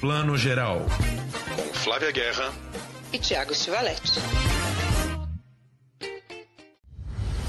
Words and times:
Plano 0.00 0.36
Geral. 0.36 0.86
Com 1.56 1.74
Flávia 1.74 2.12
Guerra 2.12 2.52
e 3.12 3.18
Tiago 3.18 3.52
Stivaletti. 3.52 4.20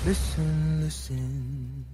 Listen, 0.03 0.81
listen. 0.83 1.85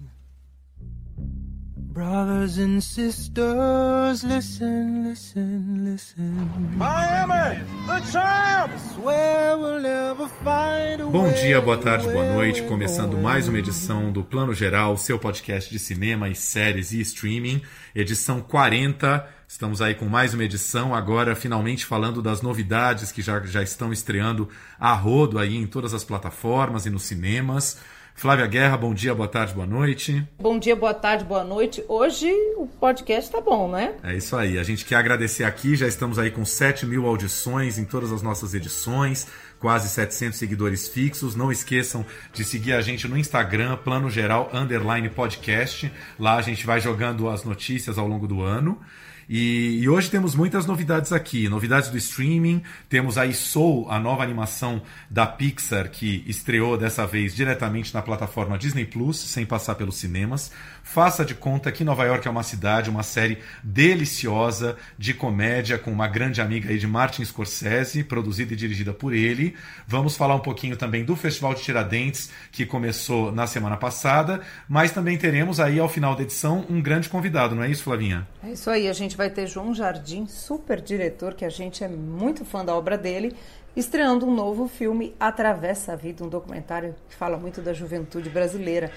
Brothers 1.92 2.58
and 2.58 2.80
sisters, 2.80 4.22
listen, 4.22 5.08
listen, 5.08 5.84
listen. 5.84 6.50
Miami, 6.76 7.60
the 7.86 8.00
champs! 8.10 8.96
We'll 8.96 9.80
never 9.80 10.26
find 10.42 11.02
a 11.02 11.04
Bom 11.06 11.32
dia, 11.32 11.60
boa 11.60 11.76
tarde, 11.76 12.06
boa 12.08 12.32
noite. 12.32 12.62
Começando 12.62 13.18
mais 13.18 13.46
uma 13.46 13.58
edição 13.58 14.10
do 14.10 14.24
Plano 14.24 14.54
Geral, 14.54 14.96
seu 14.96 15.18
podcast 15.18 15.70
de 15.70 15.78
cinema 15.78 16.30
e 16.30 16.34
séries 16.34 16.92
e 16.92 17.00
streaming, 17.00 17.60
edição 17.94 18.40
40. 18.40 19.35
Estamos 19.48 19.80
aí 19.80 19.94
com 19.94 20.06
mais 20.06 20.34
uma 20.34 20.42
edição, 20.42 20.92
agora 20.92 21.36
finalmente 21.36 21.86
falando 21.86 22.20
das 22.20 22.42
novidades 22.42 23.12
que 23.12 23.22
já, 23.22 23.40
já 23.44 23.62
estão 23.62 23.92
estreando 23.92 24.48
a 24.78 24.92
rodo 24.92 25.38
aí 25.38 25.56
em 25.56 25.66
todas 25.66 25.94
as 25.94 26.02
plataformas 26.02 26.84
e 26.84 26.90
nos 26.90 27.04
cinemas. 27.04 27.78
Flávia 28.12 28.46
Guerra, 28.46 28.76
bom 28.76 28.92
dia, 28.92 29.14
boa 29.14 29.28
tarde, 29.28 29.54
boa 29.54 29.66
noite. 29.66 30.26
Bom 30.38 30.58
dia, 30.58 30.74
boa 30.74 30.92
tarde, 30.92 31.22
boa 31.22 31.44
noite. 31.44 31.84
Hoje 31.86 32.28
o 32.56 32.66
podcast 32.66 33.30
tá 33.30 33.40
bom, 33.40 33.70
né? 33.70 33.94
É 34.02 34.16
isso 34.16 34.34
aí. 34.34 34.58
A 34.58 34.62
gente 34.64 34.84
quer 34.84 34.96
agradecer 34.96 35.44
aqui, 35.44 35.76
já 35.76 35.86
estamos 35.86 36.18
aí 36.18 36.30
com 36.30 36.44
7 36.44 36.84
mil 36.84 37.06
audições 37.06 37.78
em 37.78 37.84
todas 37.84 38.10
as 38.10 38.22
nossas 38.22 38.52
edições, 38.52 39.28
quase 39.60 39.88
700 39.90 40.38
seguidores 40.38 40.88
fixos. 40.88 41.36
Não 41.36 41.52
esqueçam 41.52 42.04
de 42.32 42.42
seguir 42.42 42.72
a 42.72 42.80
gente 42.80 43.06
no 43.06 43.16
Instagram, 43.16 43.76
Plano 43.76 44.10
Geral 44.10 44.50
Underline 44.52 45.08
Podcast. 45.10 45.92
Lá 46.18 46.36
a 46.36 46.42
gente 46.42 46.66
vai 46.66 46.80
jogando 46.80 47.28
as 47.28 47.44
notícias 47.44 47.96
ao 47.96 48.08
longo 48.08 48.26
do 48.26 48.42
ano. 48.42 48.80
E, 49.28 49.80
e, 49.82 49.88
hoje 49.88 50.08
temos 50.08 50.36
muitas 50.36 50.66
novidades 50.66 51.12
aqui, 51.12 51.48
novidades 51.48 51.90
do 51.90 51.96
streaming. 51.96 52.62
Temos 52.88 53.18
aí 53.18 53.34
Soul, 53.34 53.90
a 53.90 53.98
nova 53.98 54.22
animação 54.22 54.80
da 55.10 55.26
Pixar 55.26 55.90
que 55.90 56.22
estreou 56.26 56.78
dessa 56.78 57.06
vez 57.06 57.34
diretamente 57.34 57.92
na 57.92 58.02
plataforma 58.02 58.56
Disney 58.56 58.84
Plus, 58.84 59.18
sem 59.18 59.44
passar 59.44 59.74
pelos 59.74 59.96
cinemas. 59.96 60.52
Faça 60.88 61.24
de 61.24 61.34
conta 61.34 61.72
que 61.72 61.82
Nova 61.82 62.04
York 62.04 62.26
é 62.28 62.30
uma 62.30 62.44
cidade, 62.44 62.88
uma 62.88 63.02
série 63.02 63.38
deliciosa 63.62 64.76
de 64.96 65.12
comédia 65.12 65.76
com 65.76 65.90
uma 65.90 66.06
grande 66.06 66.40
amiga 66.40 66.70
aí 66.70 66.78
de 66.78 66.86
Martin 66.86 67.24
Scorsese, 67.24 68.04
produzida 68.04 68.54
e 68.54 68.56
dirigida 68.56 68.94
por 68.94 69.12
ele. 69.12 69.56
Vamos 69.86 70.16
falar 70.16 70.36
um 70.36 70.40
pouquinho 70.40 70.76
também 70.76 71.04
do 71.04 71.16
Festival 71.16 71.54
de 71.54 71.62
Tiradentes, 71.62 72.30
que 72.52 72.64
começou 72.64 73.32
na 73.32 73.48
semana 73.48 73.76
passada, 73.76 74.40
mas 74.68 74.92
também 74.92 75.18
teremos 75.18 75.58
aí 75.58 75.80
ao 75.80 75.88
final 75.88 76.14
da 76.14 76.22
edição 76.22 76.64
um 76.70 76.80
grande 76.80 77.08
convidado, 77.08 77.56
não 77.56 77.64
é 77.64 77.68
isso, 77.68 77.82
Flavinha? 77.82 78.26
É 78.42 78.52
isso 78.52 78.70
aí, 78.70 78.88
a 78.88 78.92
gente 78.92 79.16
vai 79.16 79.28
ter 79.28 79.48
João 79.48 79.74
Jardim, 79.74 80.26
super 80.26 80.80
diretor, 80.80 81.34
que 81.34 81.44
a 81.44 81.50
gente 81.50 81.82
é 81.82 81.88
muito 81.88 82.44
fã 82.44 82.64
da 82.64 82.74
obra 82.74 82.96
dele, 82.96 83.34
estreando 83.74 84.24
um 84.24 84.34
novo 84.34 84.68
filme, 84.68 85.14
Atravessa 85.18 85.92
a 85.92 85.96
Vida, 85.96 86.24
um 86.24 86.28
documentário 86.28 86.94
que 87.08 87.16
fala 87.16 87.36
muito 87.36 87.60
da 87.60 87.74
juventude 87.74 88.30
brasileira. 88.30 88.90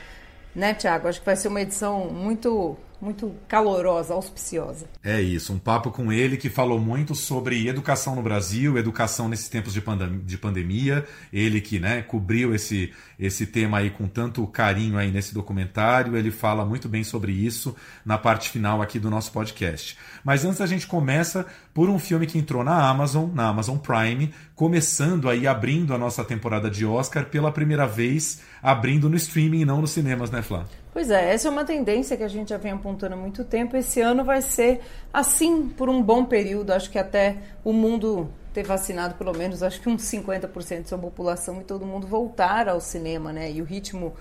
Né, 0.56 0.74
Tiago? 0.74 1.08
Acho 1.08 1.20
que 1.20 1.26
vai 1.26 1.36
ser 1.36 1.48
uma 1.48 1.62
edição 1.62 2.06
muito 2.10 2.76
muito 3.02 3.34
calorosa, 3.48 4.14
auspiciosa. 4.14 4.88
É 5.04 5.22
isso, 5.22 5.54
um 5.54 5.60
papo 5.60 5.90
com 5.92 6.12
ele 6.12 6.38
que 6.38 6.50
falou 6.50 6.80
muito 6.80 7.16
sobre 7.16 7.68
educação 7.68 8.16
no 8.16 8.22
Brasil, 8.22 8.78
educação 8.78 9.30
nesses 9.30 9.48
tempos 9.48 9.74
de, 9.74 9.82
pandem 9.82 10.20
de 10.20 10.38
pandemia. 10.38 11.06
Ele 11.32 11.62
que 11.62 11.80
né, 11.80 12.02
cobriu 12.02 12.54
esse, 12.54 12.92
esse 13.18 13.46
tema 13.46 13.78
aí 13.78 13.90
com 13.90 14.08
tanto 14.08 14.46
carinho 14.48 14.98
aí 14.98 15.12
nesse 15.12 15.34
documentário, 15.34 16.18
ele 16.18 16.32
fala 16.32 16.66
muito 16.66 16.90
bem 16.90 17.04
sobre 17.04 17.32
isso 17.32 17.76
na 18.06 18.18
parte 18.18 18.50
final 18.50 18.82
aqui 18.82 19.00
do 19.00 19.10
nosso 19.10 19.32
podcast. 19.32 19.98
Mas 20.24 20.44
antes 20.44 20.60
a 20.62 20.68
gente 20.68 20.88
começa 20.88 21.46
por 21.74 21.90
um 21.90 21.98
filme 21.98 22.28
que 22.28 22.38
entrou 22.38 22.64
na 22.64 22.90
Amazon, 22.90 23.30
na 23.34 23.48
Amazon 23.48 23.78
Prime, 23.78 24.34
começando 24.56 25.30
aí 25.30 25.48
abrindo 25.48 25.94
a 25.94 25.98
nossa 25.98 26.24
temporada 26.26 26.70
de 26.70 26.86
Oscar 26.86 27.26
pela 27.26 27.52
primeira 27.52 27.88
vez, 27.88 28.42
abrindo 28.62 29.10
no 29.10 29.16
streaming 29.16 29.62
e 29.62 29.66
não 29.66 29.80
nos 29.80 29.92
cinemas, 29.92 30.30
né, 30.30 30.42
Flá? 30.42 30.66
Pois 30.92 31.12
é, 31.12 31.34
essa 31.34 31.48
é 31.48 31.52
uma 31.52 31.64
tendência 31.64 32.18
que 32.18 32.24
a 32.24 32.28
gente 32.28 32.50
já 32.50 32.58
vem 32.58 32.72
apontando 32.72 33.14
há 33.14 33.18
muito 33.18 33.44
tempo. 33.44 33.78
Esse 33.78 34.02
ano 34.02 34.24
vai 34.24 34.42
ser 34.42 34.82
assim 35.14 35.70
por 35.70 35.88
um 35.88 36.02
bom 36.02 36.26
período. 36.26 36.72
Acho 36.72 36.90
que 36.90 36.98
até 36.98 37.38
o 37.64 37.72
mundo 37.72 38.30
ter 38.54 38.64
vacinado 38.66 39.14
pelo 39.14 39.32
menos, 39.32 39.62
acho 39.62 39.80
que 39.80 39.88
uns 39.88 40.02
50% 40.04 40.82
de 40.82 40.90
sua 40.90 40.98
população 40.98 41.62
e 41.62 41.64
todo 41.64 41.86
mundo 41.86 42.08
voltar 42.08 42.68
ao 42.68 42.82
cinema, 42.82 43.32
né? 43.32 43.52
E 43.52 43.62
o 43.62 43.66
ritmo 43.66 44.14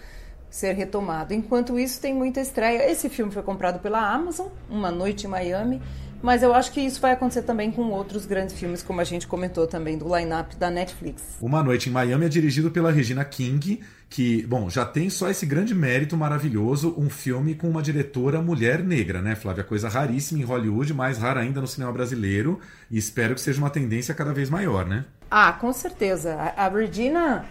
ser 0.51 0.73
retomado. 0.73 1.35
Enquanto 1.35 1.79
isso, 1.79 2.01
tem 2.01 2.15
muita 2.15 2.41
estreia. 2.41 2.91
Esse 2.91 3.09
filme 3.09 3.33
foi 3.33 3.43
comprado 3.43 3.81
pela 3.81 4.01
Amazon, 4.01 4.49
Uma 4.69 4.91
Noite 4.91 5.27
em 5.27 5.31
Miami. 5.31 5.81
Mas 6.21 6.43
eu 6.43 6.53
acho 6.53 6.73
que 6.73 6.81
isso 6.81 7.01
vai 7.01 7.13
acontecer 7.13 7.43
também 7.43 7.71
com 7.71 7.83
outros 7.91 8.27
grandes 8.27 8.59
filmes, 8.59 8.83
como 8.83 9.01
a 9.01 9.05
gente 9.05 9.27
comentou 9.27 9.67
também, 9.67 9.97
do 9.97 10.17
line-up 10.17 10.57
da 10.57 10.69
Netflix. 10.69 11.23
Uma 11.41 11.63
Noite 11.63 11.89
em 11.89 11.93
Miami 11.93 12.27
é 12.27 12.29
dirigido 12.29 12.71
pela 12.71 12.91
Regina 12.91 13.25
King, 13.25 13.81
que, 14.11 14.45
bom, 14.47 14.69
já 14.69 14.85
tem 14.85 15.09
só 15.11 15.31
esse 15.31 15.47
grande 15.47 15.75
mérito 15.75 16.17
maravilhoso, 16.17 16.95
um 16.99 17.09
filme 17.09 17.55
com 17.55 17.69
uma 17.69 17.83
diretora 17.83 18.43
mulher 18.43 18.83
negra, 18.83 19.23
né, 19.23 19.37
Flávia? 19.37 19.63
Coisa 19.63 19.89
raríssima 19.89 20.41
em 20.41 20.45
Hollywood, 20.45 20.93
mais 20.93 21.19
rara 21.19 21.41
ainda 21.41 21.61
no 21.61 21.69
cinema 21.69 21.93
brasileiro, 21.93 22.59
e 22.91 22.99
espero 22.99 23.35
que 23.35 23.41
seja 23.41 23.61
uma 23.61 23.71
tendência 23.71 24.13
cada 24.13 24.33
vez 24.33 24.51
maior, 24.51 24.87
né? 24.87 25.05
Ah, 25.31 25.53
com 25.53 25.73
certeza. 25.73 26.35
A 26.57 26.69
Regina, 26.69 27.45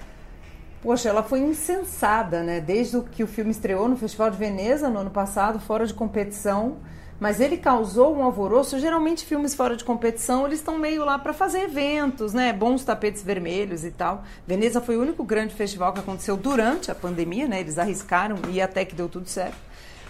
poxa, 0.81 1.07
ela 1.07 1.23
foi 1.23 1.39
insensada, 1.39 2.43
né? 2.43 2.59
Desde 2.59 2.99
que 3.11 3.23
o 3.23 3.27
filme 3.27 3.51
estreou 3.51 3.87
no 3.87 3.95
Festival 3.95 4.29
de 4.29 4.37
Veneza 4.37 4.89
no 4.89 4.99
ano 4.99 5.11
passado, 5.11 5.57
fora 5.57 5.85
de 5.85 5.93
competição 5.93 6.77
mas 7.19 7.39
ele 7.39 7.57
causou 7.57 8.15
um 8.15 8.23
alvoroço. 8.23 8.79
Geralmente, 8.79 9.25
filmes 9.25 9.55
fora 9.55 9.75
de 9.75 9.83
competição, 9.83 10.45
eles 10.45 10.59
estão 10.59 10.77
meio 10.77 11.03
lá 11.03 11.17
para 11.17 11.33
fazer 11.33 11.61
eventos, 11.61 12.33
né? 12.33 12.53
Bons 12.53 12.83
tapetes 12.83 13.23
vermelhos 13.23 13.83
e 13.83 13.91
tal. 13.91 14.23
Veneza 14.45 14.81
foi 14.81 14.97
o 14.97 15.01
único 15.01 15.23
grande 15.23 15.53
festival 15.53 15.93
que 15.93 15.99
aconteceu 15.99 16.37
durante 16.37 16.91
a 16.91 16.95
pandemia, 16.95 17.47
né? 17.47 17.59
Eles 17.59 17.77
arriscaram 17.77 18.37
e 18.49 18.61
até 18.61 18.85
que 18.85 18.95
deu 18.95 19.09
tudo 19.09 19.27
certo. 19.27 19.66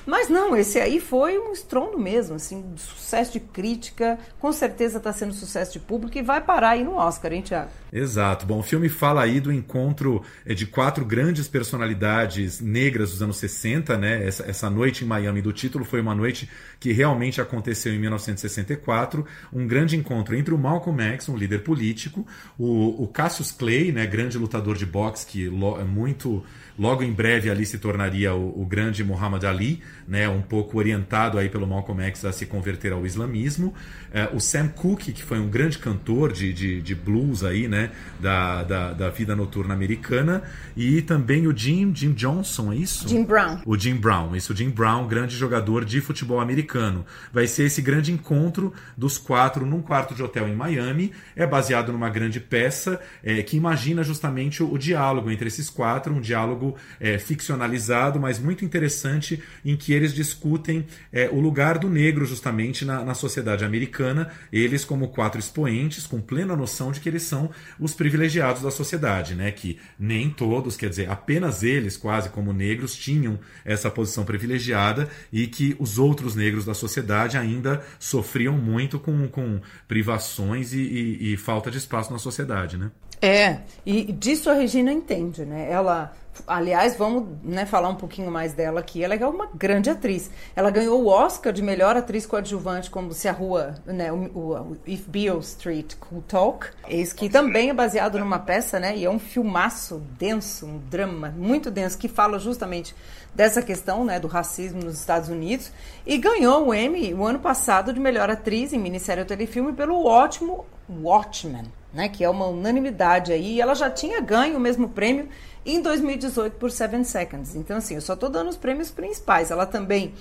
Mas 0.08 0.30
não, 0.30 0.56
esse 0.56 0.80
aí 0.80 1.02
foi 1.02 1.38
um 1.38 1.52
estrondo 1.52 2.00
mesmo, 2.00 2.36
assim, 2.36 2.64
sucesso 2.78 3.34
de 3.34 3.42
crítica, 3.42 4.18
com 4.40 4.54
certeza 4.54 5.00
está 5.00 5.12
sendo 5.12 5.34
sucesso 5.34 5.74
de 5.74 5.80
público 5.80 6.18
e 6.18 6.22
vai 6.22 6.40
parar 6.40 6.70
aí 6.70 6.84
no 6.86 6.96
Oscar, 6.96 7.34
hein, 7.34 7.42
Tiago? 7.42 7.70
Exato. 7.92 8.46
Bom, 8.46 8.60
o 8.60 8.64
filme 8.64 8.88
fala 8.88 9.24
aí 9.24 9.42
do 9.42 9.52
encontro 9.52 10.24
eh, 10.46 10.54
de 10.54 10.66
quatro 10.66 11.04
grandes 11.04 11.50
personalidades 11.50 12.62
negras 12.62 13.12
dos 13.12 13.22
anos 13.22 13.36
60, 13.36 13.98
né? 13.98 14.26
Essa, 14.26 14.50
essa 14.50 14.70
noite 14.70 15.04
em 15.04 15.08
Miami 15.08 15.42
do 15.42 15.52
título 15.52 15.84
foi 15.84 16.00
uma 16.00 16.16
noite 16.16 16.50
que 16.80 16.94
realmente 16.94 17.42
aconteceu 17.42 17.94
em 17.94 18.00
1964, 18.00 19.26
um 19.52 19.68
grande 19.68 19.98
encontro 19.98 20.38
entre 20.38 20.54
o 20.54 20.58
Malcolm 20.58 21.02
X, 21.02 21.28
um 21.28 21.36
líder 21.36 21.64
político, 21.64 22.26
o, 22.58 23.04
o 23.04 23.08
Cassius 23.08 23.52
Clay, 23.52 23.92
né, 23.92 24.06
grande 24.06 24.38
lutador 24.38 24.78
de 24.78 24.86
boxe 24.86 25.26
que 25.26 25.48
é 25.48 25.84
muito 25.84 26.46
logo 26.78 27.04
em 27.04 27.12
breve 27.12 27.50
ali 27.50 27.66
se 27.66 27.78
tornaria 27.78 28.34
o, 28.34 28.62
o, 28.62 28.66
grande 28.66 29.04
Muhammad 29.04 29.44
Ali, 29.44 29.82
né, 30.08 30.30
um 30.30 30.42
pouco 30.42 30.78
orientado 30.78 31.38
aí 31.38 31.50
pelo 31.50 31.66
Malcolm 31.66 32.04
X 32.04 32.26
a 32.26 32.32
se 32.32 32.46
converter 32.46 32.94
ao 32.94 33.06
islamismo. 33.06 33.74
É, 34.12 34.30
o 34.34 34.40
Sam 34.40 34.68
Cooke, 34.70 35.12
que 35.12 35.24
foi 35.24 35.40
um 35.40 35.50
grande 35.50 35.78
cantor 35.78 36.32
de, 36.32 36.54
de, 36.54 36.82
de 36.82 36.96
blues 36.96 37.44
aí, 37.44 37.68
né, 37.68 37.92
da, 38.20 38.64
da, 38.64 38.94
da, 38.94 39.10
vida 39.10 39.36
noturna 39.36 39.74
americana. 39.74 40.44
E 40.76 41.02
também 41.02 41.48
o 41.48 41.56
Jim, 41.56 41.94
Jim 41.94 42.14
Johnson, 42.14 42.72
é 42.72 42.76
isso? 42.76 43.08
Jim 43.08 43.24
Brown. 43.24 43.62
O 43.66 43.78
Jim 43.78 43.96
Brown, 43.96 44.36
isso, 44.36 44.54
o 44.54 44.56
Jim 44.56 44.70
Brown, 44.70 45.08
grande 45.08 45.36
jogador 45.36 45.84
de 45.84 46.00
futebol 46.02 46.40
americano. 46.40 47.06
Vai 47.34 47.48
ser 47.48 47.64
esse 47.64 47.82
grande 47.82 48.12
encontro 48.12 48.74
dos 48.96 49.18
quatro 49.18 49.66
num 49.66 49.82
quarto 49.82 50.14
de 50.14 50.24
hotel 50.24 50.48
em 50.48 50.56
Miami. 50.56 51.12
É 51.36 51.46
baseado 51.46 51.92
numa 51.92 52.10
grande 52.10 52.40
peça 52.40 53.00
é, 53.24 53.42
que 53.42 53.58
imagina 53.58 54.04
justamente 54.04 54.62
o, 54.64 54.72
o 54.72 54.78
diálogo 54.78 55.32
entre 55.32 55.48
esses 55.48 55.70
quatro, 55.70 56.14
um 56.14 56.22
diálogo 56.22 56.67
é, 57.00 57.18
ficcionalizado, 57.18 58.20
mas 58.20 58.40
muito 58.40 58.66
interessante, 58.66 59.42
em 59.64 59.76
que 59.76 59.94
eles 59.94 60.14
discutem 60.14 60.86
é, 61.12 61.30
o 61.30 61.40
lugar 61.40 61.78
do 61.78 61.90
negro 61.90 62.26
justamente 62.26 62.84
na, 62.84 63.04
na 63.04 63.14
sociedade 63.14 63.64
americana, 63.64 64.30
eles 64.52 64.84
como 64.84 65.10
quatro 65.10 65.40
expoentes, 65.40 66.08
com 66.08 66.20
plena 66.20 66.56
noção 66.56 66.92
de 66.92 67.00
que 67.00 67.10
eles 67.10 67.24
são 67.24 67.50
os 67.80 67.94
privilegiados 67.94 68.62
da 68.62 68.72
sociedade, 68.72 69.36
né? 69.36 69.52
que 69.52 69.80
nem 70.00 70.30
todos, 70.30 70.76
quer 70.76 70.90
dizer, 70.90 71.10
apenas 71.10 71.64
eles, 71.64 71.98
quase 71.98 72.30
como 72.30 72.54
negros, 72.54 72.96
tinham 72.96 73.40
essa 73.64 73.90
posição 73.90 74.26
privilegiada 74.26 75.10
e 75.32 75.48
que 75.48 75.76
os 75.80 75.98
outros 75.98 76.36
negros 76.36 76.66
da 76.66 76.74
sociedade 76.74 77.38
ainda 77.38 77.82
sofriam 78.00 78.58
muito 78.58 79.00
com, 79.00 79.28
com 79.28 79.62
privações 79.88 80.74
e, 80.74 80.80
e, 80.80 81.34
e 81.34 81.38
falta 81.38 81.70
de 81.70 81.78
espaço 81.78 82.12
na 82.12 82.20
sociedade. 82.20 82.78
Né? 82.78 82.92
É, 83.22 83.60
e 83.86 84.12
disso 84.12 84.50
a 84.50 84.54
Regina 84.54 84.92
entende, 84.92 85.44
né? 85.44 85.68
Ela, 85.72 86.14
aliás, 86.46 86.96
vamos 86.96 87.28
né, 87.44 87.66
falar 87.66 87.90
um 87.90 87.96
pouquinho 87.96 88.30
mais 88.30 88.54
dela 88.54 88.80
aqui. 88.80 89.04
Ela 89.04 89.16
é 89.16 89.26
uma 89.26 89.50
grande 89.54 89.90
atriz. 89.90 90.30
Ela 90.56 90.70
ganhou 90.70 91.02
o 91.02 91.08
Oscar 91.08 91.52
de 91.52 91.64
melhor 91.64 91.98
atriz 91.98 92.28
coadjuvante, 92.28 92.92
como 92.92 93.14
se 93.14 93.28
a 93.28 93.32
rua, 93.32 93.76
né, 93.86 94.12
o, 94.12 94.18
o 94.36 94.78
If 94.86 95.08
Beale 95.08 95.40
Street 95.40 95.96
Could 95.96 96.26
Talk. 96.28 96.68
Esse 96.88 97.16
que 97.16 97.28
também 97.28 97.70
é 97.70 97.74
baseado 97.74 98.20
numa 98.20 98.38
peça, 98.38 98.80
né? 98.80 98.96
E 98.96 99.04
é 99.04 99.10
um 99.10 99.20
filmaço 99.20 100.00
denso, 100.20 100.68
um 100.68 100.78
drama 100.78 101.34
muito 101.36 101.72
denso 101.72 101.98
que 101.98 102.08
fala 102.08 102.38
justamente 102.38 102.96
dessa 103.34 103.62
questão, 103.62 104.06
né, 104.06 104.20
do 104.20 104.28
racismo 104.28 104.84
nos 104.84 105.00
Estados 105.00 105.30
Unidos. 105.30 105.72
E 106.06 106.18
ganhou 106.20 106.68
o 106.68 106.74
Emmy 106.74 107.16
o 107.16 107.26
ano 107.26 107.40
passado 107.40 107.92
de 107.92 108.00
melhor 108.00 108.30
atriz 108.30 108.74
em 108.74 108.80
minissérie 108.80 109.22
ou 109.22 109.28
telefilme 109.28 109.74
pelo 109.74 110.06
ótimo 110.06 110.66
Watchmen 110.88 111.66
né, 111.94 112.10
que 112.10 112.24
é 112.24 112.30
uma 112.30 112.48
unanimidade 112.48 113.32
aí, 113.32 113.60
ela 113.62 113.74
já 113.74 113.90
tinha 113.90 114.22
ganho 114.22 114.58
o 114.58 114.60
mesmo 114.60 114.90
prêmio 114.90 115.30
em 115.66 115.82
2018 115.82 116.54
por 116.58 116.72
Seven 116.72 117.04
Seconds. 117.04 117.56
Então, 117.56 117.78
assim, 117.78 117.96
eu 117.96 118.02
só 118.02 118.14
estou 118.14 118.30
dando 118.30 118.50
os 118.50 118.58
prêmios 118.58 118.92
principais. 118.92 119.52
Ela 119.52 119.66
também 119.66 120.14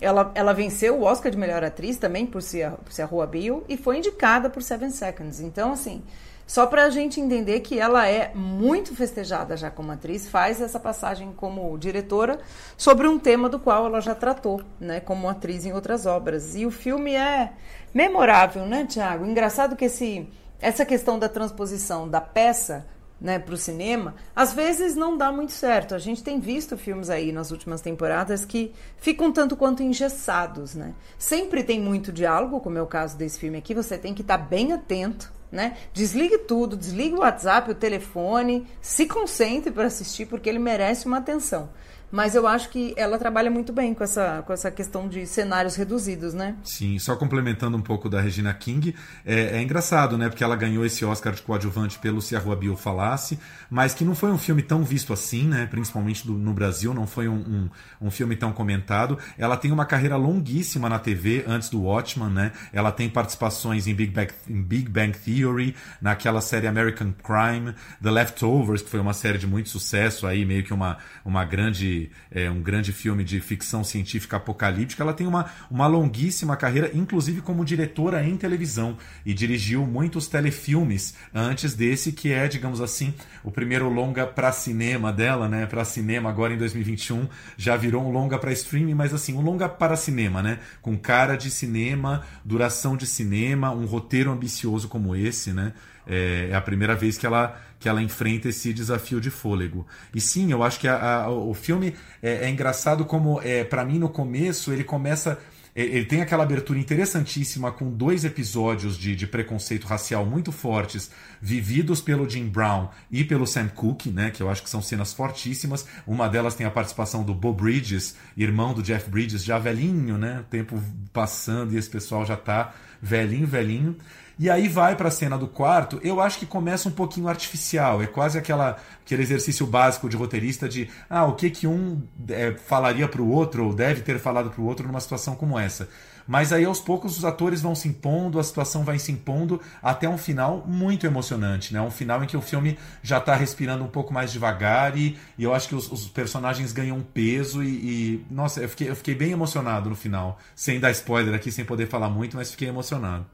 ela, 0.00 0.32
ela 0.34 0.52
venceu 0.52 0.96
o 0.96 1.04
Oscar 1.04 1.30
de 1.30 1.38
melhor 1.38 1.62
atriz 1.62 1.96
também 1.96 2.26
por 2.26 2.42
Se 2.42 2.62
a, 2.62 2.72
por 2.72 2.92
Se 2.92 3.00
a 3.00 3.06
Rua 3.06 3.26
Bill 3.26 3.64
e 3.68 3.76
foi 3.76 3.98
indicada 3.98 4.50
por 4.50 4.62
Seven 4.62 4.90
Seconds. 4.90 5.40
Então, 5.40 5.72
assim, 5.72 6.02
só 6.44 6.66
para 6.66 6.84
a 6.84 6.90
gente 6.90 7.20
entender 7.20 7.60
que 7.60 7.78
ela 7.78 8.08
é 8.08 8.32
muito 8.34 8.94
festejada 8.96 9.56
já 9.56 9.70
como 9.70 9.92
atriz, 9.92 10.28
faz 10.28 10.60
essa 10.60 10.78
passagem 10.78 11.32
como 11.32 11.78
diretora 11.78 12.40
sobre 12.76 13.06
um 13.06 13.18
tema 13.18 13.48
do 13.48 13.60
qual 13.60 13.86
ela 13.86 14.00
já 14.00 14.14
tratou, 14.14 14.60
né, 14.78 14.98
como 14.98 15.28
atriz 15.28 15.64
em 15.64 15.72
outras 15.72 16.04
obras. 16.04 16.56
E 16.56 16.66
o 16.66 16.70
filme 16.70 17.14
é 17.14 17.52
memorável, 17.94 18.66
né, 18.66 18.84
Tiago? 18.84 19.24
Engraçado 19.24 19.76
que 19.76 19.84
esse 19.84 20.28
essa 20.62 20.86
questão 20.86 21.18
da 21.18 21.28
transposição 21.28 22.08
da 22.08 22.20
peça 22.20 22.86
né, 23.20 23.38
para 23.38 23.54
o 23.54 23.58
cinema, 23.58 24.14
às 24.34 24.52
vezes 24.52 24.96
não 24.96 25.16
dá 25.16 25.30
muito 25.30 25.52
certo. 25.52 25.94
A 25.94 25.98
gente 25.98 26.22
tem 26.22 26.40
visto 26.40 26.76
filmes 26.78 27.10
aí 27.10 27.32
nas 27.32 27.50
últimas 27.50 27.80
temporadas 27.80 28.44
que 28.44 28.72
ficam 28.96 29.32
tanto 29.32 29.56
quanto 29.56 29.82
engessados, 29.82 30.74
né? 30.74 30.94
Sempre 31.18 31.62
tem 31.62 31.80
muito 31.80 32.12
diálogo, 32.12 32.60
como 32.60 32.78
é 32.78 32.82
o 32.82 32.86
caso 32.86 33.16
desse 33.16 33.38
filme 33.38 33.58
aqui, 33.58 33.74
você 33.74 33.98
tem 33.98 34.14
que 34.14 34.22
estar 34.22 34.38
tá 34.38 34.44
bem 34.44 34.72
atento, 34.72 35.32
né? 35.50 35.76
Desligue 35.92 36.38
tudo, 36.38 36.76
desligue 36.76 37.14
o 37.14 37.20
WhatsApp, 37.20 37.70
o 37.70 37.74
telefone, 37.74 38.66
se 38.80 39.06
concentre 39.06 39.70
para 39.70 39.86
assistir, 39.86 40.26
porque 40.26 40.48
ele 40.48 40.58
merece 40.58 41.06
uma 41.06 41.18
atenção. 41.18 41.68
Mas 42.12 42.34
eu 42.34 42.46
acho 42.46 42.68
que 42.68 42.92
ela 42.94 43.18
trabalha 43.18 43.50
muito 43.50 43.72
bem 43.72 43.94
com 43.94 44.04
essa, 44.04 44.42
com 44.46 44.52
essa 44.52 44.70
questão 44.70 45.08
de 45.08 45.26
cenários 45.26 45.76
reduzidos, 45.76 46.34
né? 46.34 46.54
Sim, 46.62 46.98
só 46.98 47.16
complementando 47.16 47.74
um 47.74 47.80
pouco 47.80 48.06
da 48.06 48.20
Regina 48.20 48.52
King, 48.52 48.94
é, 49.24 49.56
é 49.56 49.62
engraçado, 49.62 50.18
né? 50.18 50.28
Porque 50.28 50.44
ela 50.44 50.54
ganhou 50.54 50.84
esse 50.84 51.06
Oscar 51.06 51.32
de 51.32 51.40
coadjuvante 51.40 51.98
pelo 51.98 52.20
Se 52.20 52.36
a 52.36 52.38
Rua 52.38 52.54
Bill 52.54 52.76
Falasse, 52.76 53.38
mas 53.70 53.94
que 53.94 54.04
não 54.04 54.14
foi 54.14 54.30
um 54.30 54.36
filme 54.36 54.60
tão 54.62 54.84
visto 54.84 55.10
assim, 55.10 55.44
né? 55.48 55.64
Principalmente 55.64 56.26
do, 56.26 56.34
no 56.34 56.52
Brasil, 56.52 56.92
não 56.92 57.06
foi 57.06 57.28
um, 57.28 57.70
um, 58.02 58.06
um, 58.08 58.10
filme 58.10 58.36
tão 58.36 58.52
comentado. 58.52 59.18
Ela 59.38 59.56
tem 59.56 59.72
uma 59.72 59.86
carreira 59.86 60.16
longuíssima 60.16 60.90
na 60.90 60.98
TV 60.98 61.44
antes 61.48 61.70
do 61.70 61.80
Watchman, 61.80 62.28
né? 62.28 62.52
Ela 62.74 62.92
tem 62.92 63.08
participações 63.08 63.86
em 63.86 63.94
Big 63.94 64.12
Bang, 64.12 64.30
em 64.50 64.62
Big 64.62 64.90
Bang 64.90 65.16
Theory, 65.16 65.74
naquela 65.98 66.42
série 66.42 66.66
American 66.66 67.14
Crime, 67.22 67.74
The 68.02 68.10
Leftovers, 68.10 68.82
que 68.82 68.90
foi 68.90 69.00
uma 69.00 69.14
série 69.14 69.38
de 69.38 69.46
muito 69.46 69.70
sucesso 69.70 70.26
aí, 70.26 70.44
meio 70.44 70.62
que 70.62 70.74
uma, 70.74 70.98
uma 71.24 71.42
grande 71.46 72.01
é, 72.30 72.50
um 72.50 72.62
grande 72.62 72.92
filme 72.92 73.24
de 73.24 73.40
ficção 73.40 73.84
científica 73.84 74.36
apocalíptica, 74.36 75.02
ela 75.02 75.12
tem 75.12 75.26
uma, 75.26 75.50
uma 75.70 75.86
longuíssima 75.86 76.56
carreira, 76.56 76.90
inclusive 76.94 77.40
como 77.40 77.64
diretora 77.64 78.24
em 78.24 78.36
televisão, 78.36 78.96
e 79.24 79.34
dirigiu 79.34 79.86
muitos 79.86 80.26
telefilmes 80.26 81.14
antes 81.34 81.74
desse, 81.74 82.12
que 82.12 82.32
é, 82.32 82.48
digamos 82.48 82.80
assim, 82.80 83.14
o 83.44 83.50
primeiro 83.50 83.88
longa 83.88 84.26
para 84.26 84.52
cinema 84.52 85.12
dela, 85.12 85.48
né? 85.48 85.66
Para 85.66 85.84
cinema 85.84 86.28
agora 86.30 86.54
em 86.54 86.58
2021, 86.58 87.28
já 87.56 87.76
virou 87.76 88.04
um 88.04 88.10
longa 88.10 88.38
para 88.38 88.52
streaming, 88.52 88.94
mas 88.94 89.12
assim, 89.12 89.34
um 89.34 89.40
longa 89.40 89.68
para 89.68 89.96
cinema, 89.96 90.42
né? 90.42 90.58
Com 90.80 90.96
cara 90.96 91.36
de 91.36 91.50
cinema, 91.50 92.24
duração 92.44 92.96
de 92.96 93.06
cinema, 93.06 93.70
um 93.70 93.84
roteiro 93.86 94.30
ambicioso 94.30 94.88
como 94.88 95.14
esse, 95.14 95.52
né? 95.52 95.72
É, 96.06 96.48
é 96.50 96.54
a 96.54 96.60
primeira 96.60 96.94
vez 96.94 97.16
que 97.16 97.26
ela, 97.26 97.60
que 97.78 97.88
ela 97.88 98.02
enfrenta 98.02 98.48
esse 98.48 98.72
desafio 98.72 99.20
de 99.20 99.30
fôlego. 99.30 99.86
E 100.14 100.20
sim, 100.20 100.50
eu 100.52 100.62
acho 100.62 100.78
que 100.78 100.88
a, 100.88 101.22
a, 101.22 101.30
o 101.30 101.54
filme 101.54 101.94
é, 102.22 102.46
é, 102.46 102.50
engraçado 102.50 103.04
como, 103.04 103.40
é, 103.42 103.64
para 103.64 103.84
mim, 103.84 103.98
no 103.98 104.08
começo, 104.08 104.72
ele 104.72 104.84
começa. 104.84 105.38
Ele 105.74 106.04
tem 106.04 106.20
aquela 106.20 106.42
abertura 106.42 106.78
interessantíssima 106.78 107.72
com 107.72 107.90
dois 107.90 108.26
episódios 108.26 108.94
de, 108.94 109.16
de 109.16 109.26
preconceito 109.26 109.86
racial 109.86 110.26
muito 110.26 110.52
fortes, 110.52 111.10
vividos 111.40 111.98
pelo 111.98 112.28
Jim 112.28 112.46
Brown 112.46 112.90
e 113.10 113.24
pelo 113.24 113.46
Sam 113.46 113.68
Cooke, 113.68 114.10
né, 114.10 114.30
que 114.30 114.42
eu 114.42 114.50
acho 114.50 114.62
que 114.62 114.68
são 114.68 114.82
cenas 114.82 115.14
fortíssimas. 115.14 115.86
Uma 116.06 116.28
delas 116.28 116.54
tem 116.54 116.66
a 116.66 116.70
participação 116.70 117.24
do 117.24 117.32
Bo 117.32 117.54
Bridges, 117.54 118.14
irmão 118.36 118.74
do 118.74 118.82
Jeff 118.82 119.08
Bridges, 119.08 119.42
já 119.42 119.58
velhinho, 119.58 120.18
né, 120.18 120.44
tempo 120.50 120.78
passando 121.10 121.72
e 121.72 121.78
esse 121.78 121.88
pessoal 121.88 122.26
já 122.26 122.36
tá 122.36 122.74
velhinho, 123.00 123.46
velhinho. 123.46 123.96
E 124.42 124.50
aí 124.50 124.66
vai 124.66 124.96
para 124.96 125.06
a 125.06 125.10
cena 125.12 125.38
do 125.38 125.46
quarto, 125.46 126.00
eu 126.02 126.20
acho 126.20 126.36
que 126.36 126.44
começa 126.44 126.88
um 126.88 126.92
pouquinho 126.92 127.28
artificial, 127.28 128.02
é 128.02 128.08
quase 128.08 128.36
aquela, 128.36 128.76
aquele 129.06 129.22
exercício 129.22 129.64
básico 129.64 130.08
de 130.08 130.16
roteirista 130.16 130.68
de 130.68 130.90
ah, 131.08 131.24
o 131.26 131.36
que 131.36 131.48
que 131.48 131.64
um 131.68 132.02
é, 132.28 132.52
falaria 132.66 133.06
para 133.06 133.22
o 133.22 133.30
outro, 133.30 133.66
ou 133.66 133.72
deve 133.72 134.00
ter 134.00 134.18
falado 134.18 134.50
para 134.50 134.60
o 134.60 134.64
outro 134.64 134.84
numa 134.84 134.98
situação 134.98 135.36
como 135.36 135.56
essa. 135.56 135.88
Mas 136.26 136.52
aí 136.52 136.64
aos 136.64 136.80
poucos 136.80 137.16
os 137.16 137.24
atores 137.24 137.62
vão 137.62 137.76
se 137.76 137.86
impondo, 137.86 138.40
a 138.40 138.42
situação 138.42 138.82
vai 138.82 138.98
se 138.98 139.12
impondo 139.12 139.60
até 139.80 140.08
um 140.08 140.18
final 140.18 140.64
muito 140.66 141.06
emocionante, 141.06 141.72
né? 141.72 141.80
Um 141.80 141.90
final 141.92 142.24
em 142.24 142.26
que 142.26 142.36
o 142.36 142.42
filme 142.42 142.76
já 143.00 143.18
está 143.18 143.36
respirando 143.36 143.84
um 143.84 143.88
pouco 143.88 144.12
mais 144.12 144.32
devagar 144.32 144.98
e, 144.98 145.16
e 145.38 145.44
eu 145.44 145.54
acho 145.54 145.68
que 145.68 145.76
os, 145.76 145.90
os, 145.92 146.08
personagens 146.08 146.72
ganham 146.72 147.00
peso 147.00 147.62
e, 147.62 147.68
e, 147.68 148.26
nossa, 148.28 148.60
eu 148.60 148.68
fiquei, 148.68 148.90
eu 148.90 148.96
fiquei 148.96 149.14
bem 149.14 149.30
emocionado 149.30 149.88
no 149.88 149.94
final, 149.94 150.36
sem 150.56 150.80
dar 150.80 150.90
spoiler 150.90 151.32
aqui, 151.32 151.52
sem 151.52 151.64
poder 151.64 151.86
falar 151.86 152.10
muito, 152.10 152.36
mas 152.36 152.50
fiquei 152.50 152.66
emocionado. 152.66 153.24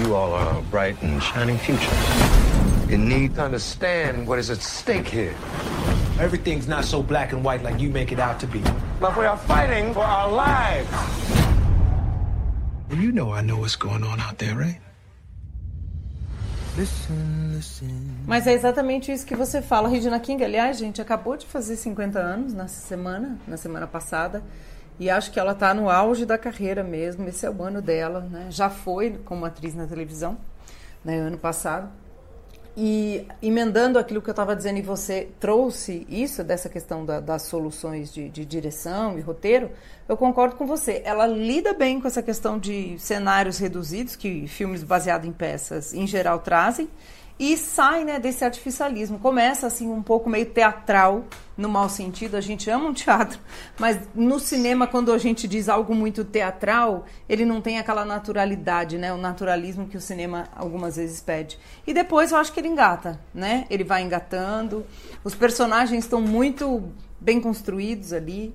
You 0.00 0.14
all 0.14 0.32
are 0.34 0.58
a 0.58 0.62
bright 0.62 1.00
and 1.02 1.22
shining 1.22 1.56
future. 1.56 1.96
You 2.86 2.98
need 2.98 3.34
to 3.36 3.42
understand 3.42 4.28
what 4.28 4.38
is 4.38 4.50
at 4.50 4.60
stake 4.60 5.08
here. 5.08 5.34
Everything's 6.20 6.68
not 6.68 6.84
so 6.84 7.02
black 7.02 7.32
and 7.32 7.42
white 7.42 7.62
like 7.62 7.80
you 7.80 7.88
make 7.88 8.12
it 8.12 8.20
out 8.20 8.38
to 8.40 8.46
be. 8.46 8.62
But 9.00 9.16
we 9.16 9.24
are 9.24 9.38
fighting 9.38 9.94
for 9.94 10.04
our 10.04 10.30
lives. 10.30 10.88
You 12.90 13.10
know 13.10 13.32
I 13.32 13.40
know 13.40 13.56
what's 13.56 13.76
going 13.76 14.04
on 14.04 14.20
out 14.20 14.36
there, 14.36 14.54
right? 14.54 14.80
Listen, 16.76 17.52
listen. 17.54 18.16
Mas 18.26 18.46
é 18.46 18.52
exatamente 18.52 19.10
isso 19.10 19.24
que 19.24 19.34
você 19.34 19.62
fala. 19.62 19.88
Regina 19.88 20.20
King, 20.20 20.44
aliás, 20.44 20.78
gente, 20.78 21.00
acabou 21.00 21.38
de 21.38 21.46
fazer 21.46 21.74
50 21.74 22.18
anos 22.18 22.52
nessa 22.52 22.86
semana, 22.86 23.38
na 23.48 23.56
semana 23.56 23.86
passada. 23.86 24.42
E 24.98 25.10
acho 25.10 25.30
que 25.30 25.38
ela 25.38 25.52
está 25.52 25.74
no 25.74 25.90
auge 25.90 26.24
da 26.24 26.38
carreira 26.38 26.82
mesmo. 26.82 27.28
Esse 27.28 27.44
é 27.44 27.50
o 27.50 27.62
ano 27.62 27.82
dela, 27.82 28.20
né? 28.20 28.46
Já 28.50 28.70
foi 28.70 29.18
como 29.24 29.44
atriz 29.44 29.74
na 29.74 29.86
televisão, 29.86 30.38
né? 31.04 31.18
Ano 31.18 31.38
passado. 31.38 31.90
E 32.78 33.26
emendando 33.40 33.98
aquilo 33.98 34.20
que 34.20 34.28
eu 34.28 34.32
estava 34.32 34.54
dizendo, 34.54 34.78
e 34.78 34.82
você 34.82 35.30
trouxe 35.40 36.06
isso, 36.10 36.44
dessa 36.44 36.68
questão 36.68 37.06
da, 37.06 37.20
das 37.20 37.42
soluções 37.42 38.12
de, 38.12 38.28
de, 38.28 38.44
direção 38.44 39.18
e 39.18 39.22
roteiro, 39.22 39.70
eu 40.06 40.14
concordo 40.14 40.56
com 40.56 40.66
você. 40.66 41.00
Ela 41.02 41.26
lida 41.26 41.72
bem 41.72 41.98
com 41.98 42.06
essa 42.06 42.22
questão 42.22 42.58
de 42.58 42.98
cenários 42.98 43.56
reduzidos, 43.56 44.14
que 44.14 44.46
filmes 44.46 44.82
baseados 44.82 45.26
em 45.26 45.32
peças 45.32 45.94
em 45.94 46.06
geral 46.06 46.40
trazem, 46.40 46.90
e 47.38 47.56
sai 47.56 48.04
né, 48.04 48.18
desse 48.18 48.44
artificialismo. 48.44 49.18
Começa 49.18 49.66
assim 49.66 49.88
um 49.88 50.02
pouco 50.02 50.28
meio 50.28 50.46
teatral, 50.46 51.24
no 51.56 51.68
mau 51.68 51.88
sentido. 51.88 52.36
A 52.36 52.40
gente 52.40 52.70
ama 52.70 52.88
um 52.88 52.94
teatro, 52.94 53.38
mas 53.78 53.98
no 54.14 54.38
cinema, 54.40 54.86
quando 54.86 55.12
a 55.12 55.18
gente 55.18 55.46
diz 55.46 55.68
algo 55.68 55.94
muito 55.94 56.24
teatral, 56.24 57.04
ele 57.28 57.44
não 57.44 57.60
tem 57.60 57.78
aquela 57.78 58.04
naturalidade, 58.04 58.96
né? 58.96 59.12
O 59.12 59.18
naturalismo 59.18 59.86
que 59.86 59.96
o 59.96 60.00
cinema 60.00 60.48
algumas 60.56 60.96
vezes 60.96 61.20
pede. 61.20 61.58
E 61.86 61.92
depois 61.92 62.32
eu 62.32 62.38
acho 62.38 62.52
que 62.52 62.60
ele 62.60 62.68
engata, 62.68 63.20
né? 63.34 63.66
Ele 63.68 63.84
vai 63.84 64.02
engatando. 64.02 64.86
Os 65.22 65.34
personagens 65.34 66.04
estão 66.04 66.20
muito 66.20 66.90
bem 67.20 67.40
construídos 67.40 68.12
ali. 68.12 68.54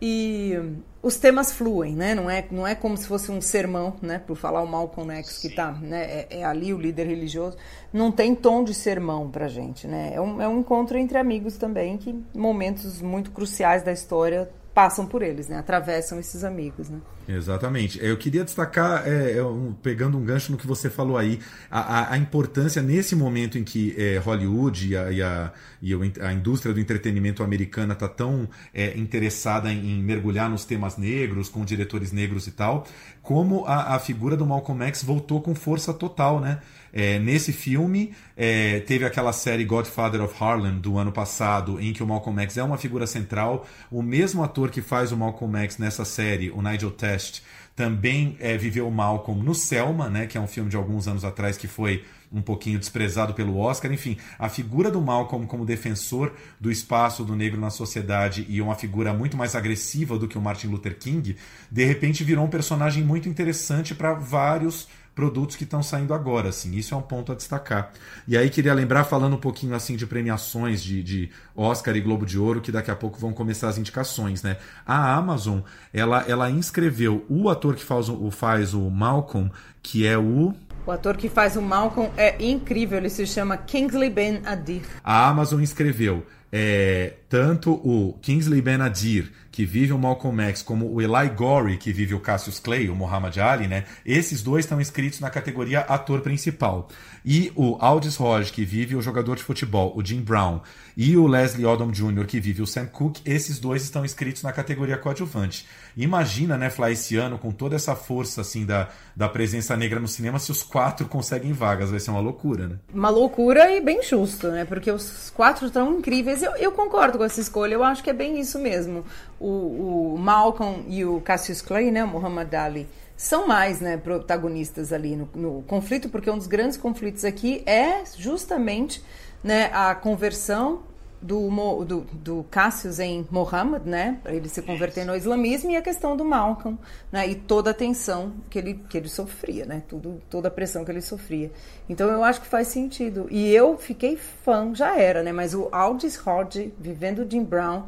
E 0.00 0.54
os 1.02 1.16
temas 1.16 1.52
fluem, 1.52 1.94
né? 1.94 2.14
Não 2.14 2.28
é, 2.28 2.44
não 2.50 2.66
é 2.66 2.74
como 2.74 2.96
se 2.96 3.06
fosse 3.06 3.30
um 3.30 3.40
sermão, 3.40 3.94
né? 4.02 4.18
Por 4.18 4.36
falar 4.36 4.62
o 4.62 4.66
Malcolm 4.66 5.10
X 5.14 5.38
que 5.38 5.48
tá, 5.48 5.72
né? 5.72 6.04
É, 6.04 6.40
é, 6.40 6.44
ali 6.44 6.74
o 6.74 6.78
líder 6.78 7.06
religioso. 7.06 7.56
Não 7.92 8.12
tem 8.12 8.34
tom 8.34 8.62
de 8.62 8.74
sermão 8.74 9.30
pra 9.30 9.48
gente, 9.48 9.86
né? 9.86 10.12
É 10.14 10.20
um, 10.20 10.40
é 10.40 10.48
um 10.48 10.60
encontro 10.60 10.98
entre 10.98 11.16
amigos 11.16 11.56
também 11.56 11.96
que 11.96 12.14
momentos 12.34 13.00
muito 13.00 13.30
cruciais 13.30 13.82
da 13.82 13.92
história 13.92 14.50
passam 14.76 15.06
por 15.06 15.22
eles, 15.22 15.48
né? 15.48 15.56
Atravessam 15.56 16.20
esses 16.20 16.44
amigos, 16.44 16.90
né? 16.90 17.00
Exatamente. 17.26 17.98
Eu 18.04 18.14
queria 18.18 18.44
destacar, 18.44 19.08
é, 19.08 19.36
pegando 19.82 20.18
um 20.18 20.22
gancho 20.22 20.52
no 20.52 20.58
que 20.58 20.66
você 20.66 20.90
falou 20.90 21.16
aí, 21.16 21.40
a, 21.70 22.12
a 22.12 22.18
importância 22.18 22.82
nesse 22.82 23.16
momento 23.16 23.56
em 23.56 23.64
que 23.64 23.94
é, 23.96 24.18
Hollywood 24.18 24.88
e 24.88 24.94
a, 24.94 25.10
e, 25.10 25.22
a, 25.22 25.50
e 25.80 25.94
a, 26.20 26.30
indústria 26.30 26.74
do 26.74 26.78
entretenimento 26.78 27.42
americana 27.42 27.94
está 27.94 28.06
tão 28.06 28.46
é, 28.74 28.94
interessada 28.98 29.72
em, 29.72 29.78
em, 29.78 30.02
mergulhar 30.02 30.50
nos 30.50 30.66
temas 30.66 30.98
negros, 30.98 31.48
com 31.48 31.64
diretores 31.64 32.12
negros 32.12 32.46
e 32.46 32.50
tal, 32.50 32.86
como 33.22 33.64
a, 33.64 33.94
a 33.94 33.98
figura 33.98 34.36
do 34.36 34.44
Malcolm 34.44 34.84
X 34.84 35.02
voltou 35.02 35.40
com 35.40 35.54
força 35.54 35.94
total, 35.94 36.38
né? 36.38 36.60
É, 36.98 37.18
nesse 37.18 37.52
filme, 37.52 38.14
é, 38.34 38.80
teve 38.80 39.04
aquela 39.04 39.30
série 39.30 39.66
Godfather 39.66 40.22
of 40.22 40.34
Harlem 40.42 40.78
do 40.78 40.96
ano 40.96 41.12
passado, 41.12 41.78
em 41.78 41.92
que 41.92 42.02
o 42.02 42.06
Malcolm 42.06 42.40
X 42.40 42.56
é 42.56 42.62
uma 42.62 42.78
figura 42.78 43.06
central. 43.06 43.66
O 43.90 44.02
mesmo 44.02 44.42
ator 44.42 44.70
que 44.70 44.80
faz 44.80 45.12
o 45.12 45.16
Malcolm 45.16 45.58
X 45.58 45.76
nessa 45.76 46.06
série, 46.06 46.50
o 46.50 46.62
Nigel 46.62 46.90
Test, 46.90 47.42
também 47.76 48.38
é, 48.40 48.56
viveu 48.56 48.88
o 48.88 48.90
Malcolm 48.90 49.42
no 49.42 49.54
Selma, 49.54 50.08
né, 50.08 50.26
que 50.26 50.38
é 50.38 50.40
um 50.40 50.46
filme 50.46 50.70
de 50.70 50.76
alguns 50.76 51.06
anos 51.06 51.22
atrás 51.22 51.58
que 51.58 51.68
foi 51.68 52.02
um 52.32 52.40
pouquinho 52.40 52.78
desprezado 52.78 53.34
pelo 53.34 53.58
Oscar. 53.58 53.92
Enfim, 53.92 54.16
a 54.38 54.48
figura 54.48 54.90
do 54.90 55.02
Malcolm 55.02 55.46
como 55.46 55.66
defensor 55.66 56.32
do 56.58 56.70
espaço 56.70 57.26
do 57.26 57.36
negro 57.36 57.60
na 57.60 57.68
sociedade 57.68 58.46
e 58.48 58.62
uma 58.62 58.74
figura 58.74 59.12
muito 59.12 59.36
mais 59.36 59.54
agressiva 59.54 60.18
do 60.18 60.26
que 60.26 60.38
o 60.38 60.40
Martin 60.40 60.68
Luther 60.68 60.98
King, 60.98 61.36
de 61.70 61.84
repente 61.84 62.24
virou 62.24 62.46
um 62.46 62.48
personagem 62.48 63.04
muito 63.04 63.28
interessante 63.28 63.94
para 63.94 64.14
vários 64.14 64.88
produtos 65.16 65.56
que 65.56 65.64
estão 65.64 65.82
saindo 65.82 66.12
agora, 66.12 66.50
assim, 66.50 66.76
isso 66.76 66.94
é 66.94 66.96
um 66.96 67.02
ponto 67.02 67.32
a 67.32 67.34
destacar. 67.34 67.90
E 68.28 68.36
aí 68.36 68.50
queria 68.50 68.74
lembrar, 68.74 69.04
falando 69.04 69.34
um 69.34 69.40
pouquinho 69.40 69.74
assim 69.74 69.96
de 69.96 70.06
premiações 70.06 70.82
de, 70.82 71.02
de 71.02 71.30
Oscar 71.56 71.96
e 71.96 72.02
Globo 72.02 72.26
de 72.26 72.38
Ouro, 72.38 72.60
que 72.60 72.70
daqui 72.70 72.90
a 72.90 72.94
pouco 72.94 73.18
vão 73.18 73.32
começar 73.32 73.68
as 73.68 73.78
indicações, 73.78 74.42
né? 74.42 74.58
A 74.86 75.16
Amazon, 75.16 75.60
ela, 75.90 76.22
ela 76.28 76.50
inscreveu 76.50 77.24
o 77.30 77.48
ator 77.48 77.74
que 77.74 77.82
faz 77.82 78.10
o, 78.10 78.30
faz 78.30 78.74
o 78.74 78.90
Malcolm, 78.90 79.50
que 79.82 80.06
é 80.06 80.18
o 80.18 80.54
o 80.86 80.92
ator 80.92 81.16
que 81.16 81.28
faz 81.28 81.56
o 81.56 81.62
Malcolm 81.62 82.12
é 82.16 82.36
incrível, 82.40 82.98
ele 82.98 83.10
se 83.10 83.26
chama 83.26 83.56
Kingsley 83.56 84.08
Ben 84.08 84.40
Adir. 84.44 84.82
A 85.02 85.28
Amazon 85.28 85.60
escreveu 85.60 86.24
é, 86.52 87.14
tanto 87.28 87.72
o 87.72 88.18
Kingsley 88.22 88.62
Ben 88.62 88.80
Adir, 88.80 89.32
que 89.50 89.64
vive 89.64 89.92
o 89.92 89.98
Malcolm 89.98 90.42
X, 90.44 90.62
como 90.62 90.92
o 90.92 91.00
Eli 91.00 91.30
Gorey, 91.30 91.76
que 91.76 91.92
vive 91.92 92.14
o 92.14 92.20
Cassius 92.20 92.58
Clay, 92.58 92.88
o 92.88 92.94
Muhammad 92.94 93.36
Ali, 93.38 93.66
né? 93.66 93.84
Esses 94.04 94.42
dois 94.42 94.64
estão 94.64 94.80
inscritos 94.80 95.20
na 95.20 95.30
categoria 95.30 95.80
ator 95.80 96.20
principal. 96.20 96.88
E 97.28 97.50
o 97.56 97.76
Aldis 97.80 98.20
Hodge, 98.20 98.52
que 98.52 98.64
vive 98.64 98.94
o 98.94 99.02
jogador 99.02 99.34
de 99.34 99.42
futebol, 99.42 99.92
o 99.96 100.04
Jim 100.04 100.20
Brown, 100.20 100.60
e 100.96 101.16
o 101.16 101.26
Leslie 101.26 101.66
Odom 101.66 101.90
Jr., 101.90 102.24
que 102.24 102.38
vive 102.38 102.62
o 102.62 102.66
Sam 102.68 102.86
Cooke, 102.86 103.20
esses 103.24 103.58
dois 103.58 103.82
estão 103.82 104.04
inscritos 104.04 104.44
na 104.44 104.52
categoria 104.52 104.96
coadjuvante. 104.96 105.66
Imagina, 105.96 106.56
né, 106.56 106.70
Fly, 106.70 106.92
esse 106.92 107.16
ano, 107.16 107.36
com 107.36 107.50
toda 107.50 107.74
essa 107.74 107.96
força, 107.96 108.42
assim, 108.42 108.64
da, 108.64 108.90
da 109.16 109.28
presença 109.28 109.76
negra 109.76 109.98
no 109.98 110.06
cinema, 110.06 110.38
se 110.38 110.52
os 110.52 110.62
quatro 110.62 111.08
conseguem 111.08 111.52
vagas, 111.52 111.90
vai 111.90 111.98
ser 111.98 112.12
uma 112.12 112.20
loucura, 112.20 112.68
né? 112.68 112.76
Uma 112.94 113.10
loucura 113.10 113.72
e 113.72 113.80
bem 113.80 114.04
justo, 114.04 114.46
né? 114.46 114.64
Porque 114.64 114.88
os 114.88 115.28
quatro 115.30 115.66
estão 115.66 115.98
incríveis. 115.98 116.44
Eu, 116.44 116.54
eu 116.54 116.70
concordo 116.70 117.18
com 117.18 117.24
essa 117.24 117.40
escolha, 117.40 117.74
eu 117.74 117.82
acho 117.82 118.04
que 118.04 118.10
é 118.10 118.14
bem 118.14 118.38
isso 118.38 118.56
mesmo 118.60 119.04
o, 119.38 120.14
o 120.14 120.18
Malcolm 120.18 120.84
e 120.88 121.04
o 121.04 121.20
Cassius 121.20 121.60
Clay, 121.60 121.90
né, 121.90 122.04
o 122.04 122.08
Muhammad 122.08 122.52
Ali, 122.54 122.88
são 123.16 123.46
mais 123.46 123.80
né, 123.80 123.96
protagonistas 123.96 124.92
ali 124.92 125.16
no, 125.16 125.28
no, 125.34 125.62
conflito, 125.62 126.08
porque 126.08 126.30
um 126.30 126.36
dos 126.36 126.46
grandes 126.46 126.76
conflitos 126.76 127.24
aqui 127.24 127.62
é 127.64 128.04
justamente 128.16 129.02
né, 129.42 129.70
a 129.72 129.94
conversão 129.94 130.82
do, 131.20 131.84
do, 131.84 132.00
do 132.12 132.46
Cassius 132.50 133.00
em 133.00 133.26
Muhammad, 133.30 133.86
né, 133.86 134.18
para 134.22 134.34
ele 134.34 134.48
se 134.48 134.60
converter 134.60 135.04
no 135.06 135.16
islamismo, 135.16 135.70
e 135.70 135.76
a 135.76 135.82
questão 135.82 136.16
do 136.16 136.24
Malcolm, 136.24 136.78
né, 137.10 137.26
e 137.26 137.34
toda 137.34 137.70
a 137.70 137.74
tensão 137.74 138.34
que 138.50 138.58
ele, 138.58 138.74
que 138.88 138.98
ele 138.98 139.08
sofria, 139.08 139.64
né, 139.64 139.82
tudo, 139.88 140.20
toda 140.28 140.48
a 140.48 140.50
pressão 140.50 140.84
que 140.84 140.90
ele 140.90 141.00
sofria. 141.00 141.50
Então 141.88 142.08
eu 142.10 142.22
acho 142.22 142.42
que 142.42 142.46
faz 142.46 142.68
sentido. 142.68 143.26
E 143.30 143.50
eu 143.50 143.78
fiquei 143.78 144.16
fã, 144.16 144.74
já 144.74 144.96
era, 144.98 145.22
né, 145.22 145.32
mas 145.32 145.54
o 145.54 145.68
Aldis 145.72 146.20
Hodge, 146.24 146.72
vivendo 146.78 147.26
Jim 147.28 147.42
Brown, 147.42 147.84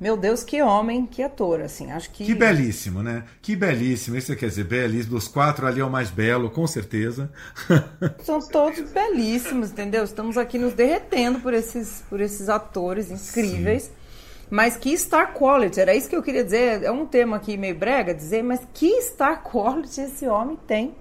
meu 0.00 0.16
Deus, 0.16 0.44
que 0.44 0.62
homem, 0.62 1.06
que 1.06 1.22
ator, 1.22 1.60
assim, 1.60 1.90
acho 1.90 2.10
que... 2.10 2.24
Que 2.24 2.34
belíssimo, 2.34 3.02
né? 3.02 3.24
Que 3.42 3.56
belíssimo, 3.56 4.16
isso 4.16 4.34
quer 4.36 4.46
dizer, 4.46 4.64
belíssimo, 4.64 5.14
dos 5.14 5.26
quatro 5.26 5.66
ali 5.66 5.80
é 5.80 5.84
o 5.84 5.90
mais 5.90 6.08
belo, 6.08 6.50
com 6.50 6.66
certeza. 6.66 7.30
São 8.22 8.38
todos 8.38 8.80
belíssimos, 8.92 9.72
entendeu? 9.72 10.04
Estamos 10.04 10.38
aqui 10.38 10.56
nos 10.56 10.72
derretendo 10.72 11.40
por 11.40 11.52
esses, 11.52 12.04
por 12.08 12.20
esses 12.20 12.48
atores 12.48 13.10
incríveis. 13.10 13.84
Sim. 13.84 13.90
Mas 14.50 14.76
que 14.76 14.96
star 14.96 15.34
quality, 15.34 15.80
era 15.80 15.94
isso 15.94 16.08
que 16.08 16.16
eu 16.16 16.22
queria 16.22 16.44
dizer, 16.44 16.82
é 16.82 16.90
um 16.90 17.04
tema 17.04 17.36
aqui 17.36 17.56
meio 17.56 17.74
brega 17.74 18.14
dizer, 18.14 18.42
mas 18.42 18.60
que 18.72 19.02
star 19.02 19.42
quality 19.42 20.00
esse 20.00 20.26
homem 20.26 20.56
tem. 20.66 20.94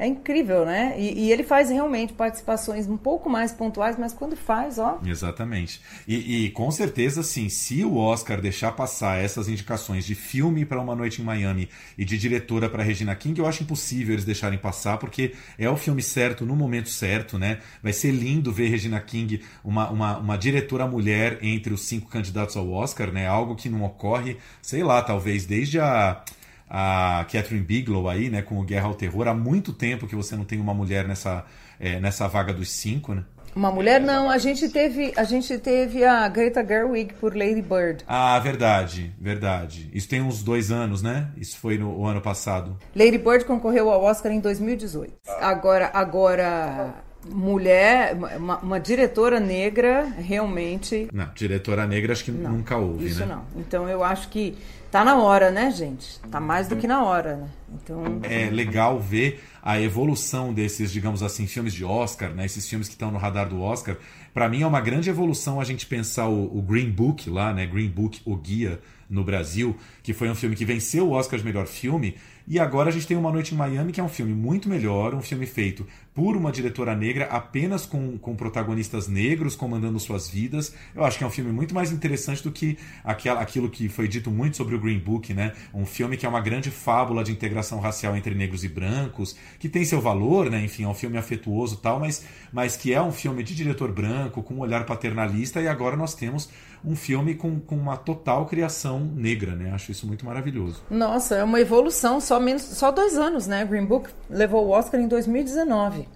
É 0.00 0.06
incrível, 0.06 0.64
né? 0.64 0.94
E, 0.96 1.26
e, 1.26 1.30
ele 1.30 1.42
faz 1.42 1.68
realmente 1.68 2.14
participações 2.14 2.86
um 2.88 2.96
pouco 2.96 3.28
mais 3.28 3.52
pontuais, 3.52 3.98
mas 3.98 4.14
quando 4.14 4.34
faz, 4.34 4.78
ó. 4.78 4.98
Exatamente. 5.04 5.78
E, 6.08 6.46
e 6.46 6.50
com 6.52 6.70
certeza, 6.70 7.22
sim, 7.22 7.50
se 7.50 7.84
o 7.84 7.98
Oscar 7.98 8.40
deixar 8.40 8.72
passar 8.72 9.22
essas 9.22 9.46
indicações 9.46 10.06
de 10.06 10.14
filme 10.14 10.64
para 10.64 10.80
Uma 10.80 10.96
Noite 10.96 11.20
em 11.20 11.24
Miami 11.26 11.68
e 11.98 12.04
de 12.06 12.16
diretora 12.16 12.66
para 12.70 12.82
Regina 12.82 13.14
King, 13.14 13.38
eu 13.38 13.46
acho 13.46 13.62
impossível 13.62 14.14
eles 14.14 14.24
deixarem 14.24 14.58
passar, 14.58 14.96
porque 14.96 15.34
é 15.58 15.68
o 15.68 15.76
filme 15.76 16.00
certo 16.00 16.46
no 16.46 16.56
momento 16.56 16.88
certo, 16.88 17.38
né? 17.38 17.58
Vai 17.82 17.92
ser 17.92 18.10
lindo 18.10 18.50
ver 18.50 18.68
Regina 18.68 18.98
King, 19.02 19.42
uma, 19.62 19.90
uma, 19.90 20.16
uma 20.16 20.38
diretora 20.38 20.86
mulher, 20.86 21.40
entre 21.42 21.74
os 21.74 21.82
cinco 21.82 22.08
candidatos 22.08 22.56
ao 22.56 22.70
Oscar, 22.70 23.12
né? 23.12 23.26
Algo 23.26 23.54
que 23.54 23.68
não 23.68 23.84
ocorre, 23.84 24.38
sei 24.62 24.82
lá, 24.82 25.02
talvez 25.02 25.44
desde 25.44 25.78
a 25.78 26.24
a 26.70 27.26
Catherine 27.30 27.64
Bigelow 27.64 28.08
aí, 28.08 28.30
né, 28.30 28.42
com 28.42 28.60
o 28.60 28.62
Guerra 28.62 28.86
ao 28.86 28.94
Terror. 28.94 29.26
Há 29.26 29.34
muito 29.34 29.72
tempo 29.72 30.06
que 30.06 30.14
você 30.14 30.36
não 30.36 30.44
tem 30.44 30.60
uma 30.60 30.72
mulher 30.72 31.06
nessa, 31.08 31.44
é, 31.80 31.98
nessa 31.98 32.28
vaga 32.28 32.52
dos 32.52 32.70
cinco, 32.70 33.12
né? 33.12 33.24
Uma 33.54 33.72
mulher 33.72 34.00
não, 34.00 34.30
a 34.30 34.38
gente 34.38 34.68
teve, 34.68 35.12
a 35.16 35.24
gente 35.24 35.58
teve 35.58 36.04
a 36.04 36.28
Greta 36.28 36.64
Gerwig 36.64 37.14
por 37.14 37.36
Lady 37.36 37.60
Bird. 37.60 38.04
Ah, 38.06 38.38
verdade, 38.38 39.12
verdade. 39.20 39.90
Isso 39.92 40.08
tem 40.08 40.22
uns 40.22 40.40
dois 40.40 40.70
anos, 40.70 41.02
né? 41.02 41.30
Isso 41.36 41.58
foi 41.58 41.76
no 41.76 42.06
ano 42.06 42.20
passado. 42.20 42.78
Lady 42.94 43.18
Bird 43.18 43.44
concorreu 43.44 43.90
ao 43.90 44.04
Oscar 44.04 44.30
em 44.30 44.38
2018. 44.38 45.12
Agora, 45.40 45.90
agora 45.92 46.94
mulher, 47.28 48.14
uma, 48.14 48.58
uma, 48.58 48.80
diretora 48.80 49.40
negra 49.40 50.04
realmente. 50.04 51.08
Não, 51.12 51.28
diretora 51.34 51.86
negra 51.86 52.12
acho 52.12 52.24
que 52.24 52.30
não, 52.30 52.52
nunca 52.52 52.76
houve, 52.76 53.06
isso 53.06 53.20
né? 53.20 53.26
Isso 53.26 53.34
não. 53.34 53.60
Então 53.60 53.88
eu 53.88 54.02
acho 54.02 54.28
que 54.28 54.56
Tá 54.90 55.04
na 55.04 55.16
hora, 55.16 55.52
né, 55.52 55.70
gente? 55.70 56.18
Tá 56.30 56.40
mais 56.40 56.66
do 56.66 56.74
que 56.76 56.86
na 56.86 57.04
hora, 57.04 57.36
né? 57.36 57.48
Então... 57.74 58.20
É 58.24 58.50
legal 58.50 58.98
ver 58.98 59.40
a 59.62 59.80
evolução 59.80 60.52
desses, 60.52 60.90
digamos 60.90 61.22
assim, 61.22 61.46
filmes 61.46 61.72
de 61.72 61.84
Oscar, 61.84 62.30
né? 62.30 62.44
Esses 62.44 62.68
filmes 62.68 62.88
que 62.88 62.94
estão 62.94 63.12
no 63.12 63.18
radar 63.18 63.48
do 63.48 63.60
Oscar. 63.60 63.96
Para 64.34 64.48
mim 64.48 64.62
é 64.62 64.66
uma 64.66 64.80
grande 64.80 65.08
evolução 65.08 65.60
a 65.60 65.64
gente 65.64 65.86
pensar 65.86 66.28
o, 66.28 66.58
o, 66.58 66.60
Green 66.60 66.90
Book 66.90 67.30
lá, 67.30 67.54
né? 67.54 67.66
Green 67.66 67.88
Book, 67.88 68.20
o 68.24 68.34
guia 68.34 68.80
no 69.08 69.22
Brasil, 69.22 69.76
que 70.02 70.12
foi 70.12 70.28
um 70.28 70.34
filme 70.34 70.56
que 70.56 70.64
venceu 70.64 71.08
o 71.08 71.12
Oscar 71.12 71.38
de 71.38 71.44
melhor 71.44 71.66
filme 71.66 72.16
e 72.50 72.58
agora 72.58 72.88
a 72.88 72.92
gente 72.92 73.06
tem 73.06 73.16
Uma 73.16 73.30
Noite 73.30 73.54
em 73.54 73.56
Miami, 73.56 73.92
que 73.92 74.00
é 74.00 74.02
um 74.02 74.08
filme 74.08 74.34
muito 74.34 74.68
melhor, 74.68 75.14
um 75.14 75.22
filme 75.22 75.46
feito 75.46 75.86
por 76.12 76.36
uma 76.36 76.50
diretora 76.50 76.96
negra, 76.96 77.26
apenas 77.26 77.86
com, 77.86 78.18
com 78.18 78.34
protagonistas 78.34 79.06
negros 79.06 79.54
comandando 79.54 80.00
suas 80.00 80.28
vidas. 80.28 80.74
Eu 80.92 81.04
acho 81.04 81.16
que 81.16 81.22
é 81.22 81.26
um 81.28 81.30
filme 81.30 81.52
muito 81.52 81.72
mais 81.72 81.92
interessante 81.92 82.42
do 82.42 82.50
que 82.50 82.76
aquela, 83.04 83.40
aquilo 83.40 83.70
que 83.70 83.88
foi 83.88 84.08
dito 84.08 84.32
muito 84.32 84.56
sobre 84.56 84.74
o 84.74 84.80
Green 84.80 84.98
Book, 84.98 85.32
né? 85.32 85.52
Um 85.72 85.86
filme 85.86 86.16
que 86.16 86.26
é 86.26 86.28
uma 86.28 86.40
grande 86.40 86.72
fábula 86.72 87.22
de 87.22 87.30
integração 87.30 87.78
racial 87.78 88.16
entre 88.16 88.34
negros 88.34 88.64
e 88.64 88.68
brancos, 88.68 89.36
que 89.60 89.68
tem 89.68 89.84
seu 89.84 90.00
valor, 90.00 90.50
né? 90.50 90.64
Enfim, 90.64 90.82
é 90.82 90.88
um 90.88 90.94
filme 90.94 91.18
afetuoso 91.18 91.76
tal, 91.76 92.00
mas, 92.00 92.24
mas 92.52 92.76
que 92.76 92.92
é 92.92 93.00
um 93.00 93.12
filme 93.12 93.44
de 93.44 93.54
diretor 93.54 93.92
branco, 93.92 94.42
com 94.42 94.54
um 94.54 94.60
olhar 94.60 94.84
paternalista, 94.84 95.60
e 95.60 95.68
agora 95.68 95.96
nós 95.96 96.14
temos 96.14 96.50
um 96.84 96.96
filme 96.96 97.34
com, 97.34 97.60
com 97.60 97.76
uma 97.76 97.96
total 97.96 98.46
criação 98.46 99.00
negra, 99.00 99.54
né? 99.54 99.70
Acho 99.72 99.92
isso 99.92 100.06
muito 100.06 100.24
maravilhoso. 100.24 100.82
Nossa, 100.90 101.36
é 101.36 101.44
uma 101.44 101.60
evolução, 101.60 102.20
só, 102.20 102.39
menos, 102.40 102.62
só 102.62 102.90
dois 102.90 103.16
anos, 103.16 103.46
né? 103.46 103.64
Green 103.64 103.84
Book 103.84 104.10
levou 104.28 104.66
o 104.66 104.70
Oscar 104.70 105.00
em 105.00 105.08
2019. 105.08 106.08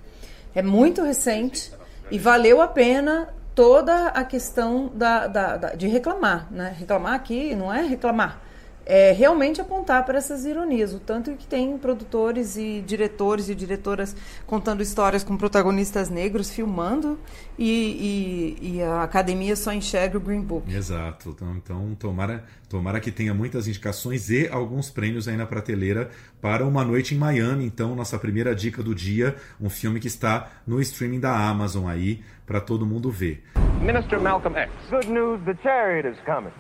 É 0.54 0.62
muito 0.62 1.02
recente 1.02 1.72
e 2.10 2.18
valeu 2.18 2.60
a 2.60 2.68
pena 2.68 3.28
toda 3.54 4.08
a 4.08 4.24
questão 4.24 4.90
da, 4.94 5.26
da, 5.26 5.56
da 5.56 5.68
de 5.74 5.86
reclamar, 5.86 6.48
né? 6.50 6.74
Reclamar 6.78 7.14
aqui 7.14 7.54
não 7.54 7.72
é 7.72 7.82
reclamar, 7.82 8.40
é 8.86 9.12
realmente 9.12 9.60
apontar 9.60 10.04
para 10.04 10.18
essas 10.18 10.44
ironias. 10.44 10.92
O 10.92 10.98
tanto 10.98 11.32
que 11.32 11.46
tem 11.46 11.76
produtores 11.78 12.56
e 12.56 12.82
diretores 12.86 13.48
e 13.48 13.54
diretoras 13.54 14.14
contando 14.46 14.82
histórias 14.82 15.24
com 15.24 15.36
protagonistas 15.36 16.10
negros, 16.10 16.50
filmando, 16.50 17.18
e, 17.58 18.56
e, 18.60 18.76
e 18.76 18.82
a 18.82 19.02
academia 19.02 19.56
só 19.56 19.72
enxerga 19.72 20.18
o 20.18 20.20
Green 20.20 20.42
Book. 20.42 20.72
Exato. 20.72 21.30
Então, 21.30 21.54
então, 21.56 21.94
tomara, 21.98 22.44
tomara 22.68 23.00
que 23.00 23.10
tenha 23.10 23.32
muitas 23.32 23.66
indicações 23.66 24.30
e 24.30 24.48
alguns 24.48 24.90
prêmios 24.90 25.28
aí 25.28 25.36
na 25.36 25.46
prateleira 25.46 26.10
para 26.40 26.66
Uma 26.66 26.84
Noite 26.84 27.14
em 27.14 27.18
Miami. 27.18 27.64
Então, 27.64 27.94
nossa 27.94 28.18
primeira 28.18 28.54
dica 28.54 28.82
do 28.82 28.94
dia, 28.94 29.36
um 29.60 29.70
filme 29.70 30.00
que 30.00 30.08
está 30.08 30.50
no 30.66 30.80
streaming 30.80 31.20
da 31.20 31.36
Amazon 31.36 31.86
aí, 31.86 32.22
para 32.46 32.60
todo 32.60 32.84
mundo 32.84 33.10
ver. 33.10 33.42
Minister 33.80 34.20
Malcolm 34.20 34.56
X. 34.56 34.70
Good 34.90 35.10
news, 35.10 35.40
the 35.44 35.54
chariot 35.62 36.08
is 36.08 36.18
coming. 36.24 36.52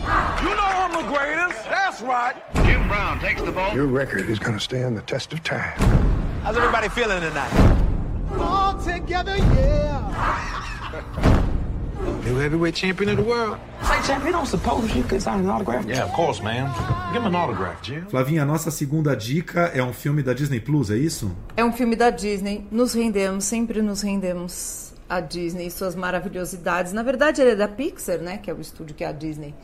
You 0.00 0.54
know 0.56 0.70
I'm 0.82 0.92
the 0.92 1.08
greatest. 1.08 1.64
That's 1.68 2.00
right. 2.00 2.34
Jim 2.64 2.88
Brown 2.88 3.20
takes 3.20 3.42
the 3.42 3.52
ball. 3.52 3.74
Your 3.74 3.86
record 3.86 4.28
is 4.30 4.38
going 4.38 4.54
to 4.54 4.60
stand 4.60 4.96
the 4.96 5.02
test 5.02 5.32
of 5.32 5.42
time. 5.42 5.78
How's 6.42 6.56
everybody 6.56 6.88
feeling 6.88 7.20
tonight? 7.20 7.52
All 8.38 8.78
together, 8.78 9.36
yeah. 9.36 10.00
New 12.24 12.36
heavyweight 12.36 12.74
champion 12.74 13.10
of 13.10 13.18
the 13.18 13.22
world. 13.22 13.58
Say, 13.82 14.02
champ, 14.06 14.24
you 14.24 14.32
don't 14.32 14.46
suppose 14.46 14.94
you 14.96 15.02
could 15.02 15.20
sign 15.20 15.40
an 15.40 15.50
autograph? 15.50 15.84
Yeah, 15.84 16.04
of 16.04 16.12
course, 16.12 16.42
man. 16.42 16.72
Give 17.12 17.22
him 17.22 17.26
an 17.26 17.34
autograph, 17.34 17.82
Jim. 17.82 18.06
Flavinha, 18.06 18.42
a 18.42 18.46
nossa 18.46 18.70
segunda 18.70 19.14
dica 19.14 19.70
é 19.74 19.82
um 19.82 19.92
filme 19.92 20.22
da 20.22 20.32
Disney 20.32 20.60
Plus, 20.60 20.90
é 20.90 20.96
isso? 20.96 21.36
É 21.56 21.64
um 21.64 21.72
filme 21.72 21.94
da 21.94 22.08
Disney. 22.08 22.66
Nos 22.70 22.94
rendemos, 22.94 23.44
sempre 23.44 23.82
nos 23.82 24.00
rendemos 24.00 24.94
a 25.10 25.20
Disney 25.20 25.66
e 25.66 25.70
suas 25.70 25.94
maravilhosidades. 25.94 26.92
Na 26.94 27.02
verdade, 27.02 27.42
ele 27.42 27.50
é 27.50 27.56
da 27.56 27.68
Pixar, 27.68 28.18
né? 28.18 28.38
Que 28.38 28.50
é 28.50 28.54
o 28.54 28.60
estúdio 28.60 28.94
que 28.94 29.04
a 29.04 29.12
Disney 29.12 29.54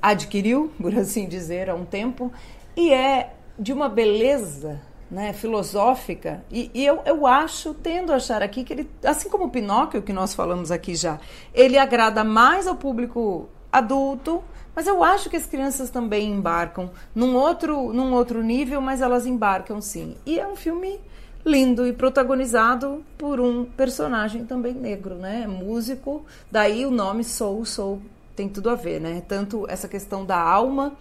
adquiriu, 0.00 0.72
por 0.80 0.94
assim 0.96 1.26
dizer, 1.26 1.70
há 1.70 1.74
um 1.74 1.84
tempo. 1.84 2.32
E 2.76 2.92
é 2.92 3.34
de 3.58 3.72
uma 3.72 3.88
beleza 3.88 4.80
né, 5.10 5.32
filosófica, 5.32 6.44
e, 6.50 6.70
e 6.72 6.86
eu, 6.86 7.00
eu 7.04 7.26
acho, 7.26 7.74
tendo 7.74 8.12
a 8.12 8.16
achar 8.16 8.42
aqui 8.42 8.62
que 8.62 8.72
ele, 8.72 8.90
assim 9.04 9.28
como 9.28 9.46
o 9.46 9.50
Pinóquio, 9.50 10.02
que 10.02 10.12
nós 10.12 10.32
falamos 10.32 10.70
aqui 10.70 10.94
já, 10.94 11.18
ele 11.52 11.76
agrada 11.76 12.22
mais 12.22 12.68
ao 12.68 12.76
público 12.76 13.48
adulto, 13.72 14.42
mas 14.74 14.86
eu 14.86 15.02
acho 15.02 15.28
que 15.28 15.36
as 15.36 15.46
crianças 15.46 15.90
também 15.90 16.30
embarcam 16.30 16.90
num 17.12 17.34
outro, 17.34 17.92
num 17.92 18.14
outro 18.14 18.40
nível, 18.40 18.80
mas 18.80 19.00
elas 19.00 19.26
embarcam 19.26 19.80
sim. 19.80 20.16
E 20.24 20.38
é 20.38 20.46
um 20.46 20.54
filme 20.54 21.00
lindo 21.44 21.86
e 21.86 21.92
protagonizado 21.92 23.04
por 23.18 23.40
um 23.40 23.64
personagem 23.64 24.44
também 24.44 24.74
negro, 24.74 25.16
né? 25.16 25.46
Músico, 25.46 26.24
daí 26.50 26.86
o 26.86 26.90
nome 26.90 27.24
Soul, 27.24 27.64
Soul 27.64 28.00
tem 28.40 28.48
tudo 28.48 28.70
a 28.70 28.74
ver, 28.74 29.02
né? 29.02 29.22
Tanto 29.28 29.66
essa 29.68 29.86
questão 29.86 30.24
da 30.24 30.40
alma, 30.40 30.94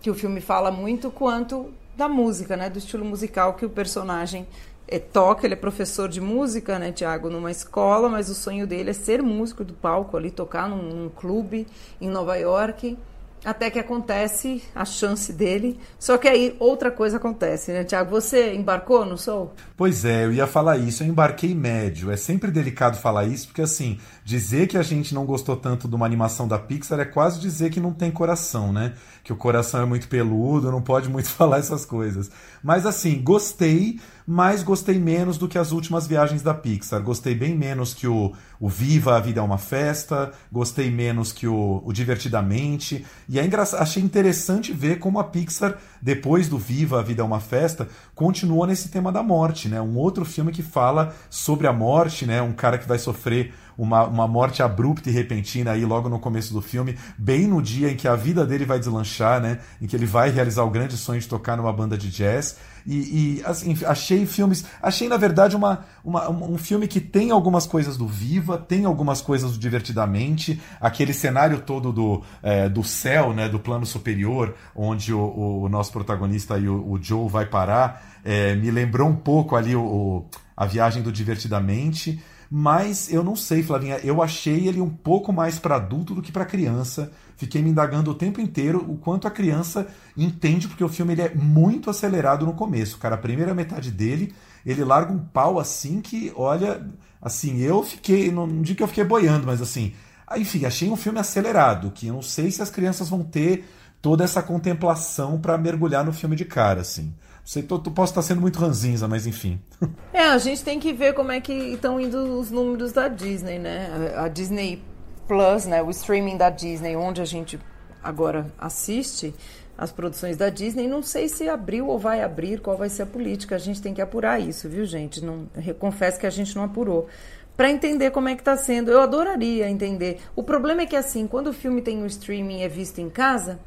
que 0.00 0.10
o 0.10 0.14
filme 0.14 0.40
fala 0.40 0.72
muito, 0.72 1.12
quanto 1.12 1.72
da 1.96 2.08
música, 2.08 2.56
né? 2.56 2.68
Do 2.68 2.78
estilo 2.78 3.04
musical 3.04 3.54
que 3.54 3.64
o 3.64 3.70
personagem 3.70 4.48
é, 4.88 4.98
toca. 4.98 5.46
Ele 5.46 5.54
é 5.54 5.56
professor 5.56 6.08
de 6.08 6.20
música, 6.20 6.80
né, 6.80 6.90
Tiago, 6.90 7.30
numa 7.30 7.52
escola, 7.52 8.08
mas 8.08 8.28
o 8.28 8.34
sonho 8.34 8.66
dele 8.66 8.90
é 8.90 8.92
ser 8.92 9.22
músico 9.22 9.62
do 9.62 9.74
palco 9.74 10.16
ali, 10.16 10.32
tocar 10.32 10.68
num, 10.68 10.82
num 10.82 11.08
clube 11.08 11.68
em 12.00 12.08
Nova 12.08 12.34
York. 12.36 12.98
Até 13.44 13.70
que 13.70 13.78
acontece 13.78 14.62
a 14.74 14.84
chance 14.84 15.32
dele. 15.32 15.78
Só 15.98 16.16
que 16.16 16.28
aí 16.28 16.54
outra 16.60 16.90
coisa 16.90 17.16
acontece, 17.16 17.72
né, 17.72 17.82
Tiago? 17.82 18.10
Você 18.10 18.54
embarcou 18.54 19.04
no 19.04 19.18
Soul? 19.18 19.52
Pois 19.76 20.04
é, 20.04 20.24
eu 20.24 20.32
ia 20.32 20.46
falar 20.46 20.78
isso. 20.78 21.02
Eu 21.02 21.08
embarquei 21.08 21.54
médio. 21.54 22.10
É 22.10 22.16
sempre 22.16 22.50
delicado 22.50 22.96
falar 22.96 23.24
isso, 23.24 23.48
porque 23.48 23.62
assim, 23.62 23.98
dizer 24.24 24.68
que 24.68 24.78
a 24.78 24.82
gente 24.82 25.12
não 25.12 25.26
gostou 25.26 25.56
tanto 25.56 25.88
de 25.88 25.94
uma 25.94 26.06
animação 26.06 26.46
da 26.46 26.58
Pixar 26.58 27.00
é 27.00 27.04
quase 27.04 27.40
dizer 27.40 27.70
que 27.70 27.80
não 27.80 27.92
tem 27.92 28.10
coração, 28.10 28.72
né? 28.72 28.94
Que 29.22 29.32
o 29.32 29.36
coração 29.36 29.82
é 29.82 29.84
muito 29.84 30.08
peludo, 30.08 30.70
não 30.70 30.82
pode 30.82 31.08
muito 31.08 31.28
falar 31.30 31.58
essas 31.58 31.84
coisas. 31.84 32.30
Mas 32.62 32.86
assim, 32.86 33.22
gostei, 33.22 34.00
mas 34.26 34.62
gostei 34.62 34.98
menos 34.98 35.38
do 35.38 35.48
que 35.48 35.58
as 35.58 35.72
últimas 35.72 36.06
viagens 36.06 36.42
da 36.42 36.52
Pixar. 36.54 37.02
Gostei 37.02 37.34
bem 37.34 37.56
menos 37.56 37.94
que 37.94 38.06
o, 38.06 38.32
o 38.60 38.68
Viva, 38.68 39.16
a 39.16 39.20
Vida 39.20 39.40
é 39.40 39.42
uma 39.42 39.58
Festa, 39.58 40.32
gostei 40.50 40.90
menos 40.90 41.32
que 41.32 41.46
o, 41.46 41.82
o 41.84 41.92
Divertidamente. 41.92 43.04
E 43.28 43.38
é 43.38 43.44
engra... 43.44 43.62
achei 43.62 44.02
interessante 44.02 44.72
ver 44.72 44.98
como 44.98 45.18
a 45.18 45.24
Pixar, 45.24 45.78
depois 46.00 46.48
do 46.48 46.58
Viva, 46.58 47.00
a 47.00 47.02
Vida 47.02 47.22
é 47.22 47.24
uma 47.24 47.40
Festa, 47.40 47.88
continua 48.14 48.66
nesse 48.66 48.88
tema 48.88 49.12
da 49.12 49.22
morte, 49.22 49.68
né? 49.68 49.80
Um 49.80 49.96
outro 49.96 50.24
filme 50.24 50.52
que 50.52 50.62
fala 50.62 51.14
sobre 51.30 51.66
a 51.66 51.72
morte, 51.72 52.26
né? 52.26 52.42
Um 52.42 52.52
cara 52.52 52.78
que 52.78 52.88
vai 52.88 52.98
sofrer 52.98 53.52
uma, 53.76 54.04
uma 54.04 54.28
morte 54.28 54.62
abrupta 54.62 55.08
e 55.08 55.12
repentina 55.12 55.72
aí 55.72 55.84
logo 55.84 56.08
no 56.08 56.18
começo 56.18 56.52
do 56.52 56.60
filme, 56.60 56.96
bem 57.16 57.46
no 57.46 57.62
dia 57.62 57.90
em 57.90 57.96
que 57.96 58.08
a 58.08 58.16
vida 58.16 58.46
dele 58.46 58.64
vai 58.64 58.78
deslanchar, 58.78 59.40
né? 59.40 59.58
Em 59.80 59.86
que 59.86 59.96
ele 59.96 60.06
vai 60.06 60.30
realizar 60.30 60.64
o 60.64 60.70
grande 60.70 60.96
sonho 60.96 61.20
de 61.20 61.28
tocar 61.28 61.56
numa 61.56 61.72
banda 61.72 61.96
de 61.96 62.10
jazz. 62.10 62.56
E, 62.86 63.38
e 63.38 63.42
assim, 63.44 63.76
achei 63.86 64.26
filmes. 64.26 64.64
Achei, 64.82 65.08
na 65.08 65.16
verdade, 65.16 65.54
uma, 65.54 65.84
uma, 66.04 66.28
um 66.30 66.58
filme 66.58 66.88
que 66.88 67.00
tem 67.00 67.30
algumas 67.30 67.66
coisas 67.66 67.96
do 67.96 68.06
Viva, 68.06 68.58
tem 68.58 68.84
algumas 68.84 69.20
coisas 69.20 69.52
do 69.52 69.58
Divertidamente, 69.58 70.60
aquele 70.80 71.12
cenário 71.12 71.60
todo 71.60 71.92
do, 71.92 72.22
é, 72.42 72.68
do 72.68 72.82
céu, 72.82 73.32
né? 73.32 73.48
Do 73.48 73.58
plano 73.58 73.86
superior, 73.86 74.54
onde 74.74 75.12
o, 75.12 75.62
o 75.62 75.68
nosso 75.68 75.92
protagonista 75.92 76.54
aí, 76.54 76.68
o, 76.68 76.92
o 76.92 77.02
Joe, 77.02 77.28
vai 77.28 77.46
parar. 77.46 78.20
É, 78.24 78.54
me 78.54 78.70
lembrou 78.70 79.08
um 79.08 79.16
pouco 79.16 79.56
ali 79.56 79.74
o, 79.74 79.82
o 79.82 80.26
a 80.56 80.66
viagem 80.66 81.02
do 81.02 81.12
Divertidamente. 81.12 82.20
Mas 82.54 83.10
eu 83.10 83.24
não 83.24 83.34
sei, 83.34 83.62
Flavinha, 83.62 83.98
eu 84.04 84.22
achei 84.22 84.68
ele 84.68 84.78
um 84.78 84.90
pouco 84.90 85.32
mais 85.32 85.58
para 85.58 85.76
adulto 85.76 86.14
do 86.14 86.20
que 86.20 86.30
para 86.30 86.44
criança. 86.44 87.10
Fiquei 87.34 87.62
me 87.62 87.70
indagando 87.70 88.10
o 88.10 88.14
tempo 88.14 88.42
inteiro 88.42 88.84
o 88.86 88.98
quanto 88.98 89.26
a 89.26 89.30
criança 89.30 89.88
entende, 90.14 90.68
porque 90.68 90.84
o 90.84 90.88
filme 90.88 91.14
ele 91.14 91.22
é 91.22 91.34
muito 91.34 91.88
acelerado 91.88 92.44
no 92.44 92.52
começo. 92.52 92.98
Cara, 92.98 93.14
a 93.14 93.18
primeira 93.18 93.54
metade 93.54 93.90
dele, 93.90 94.34
ele 94.66 94.84
larga 94.84 95.14
um 95.14 95.18
pau 95.18 95.58
assim 95.58 96.02
que, 96.02 96.30
olha, 96.36 96.86
assim, 97.22 97.58
eu 97.62 97.82
fiquei, 97.82 98.30
não, 98.30 98.46
não 98.46 98.60
digo 98.60 98.76
que 98.76 98.82
eu 98.82 98.88
fiquei 98.88 99.04
boiando, 99.04 99.46
mas 99.46 99.62
assim, 99.62 99.94
enfim, 100.36 100.66
achei 100.66 100.90
um 100.90 100.96
filme 100.96 101.20
acelerado, 101.20 101.90
que 101.90 102.08
eu 102.08 102.12
não 102.12 102.20
sei 102.20 102.50
se 102.50 102.60
as 102.60 102.68
crianças 102.68 103.08
vão 103.08 103.24
ter 103.24 103.64
toda 104.02 104.24
essa 104.24 104.42
contemplação 104.42 105.40
para 105.40 105.56
mergulhar 105.56 106.04
no 106.04 106.12
filme 106.12 106.36
de 106.36 106.44
cara, 106.44 106.82
assim. 106.82 107.14
Sei, 107.44 107.62
tu, 107.62 107.78
tu 107.78 107.90
posso 107.90 108.12
estar 108.12 108.22
sendo 108.22 108.40
muito 108.40 108.58
ranzinza, 108.58 109.08
mas 109.08 109.26
enfim. 109.26 109.60
É, 110.12 110.28
a 110.28 110.38
gente 110.38 110.62
tem 110.62 110.78
que 110.78 110.92
ver 110.92 111.14
como 111.14 111.32
é 111.32 111.40
que 111.40 111.52
estão 111.52 111.98
indo 111.98 112.38
os 112.38 112.50
números 112.50 112.92
da 112.92 113.08
Disney, 113.08 113.58
né? 113.58 114.14
A 114.16 114.28
Disney 114.28 114.82
Plus, 115.26 115.64
né? 115.64 115.82
O 115.82 115.90
streaming 115.90 116.36
da 116.36 116.50
Disney, 116.50 116.94
onde 116.96 117.20
a 117.20 117.24
gente 117.24 117.58
agora 118.02 118.46
assiste 118.58 119.34
as 119.76 119.90
produções 119.90 120.36
da 120.36 120.48
Disney. 120.48 120.86
Não 120.86 121.02
sei 121.02 121.28
se 121.28 121.48
abriu 121.48 121.88
ou 121.88 121.98
vai 121.98 122.22
abrir, 122.22 122.60
qual 122.60 122.76
vai 122.76 122.88
ser 122.88 123.02
a 123.02 123.06
política. 123.06 123.56
A 123.56 123.58
gente 123.58 123.80
tem 123.82 123.94
que 123.94 124.00
apurar 124.00 124.40
isso, 124.40 124.68
viu, 124.68 124.84
gente? 124.84 125.24
Não, 125.24 125.48
confesso 125.78 126.20
que 126.20 126.26
a 126.26 126.30
gente 126.30 126.54
não 126.54 126.64
apurou. 126.64 127.08
Para 127.56 127.70
entender 127.70 128.10
como 128.10 128.28
é 128.28 128.34
que 128.34 128.40
está 128.40 128.56
sendo. 128.56 128.90
Eu 128.90 129.00
adoraria 129.00 129.68
entender. 129.68 130.20
O 130.36 130.42
problema 130.42 130.82
é 130.82 130.86
que, 130.86 130.96
assim, 130.96 131.26
quando 131.26 131.48
o 131.48 131.52
filme 131.52 131.82
tem 131.82 132.02
o 132.02 132.06
streaming 132.06 132.60
e 132.60 132.62
é 132.62 132.68
visto 132.68 133.00
em 133.00 133.10
casa 133.10 133.58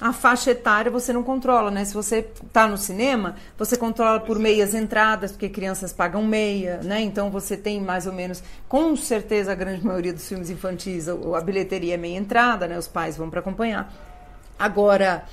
a 0.00 0.12
faixa 0.12 0.50
etária 0.50 0.90
você 0.90 1.12
não 1.12 1.22
controla, 1.22 1.70
né? 1.70 1.84
Se 1.84 1.94
você 1.94 2.28
está 2.44 2.66
no 2.68 2.76
cinema, 2.76 3.36
você 3.56 3.76
controla 3.76 4.20
por 4.20 4.38
meias 4.38 4.74
entradas, 4.74 5.32
porque 5.32 5.48
crianças 5.48 5.92
pagam 5.92 6.22
meia, 6.22 6.80
né? 6.82 7.00
Então 7.00 7.30
você 7.30 7.56
tem 7.56 7.80
mais 7.80 8.06
ou 8.06 8.12
menos, 8.12 8.42
com 8.68 8.94
certeza 8.94 9.52
a 9.52 9.54
grande 9.54 9.84
maioria 9.84 10.12
dos 10.12 10.28
filmes 10.28 10.50
infantis, 10.50 11.08
a, 11.08 11.40
bilheteria 11.40 11.94
é 11.94 11.96
meia 11.96 12.18
entrada, 12.18 12.66
né? 12.66 12.78
Os 12.78 12.88
pais 12.88 13.16
vão 13.16 13.30
para 13.30 13.40
acompanhar. 13.40 13.90
Agora, 14.58 15.24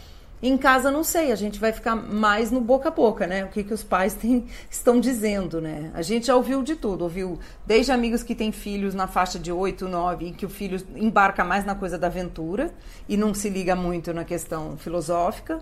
em 0.49 0.57
casa, 0.57 0.91
não 0.91 1.05
sei, 1.05 1.31
a 1.31 1.35
gente 1.35 1.57
vai 1.57 1.71
ficar 1.71 1.95
mais 1.95 2.51
no 2.51 2.59
boca 2.59 2.89
a 2.89 2.91
boca, 2.91 3.25
né? 3.25 3.45
O 3.45 3.47
que, 3.47 3.63
que 3.63 3.73
os 3.73 3.81
pais 3.81 4.13
têm, 4.19 4.45
estão 4.69 4.99
dizendo, 4.99 5.61
né? 5.61 5.89
A 5.93 6.01
gente 6.01 6.27
já 6.27 6.35
ouviu 6.35 6.61
de 6.61 6.75
tudo, 6.75 7.03
ouviu 7.03 7.39
desde 7.65 7.93
amigos 7.93 8.23
que 8.23 8.35
têm 8.35 8.51
filhos 8.51 8.93
na 8.93 9.07
faixa 9.07 9.39
de 9.39 9.53
8, 9.53 9.87
9, 9.87 10.27
em 10.27 10.33
que 10.33 10.45
o 10.45 10.49
filho 10.49 10.85
embarca 10.97 11.45
mais 11.45 11.63
na 11.63 11.75
coisa 11.75 11.97
da 11.97 12.07
aventura 12.07 12.73
e 13.07 13.15
não 13.15 13.33
se 13.33 13.49
liga 13.49 13.73
muito 13.73 14.13
na 14.13 14.25
questão 14.25 14.75
filosófica, 14.75 15.59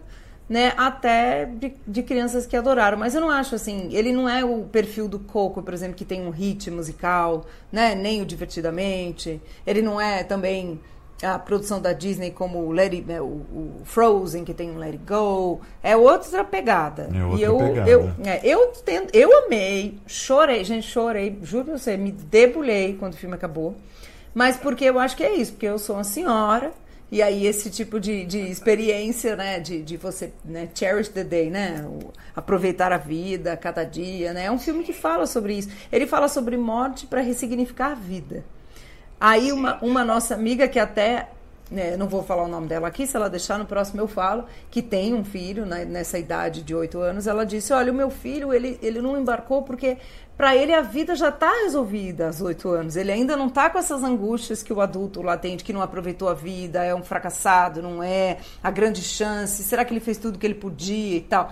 né? 0.49 0.73
Até 0.75 1.45
de, 1.45 1.75
de 1.87 2.01
crianças 2.01 2.47
que 2.47 2.57
adoraram. 2.57 2.97
Mas 2.97 3.13
eu 3.13 3.21
não 3.21 3.29
acho 3.29 3.53
assim, 3.53 3.87
ele 3.91 4.11
não 4.11 4.27
é 4.27 4.43
o 4.43 4.63
perfil 4.63 5.07
do 5.07 5.19
Coco, 5.19 5.61
por 5.61 5.75
exemplo, 5.75 5.95
que 5.95 6.03
tem 6.03 6.25
um 6.25 6.31
hit 6.31 6.71
musical, 6.71 7.45
né? 7.71 7.93
Nem 7.93 8.21
o 8.23 8.25
Divertidamente. 8.25 9.39
Ele 9.65 9.83
não 9.83 10.01
é 10.01 10.23
também 10.23 10.79
a 11.27 11.37
produção 11.37 11.81
da 11.81 11.93
Disney 11.93 12.31
como 12.31 12.59
o, 12.59 12.71
Let 12.71 12.93
It, 12.93 13.07
né, 13.07 13.21
o, 13.21 13.25
o, 13.25 13.81
Frozen, 13.83 14.43
que 14.43 14.53
tem 14.53 14.71
o 14.71 14.77
Let 14.77 14.93
It 14.93 15.03
Go, 15.05 15.61
é 15.83 15.95
outra 15.95 16.43
pegada. 16.43 17.09
É 17.13 17.23
outra 17.23 17.39
e 17.39 17.43
eu, 17.43 17.57
pegada. 17.57 17.89
eu, 17.89 18.11
é, 18.25 18.41
eu, 18.43 18.67
tendo, 18.85 19.09
eu 19.13 19.45
amei, 19.45 19.97
chorei, 20.07 20.63
gente, 20.63 20.87
chorei, 20.87 21.37
juro 21.43 21.65
pra 21.65 21.77
você, 21.77 21.95
me 21.97 22.11
debulhei 22.11 22.95
quando 22.95 23.13
o 23.13 23.17
filme 23.17 23.35
acabou. 23.35 23.75
Mas 24.33 24.57
porque 24.57 24.85
eu 24.85 24.97
acho 24.97 25.15
que 25.15 25.23
é 25.23 25.35
isso, 25.35 25.53
porque 25.53 25.67
eu 25.67 25.77
sou 25.77 25.97
uma 25.97 26.03
senhora, 26.03 26.71
e 27.11 27.21
aí 27.21 27.45
esse 27.45 27.69
tipo 27.69 27.99
de, 27.99 28.25
de 28.25 28.39
experiência, 28.39 29.35
né, 29.35 29.59
de, 29.59 29.81
de 29.81 29.97
você, 29.97 30.31
né, 30.45 30.69
cherish 30.73 31.09
the 31.09 31.25
day, 31.25 31.49
né, 31.49 31.85
aproveitar 32.33 32.93
a 32.93 32.97
vida, 32.97 33.57
cada 33.57 33.83
dia, 33.83 34.31
né, 34.31 34.45
é 34.45 34.51
um 34.51 34.57
filme 34.57 34.83
que 34.83 34.93
fala 34.93 35.27
sobre 35.27 35.55
isso. 35.55 35.69
Ele 35.91 36.07
fala 36.07 36.29
sobre 36.29 36.55
morte 36.55 37.05
para 37.05 37.19
ressignificar 37.19 37.91
a 37.91 37.95
vida. 37.95 38.45
Aí 39.21 39.51
uma, 39.51 39.77
uma 39.83 40.03
nossa 40.03 40.33
amiga 40.33 40.67
que 40.67 40.79
até 40.79 41.29
né, 41.69 41.95
não 41.95 42.07
vou 42.07 42.23
falar 42.23 42.43
o 42.43 42.47
nome 42.47 42.67
dela 42.67 42.87
aqui, 42.87 43.05
se 43.05 43.15
ela 43.15 43.29
deixar 43.29 43.59
no 43.59 43.67
próximo 43.67 44.01
eu 44.01 44.07
falo, 44.07 44.45
que 44.71 44.81
tem 44.81 45.13
um 45.13 45.23
filho 45.23 45.63
né, 45.63 45.85
nessa 45.85 46.17
idade 46.17 46.63
de 46.63 46.73
oito 46.73 46.99
anos, 46.99 47.27
ela 47.27 47.45
disse, 47.45 47.71
olha, 47.71 47.91
o 47.91 47.95
meu 47.95 48.09
filho, 48.09 48.51
ele, 48.51 48.79
ele 48.81 48.99
não 48.99 49.15
embarcou 49.15 49.61
porque 49.61 49.99
para 50.35 50.55
ele 50.55 50.73
a 50.73 50.81
vida 50.81 51.15
já 51.15 51.29
está 51.29 51.51
resolvida 51.61 52.25
aos 52.25 52.41
oito 52.41 52.67
anos, 52.69 52.95
ele 52.95 53.11
ainda 53.11 53.37
não 53.37 53.45
está 53.45 53.69
com 53.69 53.77
essas 53.77 54.03
angústias 54.03 54.63
que 54.63 54.73
o 54.73 54.81
adulto 54.81 55.21
lá 55.21 55.37
tem, 55.37 55.55
de 55.55 55.63
que 55.63 55.71
não 55.71 55.83
aproveitou 55.83 56.27
a 56.27 56.33
vida, 56.33 56.83
é 56.83 56.95
um 56.95 57.03
fracassado, 57.03 57.79
não 57.79 58.01
é, 58.01 58.39
a 58.63 58.71
grande 58.71 59.03
chance, 59.03 59.61
será 59.61 59.85
que 59.85 59.93
ele 59.93 59.99
fez 59.99 60.17
tudo 60.17 60.39
que 60.39 60.47
ele 60.47 60.55
podia 60.55 61.17
e 61.17 61.21
tal. 61.21 61.51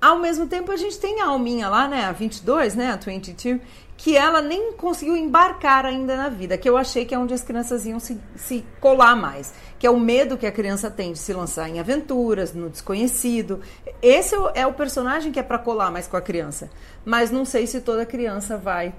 Ao 0.00 0.18
mesmo 0.18 0.46
tempo, 0.46 0.70
a 0.70 0.76
gente 0.76 0.98
tem 0.98 1.20
a 1.20 1.26
Alminha 1.26 1.68
lá, 1.68 1.88
né, 1.88 2.04
a 2.04 2.12
22, 2.12 2.74
né, 2.74 2.90
a 2.92 2.96
22, 2.96 3.60
que 3.96 4.16
ela 4.16 4.42
nem 4.42 4.72
conseguiu 4.72 5.16
embarcar 5.16 5.86
ainda 5.86 6.16
na 6.16 6.28
vida, 6.28 6.58
que 6.58 6.68
eu 6.68 6.76
achei 6.76 7.06
que 7.06 7.14
é 7.14 7.18
onde 7.18 7.32
as 7.32 7.42
crianças 7.42 7.86
iam 7.86 7.98
se, 7.98 8.20
se 8.36 8.64
colar 8.78 9.16
mais, 9.16 9.54
que 9.78 9.86
é 9.86 9.90
o 9.90 9.98
medo 9.98 10.36
que 10.36 10.46
a 10.46 10.52
criança 10.52 10.90
tem 10.90 11.12
de 11.12 11.18
se 11.18 11.32
lançar 11.32 11.68
em 11.68 11.80
aventuras, 11.80 12.52
no 12.52 12.68
desconhecido. 12.68 13.60
Esse 14.02 14.34
é 14.54 14.66
o 14.66 14.74
personagem 14.74 15.32
que 15.32 15.40
é 15.40 15.42
para 15.42 15.58
colar 15.58 15.90
mais 15.90 16.06
com 16.06 16.16
a 16.16 16.20
criança, 16.20 16.70
mas 17.04 17.30
não 17.30 17.44
sei 17.44 17.66
se 17.66 17.80
toda 17.80 18.04
criança 18.04 18.58
vai 18.58 18.94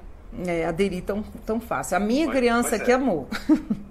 é, 0.46 0.66
aderir 0.66 1.04
tão, 1.04 1.24
tão 1.46 1.60
fácil. 1.60 1.96
A 1.96 2.00
minha 2.00 2.28
criança 2.30 2.76
é. 2.76 2.80
que 2.80 2.92
amou. 2.92 3.28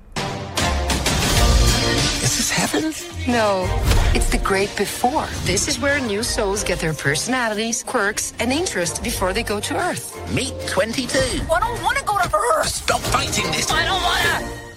Is 2.57 2.73
this 2.73 3.07
heaven? 3.07 3.33
No, 3.33 3.67
it's 4.15 4.31
the 4.31 4.39
great 4.39 4.75
before. 4.77 5.27
This 5.45 5.69
is 5.69 5.79
where 5.79 6.01
new 6.01 6.23
souls 6.23 6.65
get 6.65 6.79
their 6.79 6.95
personalities, 6.95 7.83
quirks, 7.83 8.33
and 8.39 8.53
interests 8.53 8.99
before 8.99 9.33
they 9.33 9.43
go 9.43 9.61
to 9.61 9.77
Earth. 9.77 10.15
Meet 10.33 10.55
22. 10.69 11.19
I 11.19 11.61
don't 11.61 11.83
want 11.83 11.99
to 11.99 12.05
go 12.05 12.19
to 12.19 12.37
Earth. 12.57 12.69
Stop 12.69 13.01
fighting 13.01 13.51
this. 13.53 13.71
I 13.71 13.85
don't 13.85 14.03
want 14.03 14.23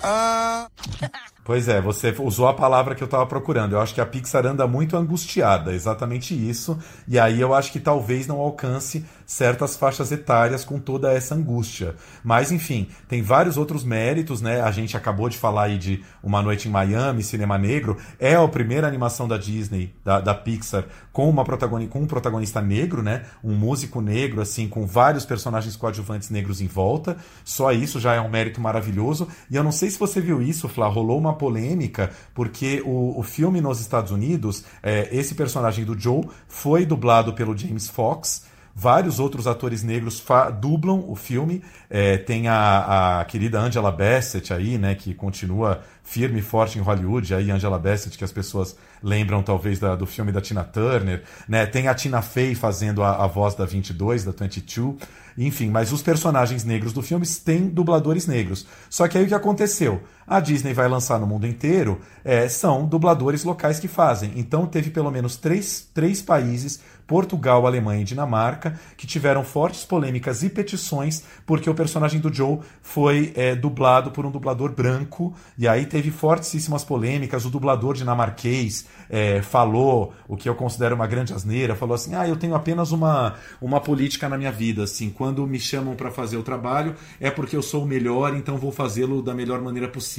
to. 0.02 0.08
Uh. 0.08 1.18
Pois 1.50 1.68
é, 1.68 1.82
você 1.82 2.14
usou 2.20 2.48
a 2.48 2.54
palavra 2.54 2.94
que 2.94 3.04
eu 3.04 3.08
tava 3.08 3.26
procurando. 3.26 3.74
Eu 3.74 3.82
acho 3.82 3.96
que 3.96 4.00
a 4.00 4.06
Pixar 4.06 4.46
anda 4.46 4.68
muito 4.68 4.96
angustiada, 4.96 5.74
exatamente 5.74 6.36
isso. 6.36 6.78
E 7.08 7.18
aí 7.18 7.42
eu 7.42 7.56
acho 7.56 7.72
que 7.72 7.80
talvez 7.80 8.28
não 8.28 8.40
alcance 8.40 9.04
certas 9.26 9.76
faixas 9.76 10.12
etárias 10.12 10.64
com 10.64 10.78
toda 10.78 11.12
essa 11.12 11.34
angústia. 11.34 11.96
Mas 12.24 12.52
enfim, 12.52 12.88
tem 13.08 13.24
vários 13.24 13.58
outros 13.58 13.84
méritos, 13.84 14.42
né? 14.42 14.62
A 14.62 14.70
gente 14.70 14.96
acabou 14.96 15.28
de 15.28 15.40
falar 15.40 15.64
aí 15.64 15.80
de 15.80 16.04
Uma 16.22 16.40
Noite 16.44 16.68
em 16.68 16.72
Miami, 16.72 17.24
Cinema 17.24 17.58
Negro. 17.58 17.98
É 18.20 18.36
a 18.36 18.48
primeira 18.48 18.88
animação 18.88 19.28
da 19.28 19.38
Disney, 19.38 19.92
da, 20.06 20.20
da 20.20 20.36
Pixar, 20.36 20.86
com, 21.12 21.28
uma 21.28 21.44
protagoni 21.44 21.88
com 21.88 22.02
um 22.02 22.08
protagonista 22.08 22.62
negro, 22.62 23.02
né? 23.02 23.24
Um 23.44 23.56
músico 23.56 24.02
negro, 24.02 24.40
assim, 24.40 24.68
com 24.68 24.86
vários 24.86 25.26
personagens 25.26 25.76
coadjuvantes 25.76 26.30
negros 26.30 26.62
em 26.62 26.68
volta. 26.68 27.18
Só 27.44 27.72
isso 27.72 28.00
já 28.00 28.14
é 28.14 28.22
um 28.22 28.30
mérito 28.30 28.62
maravilhoso. 28.62 29.28
E 29.50 29.56
eu 29.56 29.64
não 29.64 29.72
sei 29.72 29.90
se 29.90 29.98
você 29.98 30.22
viu 30.22 30.44
isso, 30.44 30.70
Flá, 30.70 30.88
rolou 30.88 31.18
uma 31.18 31.39
polêmica, 31.40 32.12
porque 32.36 32.84
o, 32.86 33.18
o 33.18 33.24
filme 33.24 33.60
nos 33.60 33.82
Estados 33.82 34.12
Unidos, 34.12 34.64
é, 34.84 35.10
esse 35.12 35.34
personagem 35.34 35.84
do 35.84 36.00
Joe 36.00 36.28
foi 36.48 36.86
dublado 36.86 37.34
pelo 37.34 37.58
James 37.58 37.90
Fox. 37.90 38.48
Vários 38.76 39.20
outros 39.20 39.48
atores 39.48 39.84
negros 39.84 40.24
dublam 40.62 41.04
o 41.08 41.16
filme. 41.16 41.62
É, 41.90 42.18
tem 42.18 42.48
a, 42.48 43.20
a, 43.20 43.26
querida 43.26 43.60
Angela 43.60 43.92
Bassett 43.92 44.54
aí, 44.54 44.78
né, 44.78 44.96
que 44.96 45.14
continua 45.14 45.82
firme 46.02 46.40
e 46.40 46.42
forte 46.42 46.80
em 46.80 46.82
Hollywood. 46.82 47.34
Aí 47.34 47.52
Angela 47.52 47.78
Bassett, 47.78 48.18
que 48.18 48.24
as 48.24 48.32
pessoas 48.32 48.78
lembram 49.04 49.44
talvez 49.44 49.80
da, 49.80 49.96
do 49.96 50.06
filme 50.06 50.32
da 50.32 50.40
Tina 50.40 50.64
Turner. 50.64 51.24
Né? 51.48 51.66
Tem 51.66 51.88
a 51.88 51.94
Tina 51.94 52.22
Fey 52.22 52.56
fazendo 52.56 53.04
a, 53.04 53.24
a 53.24 53.28
voz 53.28 53.54
da 53.54 53.66
22, 53.66 54.24
da 54.24 54.32
22. 54.32 54.96
Enfim, 55.38 55.70
mas 55.70 55.92
os 55.92 56.02
personagens 56.02 56.64
negros 56.64 56.92
do 56.92 57.02
filme 57.02 57.26
têm 57.26 57.68
dubladores 57.68 58.28
negros. 58.28 58.66
Só 58.90 59.08
que 59.08 59.18
aí 59.18 59.24
o 59.24 59.28
que 59.28 59.34
aconteceu? 59.34 60.02
A 60.30 60.40
Disney 60.40 60.74
vai 60.74 60.88
lançar 60.88 61.20
no 61.20 61.26
mundo 61.26 61.48
inteiro, 61.48 62.00
é, 62.24 62.48
são 62.48 62.86
dubladores 62.86 63.44
locais 63.44 63.80
que 63.80 63.88
fazem. 63.88 64.32
Então 64.36 64.68
teve 64.68 64.92
pelo 64.92 65.10
menos 65.10 65.36
três, 65.36 65.90
três 65.92 66.22
países 66.22 66.80
Portugal, 67.10 67.66
Alemanha 67.66 68.02
e 68.02 68.06
Dinamarca, 68.06 68.80
que 68.96 69.08
tiveram 69.08 69.44
fortes 69.44 69.84
polêmicas 69.84 70.44
e 70.44 70.50
petições 70.50 71.24
porque 71.44 71.68
o 71.68 71.74
personagem 71.74 72.20
do 72.20 72.32
Joe 72.32 72.60
foi 72.84 73.34
é, 73.36 73.56
dublado 73.56 74.12
por 74.12 74.28
um 74.28 74.32
dublador 74.32 74.72
branco, 74.72 75.34
e 75.58 75.68
aí 75.68 75.88
teve 75.88 76.12
fortíssimas 76.12 76.84
polêmicas. 76.84 77.46
O 77.46 77.50
dublador 77.50 77.96
dinamarquês 77.96 78.86
é, 79.10 79.42
falou 79.42 80.14
o 80.28 80.38
que 80.38 80.48
eu 80.48 80.54
considero 80.54 80.94
uma 80.94 81.08
grande 81.08 81.34
asneira, 81.34 81.76
falou 81.76 81.96
assim: 81.96 82.14
ah, 82.14 82.28
eu 82.28 82.36
tenho 82.36 82.54
apenas 82.54 82.92
uma, 82.92 83.34
uma 83.60 83.82
política 83.82 84.30
na 84.30 84.38
minha 84.38 84.52
vida, 84.52 84.84
assim, 84.84 85.10
quando 85.10 85.48
me 85.48 85.60
chamam 85.60 85.96
para 85.96 86.12
fazer 86.12 86.38
o 86.38 86.44
trabalho 86.44 86.94
é 87.20 87.32
porque 87.32 87.56
eu 87.56 87.64
sou 87.64 87.84
o 87.84 87.88
melhor, 87.88 88.36
então 88.36 88.56
vou 88.58 88.72
fazê-lo 88.72 89.24
da 89.24 89.34
melhor 89.34 89.60
maneira 89.62 89.88
possível. 89.88 90.19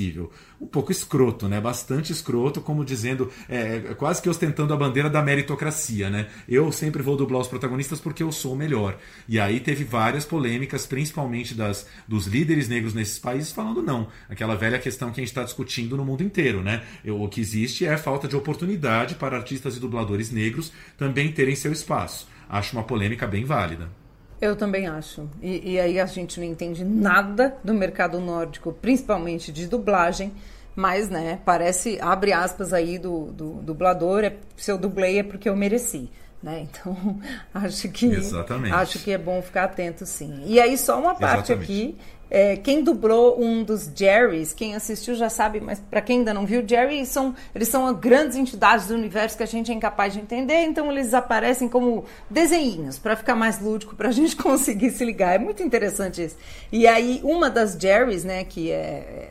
Um 0.60 0.66
pouco 0.66 0.92
escroto, 0.92 1.48
né? 1.48 1.60
Bastante 1.60 2.12
escroto, 2.12 2.60
como 2.60 2.84
dizendo, 2.84 3.30
é, 3.48 3.94
quase 3.96 4.20
que 4.20 4.28
ostentando 4.28 4.72
a 4.72 4.76
bandeira 4.76 5.08
da 5.08 5.22
meritocracia, 5.22 6.10
né? 6.10 6.28
Eu 6.48 6.70
sempre 6.72 7.02
vou 7.02 7.16
dublar 7.16 7.40
os 7.40 7.48
protagonistas 7.48 8.00
porque 8.00 8.22
eu 8.22 8.32
sou 8.32 8.52
o 8.54 8.56
melhor. 8.56 8.98
E 9.28 9.38
aí 9.38 9.60
teve 9.60 9.84
várias 9.84 10.24
polêmicas, 10.24 10.86
principalmente 10.86 11.54
das, 11.54 11.86
dos 12.06 12.26
líderes 12.26 12.68
negros 12.68 12.94
nesses 12.94 13.18
países, 13.18 13.52
falando 13.52 13.82
não. 13.82 14.08
Aquela 14.28 14.54
velha 14.54 14.78
questão 14.78 15.10
que 15.10 15.20
a 15.20 15.22
gente 15.22 15.30
está 15.30 15.42
discutindo 15.42 15.96
no 15.96 16.04
mundo 16.04 16.22
inteiro, 16.22 16.62
né? 16.62 16.82
O 17.06 17.28
que 17.28 17.40
existe 17.40 17.86
é 17.86 17.96
falta 17.96 18.28
de 18.28 18.36
oportunidade 18.36 19.14
para 19.14 19.36
artistas 19.36 19.76
e 19.76 19.80
dubladores 19.80 20.30
negros 20.30 20.72
também 20.96 21.32
terem 21.32 21.54
seu 21.54 21.72
espaço. 21.72 22.28
Acho 22.48 22.76
uma 22.76 22.82
polêmica 22.82 23.26
bem 23.26 23.44
válida. 23.44 23.99
Eu 24.40 24.56
também 24.56 24.86
acho. 24.86 25.28
E, 25.42 25.72
e, 25.72 25.80
aí 25.80 26.00
a 26.00 26.06
gente 26.06 26.40
não 26.40 26.46
entende 26.46 26.84
nada 26.84 27.56
do 27.62 27.74
mercado 27.74 28.18
nórdico, 28.18 28.72
principalmente 28.72 29.52
de 29.52 29.66
dublagem. 29.66 30.32
Mas, 30.74 31.10
né, 31.10 31.40
parece, 31.44 31.98
abre 32.00 32.32
aspas 32.32 32.72
aí 32.72 32.98
do, 32.98 33.26
do 33.32 33.50
dublador, 33.54 34.24
é, 34.24 34.36
se 34.56 34.70
eu 34.70 34.78
dublei 34.78 35.18
é 35.18 35.22
porque 35.22 35.48
eu 35.48 35.56
mereci. 35.56 36.08
Né? 36.42 36.66
Então, 36.72 37.20
acho 37.52 37.90
que 37.90 38.06
Exatamente. 38.06 38.72
acho 38.72 38.98
que 39.00 39.10
é 39.10 39.18
bom 39.18 39.42
ficar 39.42 39.64
atento 39.64 40.06
sim. 40.06 40.42
E 40.46 40.58
aí 40.58 40.78
só 40.78 40.98
uma 40.98 41.14
parte 41.14 41.52
Exatamente. 41.52 41.64
aqui, 41.64 41.98
é, 42.30 42.56
quem 42.56 42.82
dublou 42.82 43.42
um 43.42 43.64
dos 43.64 43.90
Jerrys, 43.94 44.52
quem 44.52 44.76
assistiu 44.76 45.14
já 45.16 45.28
sabe, 45.28 45.60
mas 45.60 45.80
para 45.80 46.00
quem 46.00 46.18
ainda 46.18 46.32
não 46.32 46.46
viu, 46.46 46.66
Jerry 46.66 47.04
são 47.04 47.34
eles 47.54 47.68
são 47.68 47.92
grandes 47.92 48.36
entidades 48.36 48.86
do 48.86 48.94
universo 48.94 49.36
que 49.36 49.42
a 49.42 49.46
gente 49.46 49.72
é 49.72 49.74
incapaz 49.74 50.12
de 50.12 50.20
entender, 50.20 50.62
então 50.62 50.90
eles 50.92 51.12
aparecem 51.12 51.68
como 51.68 52.04
desenhinhos 52.28 52.98
para 52.98 53.16
ficar 53.16 53.34
mais 53.34 53.60
lúdico, 53.60 53.96
para 53.96 54.08
a 54.08 54.12
gente 54.12 54.36
conseguir 54.36 54.90
se 54.90 55.04
ligar. 55.04 55.34
É 55.34 55.38
muito 55.38 55.62
interessante 55.62 56.22
isso. 56.22 56.36
E 56.70 56.86
aí 56.86 57.20
uma 57.24 57.50
das 57.50 57.72
Jerrys, 57.72 58.22
né, 58.22 58.44
que 58.44 58.70
é 58.70 59.30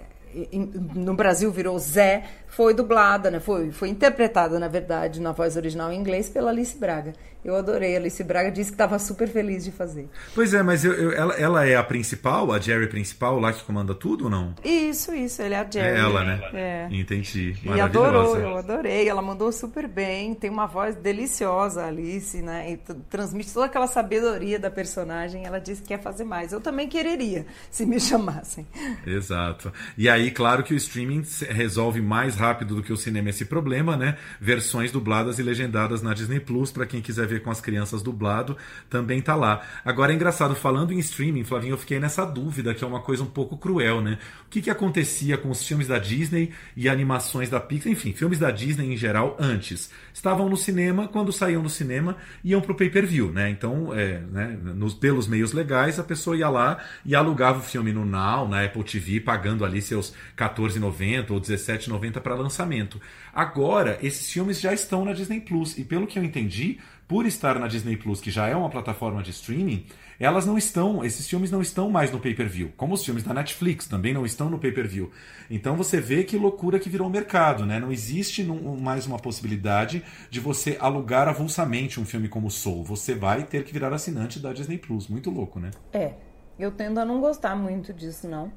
no 0.94 1.16
Brasil 1.16 1.52
virou 1.52 1.78
Zé, 1.80 2.24
foi 2.50 2.74
dublada, 2.74 3.32
né? 3.32 3.40
Foi, 3.40 3.72
foi 3.72 3.90
interpretada, 3.90 4.60
na 4.60 4.68
verdade, 4.68 5.22
na 5.22 5.32
voz 5.32 5.56
original 5.56 5.92
em 5.92 6.00
inglês 6.00 6.30
pela 6.30 6.50
Alice 6.50 6.78
Braga. 6.78 7.14
Eu 7.44 7.56
adorei. 7.56 7.96
A 7.96 8.00
Alice 8.00 8.22
Braga 8.22 8.52
disse 8.52 8.70
que 8.70 8.76
estava 8.76 9.00
super 9.00 9.28
feliz 9.28 9.64
de 9.64 9.72
fazer. 9.72 10.10
Pois 10.36 10.54
é, 10.54 10.62
mas 10.62 10.84
eu, 10.84 10.94
eu, 10.94 11.12
ela, 11.14 11.34
ela 11.36 11.66
é 11.66 11.76
a 11.76 11.84
principal, 11.84 12.52
a 12.52 12.60
Jerry 12.60 12.88
principal 12.88 13.40
lá 13.40 13.54
que 13.54 13.64
comanda 13.64 13.96
tudo 13.96 14.26
ou 14.26 14.30
não? 14.30 14.54
Isso, 14.64 15.14
isso. 15.14 15.42
Ele 15.42 15.54
é 15.54 15.60
a 15.60 15.70
Jerry. 15.70 15.98
É 15.98 16.00
ela, 16.00 16.24
né? 16.26 16.42
É. 16.54 16.88
Entendi. 16.92 17.56
E 17.64 17.80
adorou, 17.80 18.38
eu 18.38 18.58
adorei. 18.58 19.08
Ela 19.08 19.22
mandou 19.22 19.52
super 19.54 19.88
bem. 19.88 20.34
Tem 20.34 20.50
uma 20.50 20.66
voz 20.66 20.96
deliciosa, 20.96 21.84
a 21.84 21.88
Alice, 21.88 22.42
né? 22.42 22.72
E 22.74 22.78
transmite 23.10 23.54
toda 23.54 23.68
aquela 23.68 23.88
sabedoria 23.88 24.60
da 24.60 24.70
personagem. 24.70 25.46
Ela 25.46 25.60
disse 25.60 25.82
que 25.82 25.90
quer 25.90 26.02
fazer 26.02 26.26
mais. 26.26 26.52
Eu 26.52 26.60
também 26.60 26.90
quereria, 26.90 27.46
se 27.72 27.86
me 27.86 28.00
chamassem. 28.02 28.68
Exato. 29.08 29.72
E 29.98 30.10
aí, 30.10 30.30
claro 30.30 30.62
que 30.62 30.74
o 30.74 30.78
streaming 30.78 31.24
resolve 31.50 32.02
mais 32.02 32.36
rápido 32.40 32.76
do 32.76 32.82
que 32.82 32.92
o 32.92 32.98
cinema 32.98 33.30
esse 33.30 33.46
problema, 33.46 33.96
né? 33.96 34.18
Versões 34.40 34.92
dubladas 34.92 35.38
e 35.38 35.44
legendadas 35.44 36.02
na 36.02 36.14
Disney 36.14 36.40
Plus, 36.40 36.72
para 36.72 36.86
quem 36.86 37.02
quiser 37.02 37.28
ver 37.28 37.44
com 37.44 37.52
as 37.52 37.62
crianças 37.62 38.02
dublado, 38.02 38.58
também 38.90 39.22
tá 39.22 39.36
lá. 39.36 39.62
Agora 39.86 40.12
é 40.12 40.16
engraçado, 40.16 40.56
falando 40.56 40.92
em 40.92 41.00
streaming, 41.00 41.44
Flavinho, 41.44 41.74
eu 41.74 41.78
fiquei 41.78 42.00
nessa 42.00 42.26
dúvida, 42.26 42.74
que 42.74 42.84
é 42.84 42.88
uma 42.88 43.02
coisa 43.02 43.22
um 43.22 43.28
pouco 43.28 43.58
cruel, 43.58 44.02
né? 44.02 44.18
O 44.46 44.50
que, 44.50 44.62
que 44.62 44.70
acontecia 44.70 45.38
com 45.38 45.50
os 45.50 45.64
filmes 45.64 45.88
da 45.88 46.00
Disney 46.00 46.52
e 46.76 46.90
animações 46.90 47.50
da 47.50 47.60
Pixar, 47.60 47.92
enfim, 47.92 48.14
filmes 48.14 48.40
da 48.40 48.50
Disney 48.50 48.94
em 48.94 48.98
geral 48.98 49.38
antes? 49.40 49.92
Estavam 50.14 50.50
no 50.50 50.58
cinema, 50.58 51.08
quando 51.08 51.32
saíam 51.32 51.62
do 51.62 51.70
cinema, 51.70 52.18
iam 52.44 52.62
pro 52.62 52.76
pay-per-view, 52.76 53.32
né? 53.32 53.50
Então, 53.50 53.94
é, 53.94 54.20
né, 54.20 54.58
nos, 54.64 54.94
pelos 54.94 55.28
meios 55.28 55.54
legais, 55.54 56.00
a 56.00 56.04
pessoa 56.04 56.36
ia 56.36 56.50
lá 56.50 56.80
e 57.06 57.16
alugava 57.16 57.60
o 57.60 57.64
filme 57.64 57.92
no 57.92 58.06
Now, 58.06 58.48
na 58.48 58.64
Apple 58.64 58.84
TV, 58.84 59.20
pagando 59.20 59.66
ali 59.66 59.82
seus 59.82 60.14
R$14,90 60.38 61.32
ou 61.32 61.38
R$17,90 61.38 62.22
para 62.30 62.36
lançamento. 62.36 63.02
Agora, 63.34 63.98
esses 64.04 64.32
filmes 64.32 64.62
já 64.62 64.72
estão 64.72 65.04
na 65.04 65.14
Disney 65.14 65.42
Plus, 65.42 65.76
e 65.80 65.84
pelo 65.84 66.06
que 66.06 66.20
eu 66.20 66.24
entendi, 66.24 66.78
por 67.08 67.26
estar 67.26 67.58
na 67.58 67.68
Disney 67.68 67.98
Plus, 67.98 68.22
que 68.22 68.30
já 68.30 68.48
é 68.48 68.56
uma 68.56 68.70
plataforma 68.70 69.24
de 69.24 69.32
streaming, 69.32 69.84
elas 70.20 70.46
não 70.46 70.56
estão, 70.56 71.04
esses 71.04 71.28
filmes 71.28 71.50
não 71.50 71.60
estão 71.60 71.90
mais 71.90 72.12
no 72.12 72.20
pay-per-view, 72.20 72.72
como 72.78 72.94
os 72.94 73.04
filmes 73.04 73.24
da 73.24 73.34
Netflix 73.34 73.88
também 73.88 74.14
não 74.14 74.28
estão 74.28 74.48
no 74.48 74.60
pay-per-view. 74.60 75.10
Então 75.50 75.76
você 75.76 76.00
vê 76.00 76.24
que 76.24 76.38
loucura 76.38 76.78
que 76.78 76.88
virou 76.88 77.08
o 77.08 77.10
mercado, 77.10 77.66
né? 77.66 77.80
Não 77.80 77.92
existe 77.92 78.44
mais 78.44 79.08
uma 79.08 79.18
possibilidade 79.18 80.04
de 80.30 80.40
você 80.40 80.78
alugar 80.80 81.28
avulsamente 81.28 82.00
um 82.00 82.06
filme 82.06 82.28
como 82.28 82.52
Soul. 82.52 82.84
Você 82.84 83.16
vai 83.16 83.42
ter 83.44 83.64
que 83.64 83.74
virar 83.74 83.92
assinante 83.92 84.40
da 84.40 84.54
Disney 84.54 84.78
Plus. 84.78 85.08
Muito 85.08 85.32
louco, 85.32 85.60
né? 85.60 85.72
É. 85.92 86.14
Eu 86.60 86.72
tendo 86.72 87.00
a 87.00 87.06
não 87.06 87.22
gostar 87.22 87.56
muito 87.56 87.92
disso, 87.94 88.28
não. 88.28 88.52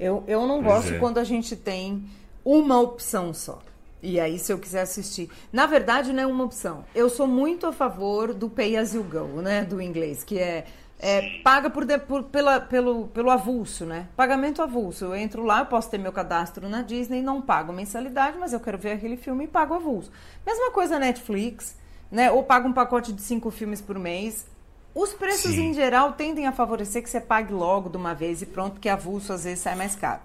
Eu, 0.00 0.24
eu 0.26 0.46
não 0.46 0.62
pois 0.62 0.74
gosto 0.74 0.94
é. 0.94 0.98
quando 0.98 1.18
a 1.18 1.24
gente 1.24 1.54
tem 1.54 2.08
uma 2.44 2.80
opção 2.80 3.32
só. 3.32 3.60
E 4.02 4.18
aí, 4.18 4.38
se 4.38 4.52
eu 4.52 4.58
quiser 4.58 4.82
assistir. 4.82 5.30
Na 5.52 5.64
verdade, 5.64 6.12
não 6.12 6.22
é 6.22 6.26
uma 6.26 6.44
opção. 6.44 6.84
Eu 6.92 7.08
sou 7.08 7.26
muito 7.26 7.66
a 7.66 7.72
favor 7.72 8.34
do 8.34 8.50
pay 8.50 8.76
as 8.76 8.94
you 8.94 9.04
go, 9.04 9.40
né? 9.40 9.64
Do 9.64 9.80
inglês, 9.80 10.24
que 10.24 10.40
é, 10.40 10.66
é 10.98 11.40
paga 11.44 11.70
por, 11.70 11.86
por, 12.00 12.24
pela, 12.24 12.60
pelo, 12.60 13.06
pelo 13.08 13.30
avulso, 13.30 13.86
né? 13.86 14.08
Pagamento 14.16 14.60
avulso. 14.60 15.04
Eu 15.04 15.14
entro 15.14 15.44
lá, 15.44 15.60
eu 15.60 15.66
posso 15.66 15.88
ter 15.88 15.98
meu 15.98 16.12
cadastro 16.12 16.68
na 16.68 16.82
Disney, 16.82 17.22
não 17.22 17.40
pago 17.40 17.72
mensalidade, 17.72 18.36
mas 18.38 18.52
eu 18.52 18.58
quero 18.58 18.76
ver 18.76 18.92
aquele 18.92 19.16
filme 19.16 19.44
e 19.44 19.48
pago 19.48 19.74
avulso. 19.74 20.10
Mesma 20.44 20.72
coisa 20.72 20.98
Netflix, 20.98 21.76
né? 22.10 22.28
Ou 22.32 22.42
pago 22.42 22.66
um 22.66 22.72
pacote 22.72 23.12
de 23.12 23.22
cinco 23.22 23.52
filmes 23.52 23.80
por 23.80 23.96
mês. 24.00 24.46
Os 24.92 25.12
preços, 25.12 25.52
Sim. 25.52 25.68
em 25.68 25.74
geral, 25.74 26.14
tendem 26.14 26.48
a 26.48 26.52
favorecer 26.52 27.04
que 27.04 27.08
você 27.08 27.20
pague 27.20 27.52
logo 27.52 27.88
de 27.88 27.96
uma 27.96 28.14
vez 28.14 28.42
e 28.42 28.46
pronto, 28.46 28.72
porque 28.72 28.88
avulso 28.88 29.32
às 29.32 29.44
vezes 29.44 29.60
sai 29.60 29.76
mais 29.76 29.94
caro. 29.94 30.20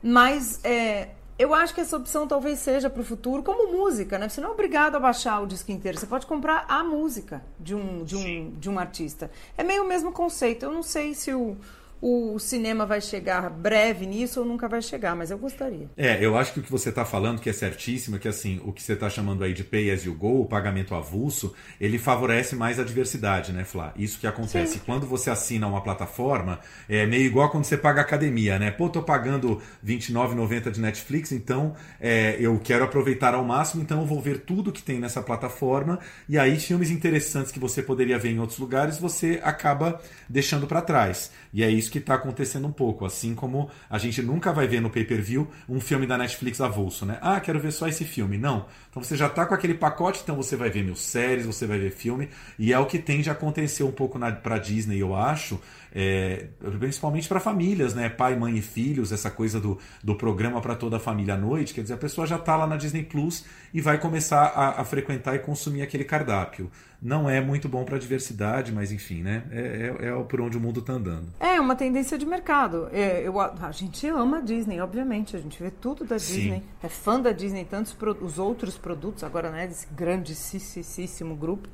Mas 0.00 0.64
é, 0.64 1.08
eu 1.38 1.54
acho 1.54 1.72
que 1.74 1.80
essa 1.80 1.96
opção 1.96 2.26
talvez 2.26 2.58
seja 2.58 2.90
para 2.90 3.00
o 3.00 3.04
futuro, 3.04 3.42
como 3.42 3.72
música, 3.72 4.18
né? 4.18 4.28
Você 4.28 4.40
não 4.40 4.48
é 4.48 4.52
obrigado 4.52 4.96
a 4.96 5.00
baixar 5.00 5.40
o 5.40 5.46
disco 5.46 5.70
inteiro, 5.70 5.96
você 5.96 6.06
pode 6.06 6.26
comprar 6.26 6.64
a 6.68 6.82
música 6.82 7.44
de 7.60 7.74
um, 7.74 8.04
de 8.04 8.16
um, 8.16 8.50
de 8.58 8.68
um 8.68 8.78
artista. 8.78 9.30
É 9.56 9.62
meio 9.62 9.84
o 9.84 9.86
mesmo 9.86 10.10
conceito. 10.10 10.64
Eu 10.64 10.72
não 10.72 10.82
sei 10.82 11.14
se 11.14 11.32
o, 11.32 11.56
o 12.00 12.38
cinema 12.38 12.86
vai 12.86 13.00
chegar 13.00 13.50
breve 13.50 14.06
nisso 14.06 14.40
ou 14.40 14.46
nunca 14.46 14.68
vai 14.68 14.80
chegar, 14.80 15.16
mas 15.16 15.30
eu 15.30 15.38
gostaria. 15.38 15.88
É, 15.96 16.24
eu 16.24 16.36
acho 16.36 16.52
que 16.52 16.60
o 16.60 16.62
que 16.62 16.70
você 16.70 16.90
está 16.90 17.04
falando, 17.04 17.40
que 17.40 17.50
é 17.50 17.52
certíssimo, 17.52 18.16
é 18.16 18.18
que 18.18 18.28
assim, 18.28 18.60
o 18.64 18.72
que 18.72 18.82
você 18.82 18.92
está 18.92 19.10
chamando 19.10 19.42
aí 19.42 19.52
de 19.52 19.64
pay 19.64 19.90
as 19.90 20.04
you 20.04 20.14
go, 20.14 20.40
o 20.40 20.46
pagamento 20.46 20.94
avulso, 20.94 21.54
ele 21.80 21.98
favorece 21.98 22.54
mais 22.54 22.78
a 22.78 22.84
diversidade, 22.84 23.52
né, 23.52 23.64
Flá? 23.64 23.92
Isso 23.96 24.18
que 24.18 24.26
acontece. 24.26 24.74
Sim. 24.74 24.80
Quando 24.86 25.06
você 25.06 25.30
assina 25.30 25.66
uma 25.66 25.82
plataforma, 25.82 26.60
é 26.88 27.04
meio 27.06 27.24
igual 27.24 27.50
quando 27.50 27.64
você 27.64 27.76
paga 27.76 28.00
academia, 28.00 28.58
né? 28.58 28.70
Pô, 28.70 28.88
tô 28.88 29.02
pagando 29.02 29.60
R$29,90 29.84 30.70
de 30.70 30.80
Netflix, 30.80 31.32
então 31.32 31.74
é, 32.00 32.36
eu 32.38 32.58
quero 32.62 32.84
aproveitar 32.84 33.34
ao 33.34 33.44
máximo, 33.44 33.82
então 33.82 34.00
eu 34.00 34.06
vou 34.06 34.20
ver 34.20 34.40
tudo 34.40 34.72
que 34.72 34.82
tem 34.82 35.00
nessa 35.00 35.22
plataforma, 35.22 35.98
e 36.28 36.38
aí 36.38 36.58
filmes 36.58 36.90
interessantes 36.90 37.50
que 37.50 37.58
você 37.58 37.82
poderia 37.82 38.18
ver 38.18 38.30
em 38.30 38.38
outros 38.38 38.58
lugares, 38.58 38.98
você 38.98 39.40
acaba 39.42 40.00
deixando 40.28 40.66
para 40.66 40.80
trás. 40.80 41.30
E 41.52 41.62
é 41.62 41.70
isso 41.70 41.90
que 41.90 41.98
está 41.98 42.14
acontecendo 42.14 42.66
um 42.66 42.72
pouco. 42.72 43.04
Assim 43.04 43.34
como 43.34 43.70
a 43.88 43.98
gente 43.98 44.22
nunca 44.22 44.52
vai 44.52 44.66
ver 44.66 44.80
no 44.80 44.90
pay-per-view 44.90 45.48
um 45.68 45.80
filme 45.80 46.06
da 46.06 46.18
Netflix 46.18 46.60
avulso, 46.60 47.06
né? 47.06 47.18
Ah, 47.20 47.40
quero 47.40 47.58
ver 47.60 47.72
só 47.72 47.88
esse 47.88 48.04
filme. 48.04 48.38
Não. 48.38 48.66
Então 48.90 49.02
você 49.02 49.16
já 49.16 49.26
está 49.26 49.46
com 49.46 49.54
aquele 49.54 49.74
pacote, 49.74 50.20
então 50.22 50.36
você 50.36 50.56
vai 50.56 50.70
ver 50.70 50.84
mil 50.84 50.96
séries, 50.96 51.46
você 51.46 51.66
vai 51.66 51.78
ver 51.78 51.90
filme. 51.90 52.28
E 52.58 52.72
é 52.72 52.78
o 52.78 52.86
que 52.86 52.98
tende 52.98 53.28
a 53.28 53.32
acontecer 53.32 53.82
um 53.82 53.92
pouco 53.92 54.18
para 54.42 54.58
Disney, 54.58 54.98
eu 54.98 55.14
acho. 55.14 55.60
É, 55.90 56.48
principalmente 56.78 57.26
para 57.28 57.40
famílias, 57.40 57.94
né? 57.94 58.08
Pai, 58.08 58.36
mãe 58.36 58.56
e 58.56 58.62
filhos, 58.62 59.10
essa 59.10 59.30
coisa 59.30 59.58
do, 59.58 59.78
do 60.04 60.14
programa 60.14 60.60
para 60.60 60.74
toda 60.74 60.96
a 60.96 61.00
família 61.00 61.34
à 61.34 61.36
noite. 61.36 61.72
Quer 61.72 61.82
dizer, 61.82 61.94
a 61.94 61.98
pessoa 61.98 62.26
já 62.26 62.36
está 62.36 62.56
lá 62.56 62.66
na 62.66 62.76
Disney 62.76 63.02
Plus 63.02 63.44
e 63.72 63.80
vai 63.80 63.98
começar 63.98 64.46
a, 64.46 64.80
a 64.80 64.84
frequentar 64.84 65.34
e 65.34 65.38
consumir 65.38 65.82
aquele 65.82 66.04
cardápio 66.04 66.70
não 67.00 67.30
é 67.30 67.40
muito 67.40 67.68
bom 67.68 67.84
para 67.84 67.96
a 67.96 67.98
diversidade, 67.98 68.72
mas 68.72 68.90
enfim, 68.90 69.22
né? 69.22 69.44
É, 69.50 69.94
é, 70.00 70.08
é, 70.08 70.22
por 70.24 70.40
onde 70.40 70.56
o 70.56 70.60
mundo 70.60 70.80
está 70.80 70.94
andando. 70.94 71.28
É 71.38 71.60
uma 71.60 71.76
tendência 71.76 72.18
de 72.18 72.26
mercado. 72.26 72.88
É, 72.92 73.26
eu, 73.26 73.40
a 73.40 73.70
gente 73.70 74.06
ama 74.08 74.38
a 74.38 74.40
Disney, 74.40 74.80
obviamente. 74.80 75.36
A 75.36 75.38
gente 75.38 75.62
vê 75.62 75.70
tudo 75.70 76.04
da 76.04 76.18
Sim. 76.18 76.34
Disney. 76.34 76.62
É 76.82 76.88
fã 76.88 77.20
da 77.20 77.30
Disney, 77.30 77.64
tantos 77.64 77.96
os 78.20 78.38
outros 78.38 78.76
produtos, 78.76 79.22
agora, 79.22 79.50
né? 79.50 79.68
Desse 79.68 79.86
grandíssimo 79.92 81.36
grupo. 81.36 81.68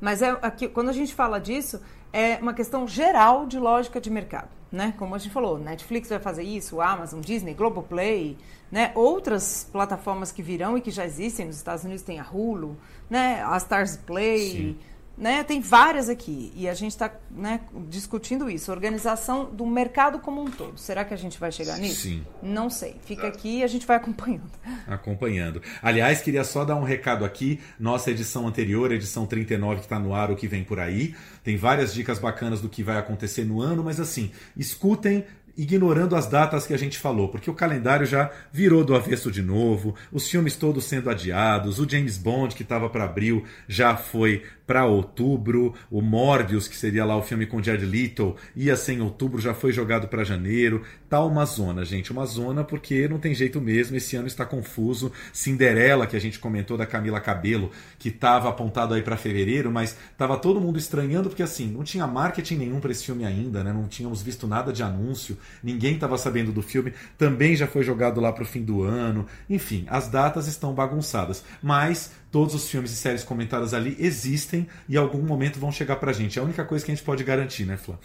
Mas 0.00 0.22
é, 0.22 0.30
aqui, 0.42 0.68
quando 0.68 0.88
a 0.88 0.92
gente 0.92 1.14
fala 1.14 1.38
disso, 1.38 1.80
é 2.12 2.36
uma 2.36 2.52
questão 2.52 2.88
geral 2.88 3.46
de 3.46 3.58
lógica 3.58 4.00
de 4.00 4.10
mercado. 4.10 4.48
Né? 4.70 4.94
Como 4.98 5.14
a 5.14 5.18
gente 5.18 5.32
falou, 5.32 5.58
Netflix 5.58 6.08
vai 6.08 6.18
fazer 6.18 6.44
isso, 6.44 6.80
Amazon, 6.80 7.20
Disney, 7.20 7.52
Globoplay, 7.52 8.38
né? 8.70 8.90
outras 8.94 9.68
plataformas 9.70 10.32
que 10.32 10.42
virão 10.42 10.78
e 10.78 10.80
que 10.80 10.90
já 10.90 11.04
existem 11.04 11.44
nos 11.44 11.56
Estados 11.56 11.84
Unidos 11.84 12.02
tem 12.02 12.18
a 12.18 12.24
Hulu, 12.24 12.74
né? 13.12 13.44
a 13.44 13.58
Stars 13.58 13.98
Play, 13.98 14.74
né? 15.18 15.44
tem 15.44 15.60
várias 15.60 16.08
aqui 16.08 16.50
e 16.56 16.66
a 16.66 16.72
gente 16.72 16.92
está 16.92 17.14
né, 17.30 17.60
discutindo 17.90 18.48
isso, 18.48 18.72
organização 18.72 19.44
do 19.44 19.66
mercado 19.66 20.18
como 20.18 20.40
um 20.40 20.50
todo. 20.50 20.78
Será 20.78 21.04
que 21.04 21.12
a 21.12 21.16
gente 21.16 21.38
vai 21.38 21.52
chegar 21.52 21.76
nisso? 21.76 22.04
Sim. 22.04 22.24
Não 22.42 22.70
sei. 22.70 22.96
Fica 23.04 23.26
aqui 23.26 23.58
e 23.58 23.62
a 23.62 23.66
gente 23.66 23.86
vai 23.86 23.98
acompanhando. 23.98 24.50
Acompanhando. 24.86 25.60
Aliás, 25.82 26.22
queria 26.22 26.42
só 26.42 26.64
dar 26.64 26.74
um 26.76 26.84
recado 26.84 27.22
aqui, 27.22 27.60
nossa 27.78 28.10
edição 28.10 28.48
anterior, 28.48 28.90
edição 28.90 29.26
39 29.26 29.80
que 29.80 29.82
está 29.82 29.98
no 29.98 30.14
ar, 30.14 30.30
o 30.30 30.36
que 30.36 30.48
vem 30.48 30.64
por 30.64 30.80
aí, 30.80 31.14
tem 31.44 31.54
várias 31.54 31.92
dicas 31.92 32.18
bacanas 32.18 32.62
do 32.62 32.68
que 32.70 32.82
vai 32.82 32.96
acontecer 32.96 33.44
no 33.44 33.60
ano, 33.60 33.84
mas 33.84 34.00
assim, 34.00 34.30
escutem 34.56 35.26
ignorando 35.56 36.16
as 36.16 36.26
datas 36.26 36.66
que 36.66 36.74
a 36.74 36.78
gente 36.78 36.98
falou, 36.98 37.28
porque 37.28 37.50
o 37.50 37.54
calendário 37.54 38.06
já 38.06 38.30
virou 38.52 38.84
do 38.84 38.94
avesso 38.94 39.30
de 39.30 39.42
novo, 39.42 39.94
os 40.10 40.28
filmes 40.28 40.56
todos 40.56 40.84
sendo 40.84 41.10
adiados, 41.10 41.78
o 41.78 41.88
James 41.88 42.16
Bond 42.16 42.54
que 42.54 42.62
estava 42.62 42.88
para 42.88 43.04
abril 43.04 43.44
já 43.68 43.96
foi 43.96 44.42
para 44.72 44.86
outubro. 44.86 45.74
O 45.90 46.00
Morbius, 46.00 46.66
que 46.66 46.74
seria 46.74 47.04
lá 47.04 47.14
o 47.14 47.20
filme 47.20 47.44
com 47.44 47.62
Jared 47.62 47.84
Leto, 47.84 48.34
ia 48.56 48.74
ser 48.74 48.94
em 48.94 49.02
outubro, 49.02 49.38
já 49.38 49.52
foi 49.52 49.70
jogado 49.70 50.08
para 50.08 50.24
janeiro. 50.24 50.82
Tá 51.10 51.22
uma 51.22 51.44
zona, 51.44 51.84
gente, 51.84 52.10
uma 52.10 52.24
zona 52.24 52.64
porque 52.64 53.06
não 53.06 53.18
tem 53.18 53.34
jeito 53.34 53.60
mesmo. 53.60 53.98
Esse 53.98 54.16
ano 54.16 54.26
está 54.26 54.46
confuso. 54.46 55.12
Cinderela, 55.30 56.06
que 56.06 56.16
a 56.16 56.18
gente 56.18 56.38
comentou 56.38 56.78
da 56.78 56.86
Camila 56.86 57.20
Cabelo, 57.20 57.70
que 57.98 58.08
estava 58.08 58.48
apontado 58.48 58.94
aí 58.94 59.02
para 59.02 59.14
fevereiro, 59.14 59.70
mas 59.70 59.94
tava 60.16 60.38
todo 60.38 60.58
mundo 60.58 60.78
estranhando 60.78 61.28
porque 61.28 61.42
assim, 61.42 61.70
não 61.70 61.84
tinha 61.84 62.06
marketing 62.06 62.56
nenhum 62.56 62.80
para 62.80 62.92
esse 62.92 63.04
filme 63.04 63.26
ainda, 63.26 63.62
né? 63.62 63.74
Não 63.74 63.86
tínhamos 63.86 64.22
visto 64.22 64.46
nada 64.46 64.72
de 64.72 64.82
anúncio, 64.82 65.36
ninguém 65.62 65.96
estava 65.96 66.16
sabendo 66.16 66.50
do 66.50 66.62
filme. 66.62 66.94
Também 67.18 67.54
já 67.54 67.66
foi 67.66 67.82
jogado 67.82 68.22
lá 68.22 68.32
para 68.32 68.42
o 68.42 68.46
fim 68.46 68.62
do 68.62 68.82
ano. 68.82 69.26
Enfim, 69.50 69.84
as 69.86 70.08
datas 70.08 70.46
estão 70.46 70.72
bagunçadas, 70.72 71.44
mas 71.62 72.10
todos 72.32 72.54
os 72.54 72.68
filmes 72.68 72.90
e 72.90 72.96
séries 72.96 73.22
comentadas 73.22 73.74
ali 73.74 73.94
existem 74.00 74.66
e 74.88 74.94
em 74.94 74.98
algum 74.98 75.22
momento 75.22 75.60
vão 75.60 75.70
chegar 75.70 75.96
pra 75.96 76.12
gente. 76.12 76.38
É 76.38 76.42
a 76.42 76.44
única 76.44 76.64
coisa 76.64 76.84
que 76.84 76.90
a 76.90 76.94
gente 76.94 77.04
pode 77.04 77.22
garantir, 77.22 77.66
né, 77.66 77.76
Flá? 77.76 77.96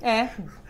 É. 0.00 0.28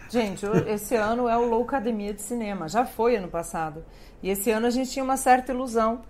Gente, 0.09 0.47
esse 0.67 0.95
ano 0.95 1.29
é 1.29 1.37
o 1.37 1.47
Loucademia 1.47 2.15
de 2.15 2.23
Cinema. 2.23 2.69
Já 2.69 2.87
foi 2.87 3.17
ano 3.17 3.29
passado. 3.29 3.85
E 4.23 4.31
esse 4.31 4.51
ano 4.51 4.67
a 4.67 4.71
gente 4.71 4.91
tinha 4.91 5.05
uma 5.05 5.17
certa 5.17 5.53
ilusão 5.53 6.03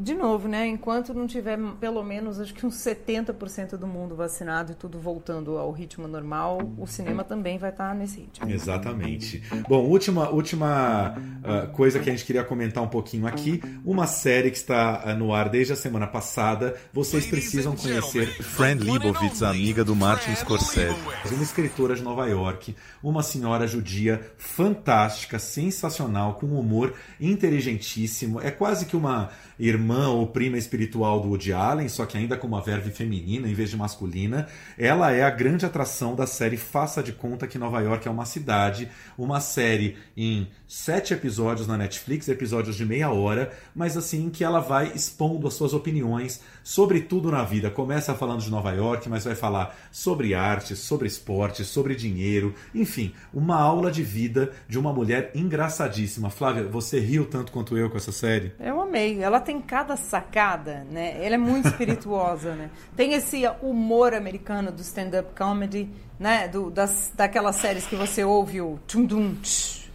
de 0.00 0.14
novo, 0.14 0.48
né? 0.48 0.66
Enquanto 0.66 1.12
não 1.12 1.26
tiver 1.26 1.58
pelo 1.78 2.02
menos 2.02 2.40
acho 2.40 2.54
que 2.54 2.64
uns 2.64 2.76
70% 2.76 3.76
do 3.76 3.86
mundo 3.86 4.16
vacinado 4.16 4.72
e 4.72 4.74
tudo 4.74 4.98
voltando 4.98 5.58
ao 5.58 5.70
ritmo 5.70 6.08
normal, 6.08 6.58
o 6.78 6.86
cinema 6.86 7.22
também 7.22 7.58
vai 7.58 7.68
estar 7.68 7.94
nesse 7.94 8.20
ritmo. 8.20 8.50
Exatamente. 8.50 9.42
Bom, 9.68 9.84
última, 9.84 10.30
última 10.30 11.14
uh, 11.14 11.70
coisa 11.72 11.98
que 11.98 12.08
a 12.08 12.12
gente 12.12 12.24
queria 12.24 12.42
comentar 12.42 12.82
um 12.82 12.88
pouquinho 12.88 13.26
aqui: 13.26 13.60
uma 13.84 14.06
série 14.06 14.50
que 14.50 14.56
está 14.56 15.04
uh, 15.04 15.18
no 15.18 15.34
ar 15.34 15.50
desde 15.50 15.74
a 15.74 15.76
semana 15.76 16.06
passada. 16.06 16.74
Vocês 16.94 17.26
precisam 17.26 17.76
conhecer 17.76 18.26
Fran 18.42 18.76
Lebowitz, 18.76 19.42
amiga 19.42 19.84
do 19.84 19.94
Martin 19.94 20.34
Scorsese. 20.34 20.96
Uma 21.30 21.42
escritora 21.42 21.94
de 21.94 22.02
Nova 22.02 22.26
York, 22.26 22.74
uma 23.02 23.22
senhora 23.22 23.66
judia 23.66 24.32
fantástica, 24.38 25.38
sensacional, 25.38 26.34
com 26.34 26.46
humor 26.46 26.94
inteligentíssimo. 27.20 28.40
É 28.40 28.50
quase 28.50 28.86
que 28.86 28.96
uma 28.96 29.28
irmã 29.58 29.89
ou 29.90 30.26
prima 30.26 30.56
espiritual 30.56 31.20
do 31.20 31.28
Woody 31.28 31.52
Allen, 31.52 31.88
só 31.88 32.06
que 32.06 32.16
ainda 32.16 32.36
com 32.36 32.46
uma 32.46 32.60
verve 32.60 32.90
feminina 32.90 33.48
em 33.48 33.54
vez 33.54 33.70
de 33.70 33.76
masculina. 33.76 34.46
Ela 34.78 35.12
é 35.12 35.22
a 35.22 35.30
grande 35.30 35.66
atração 35.66 36.14
da 36.14 36.26
série 36.26 36.56
Faça 36.56 37.02
de 37.02 37.12
Conta 37.12 37.46
que 37.46 37.58
Nova 37.58 37.80
York 37.80 38.06
é 38.06 38.10
uma 38.10 38.24
cidade, 38.24 38.88
uma 39.18 39.40
série 39.40 39.96
em 40.16 40.48
sete 40.70 41.12
episódios 41.12 41.66
na 41.66 41.76
Netflix, 41.76 42.28
episódios 42.28 42.76
de 42.76 42.86
meia 42.86 43.10
hora, 43.10 43.50
mas 43.74 43.96
assim 43.96 44.30
que 44.30 44.44
ela 44.44 44.60
vai 44.60 44.92
expondo 44.94 45.48
as 45.48 45.54
suas 45.54 45.74
opiniões 45.74 46.40
sobre 46.62 47.00
tudo 47.00 47.28
na 47.28 47.42
vida. 47.42 47.72
Começa 47.72 48.14
falando 48.14 48.40
de 48.40 48.50
Nova 48.52 48.70
York, 48.70 49.08
mas 49.08 49.24
vai 49.24 49.34
falar 49.34 49.76
sobre 49.90 50.32
arte, 50.32 50.76
sobre 50.76 51.08
esporte, 51.08 51.64
sobre 51.64 51.96
dinheiro, 51.96 52.54
enfim, 52.72 53.12
uma 53.34 53.60
aula 53.60 53.90
de 53.90 54.04
vida 54.04 54.52
de 54.68 54.78
uma 54.78 54.92
mulher 54.92 55.32
engraçadíssima. 55.34 56.30
Flávia, 56.30 56.62
você 56.62 57.00
riu 57.00 57.26
tanto 57.26 57.50
quanto 57.50 57.76
eu 57.76 57.90
com 57.90 57.96
essa 57.96 58.12
série? 58.12 58.52
Eu 58.60 58.80
amei. 58.80 59.20
Ela 59.20 59.40
tem 59.40 59.60
cada 59.60 59.96
sacada, 59.96 60.86
né? 60.88 61.16
Ela 61.20 61.34
é 61.34 61.38
muito 61.38 61.66
espirituosa, 61.66 62.54
né? 62.54 62.70
Tem 62.94 63.14
esse 63.14 63.42
humor 63.60 64.14
americano 64.14 64.70
do 64.70 64.82
stand-up 64.82 65.30
comedy, 65.36 65.90
né? 66.16 66.46
Do, 66.46 66.70
das, 66.70 67.10
daquelas 67.12 67.56
séries 67.56 67.86
que 67.86 67.96
você 67.96 68.22
ouve 68.22 68.60
o 68.60 68.78
dum 68.86 69.34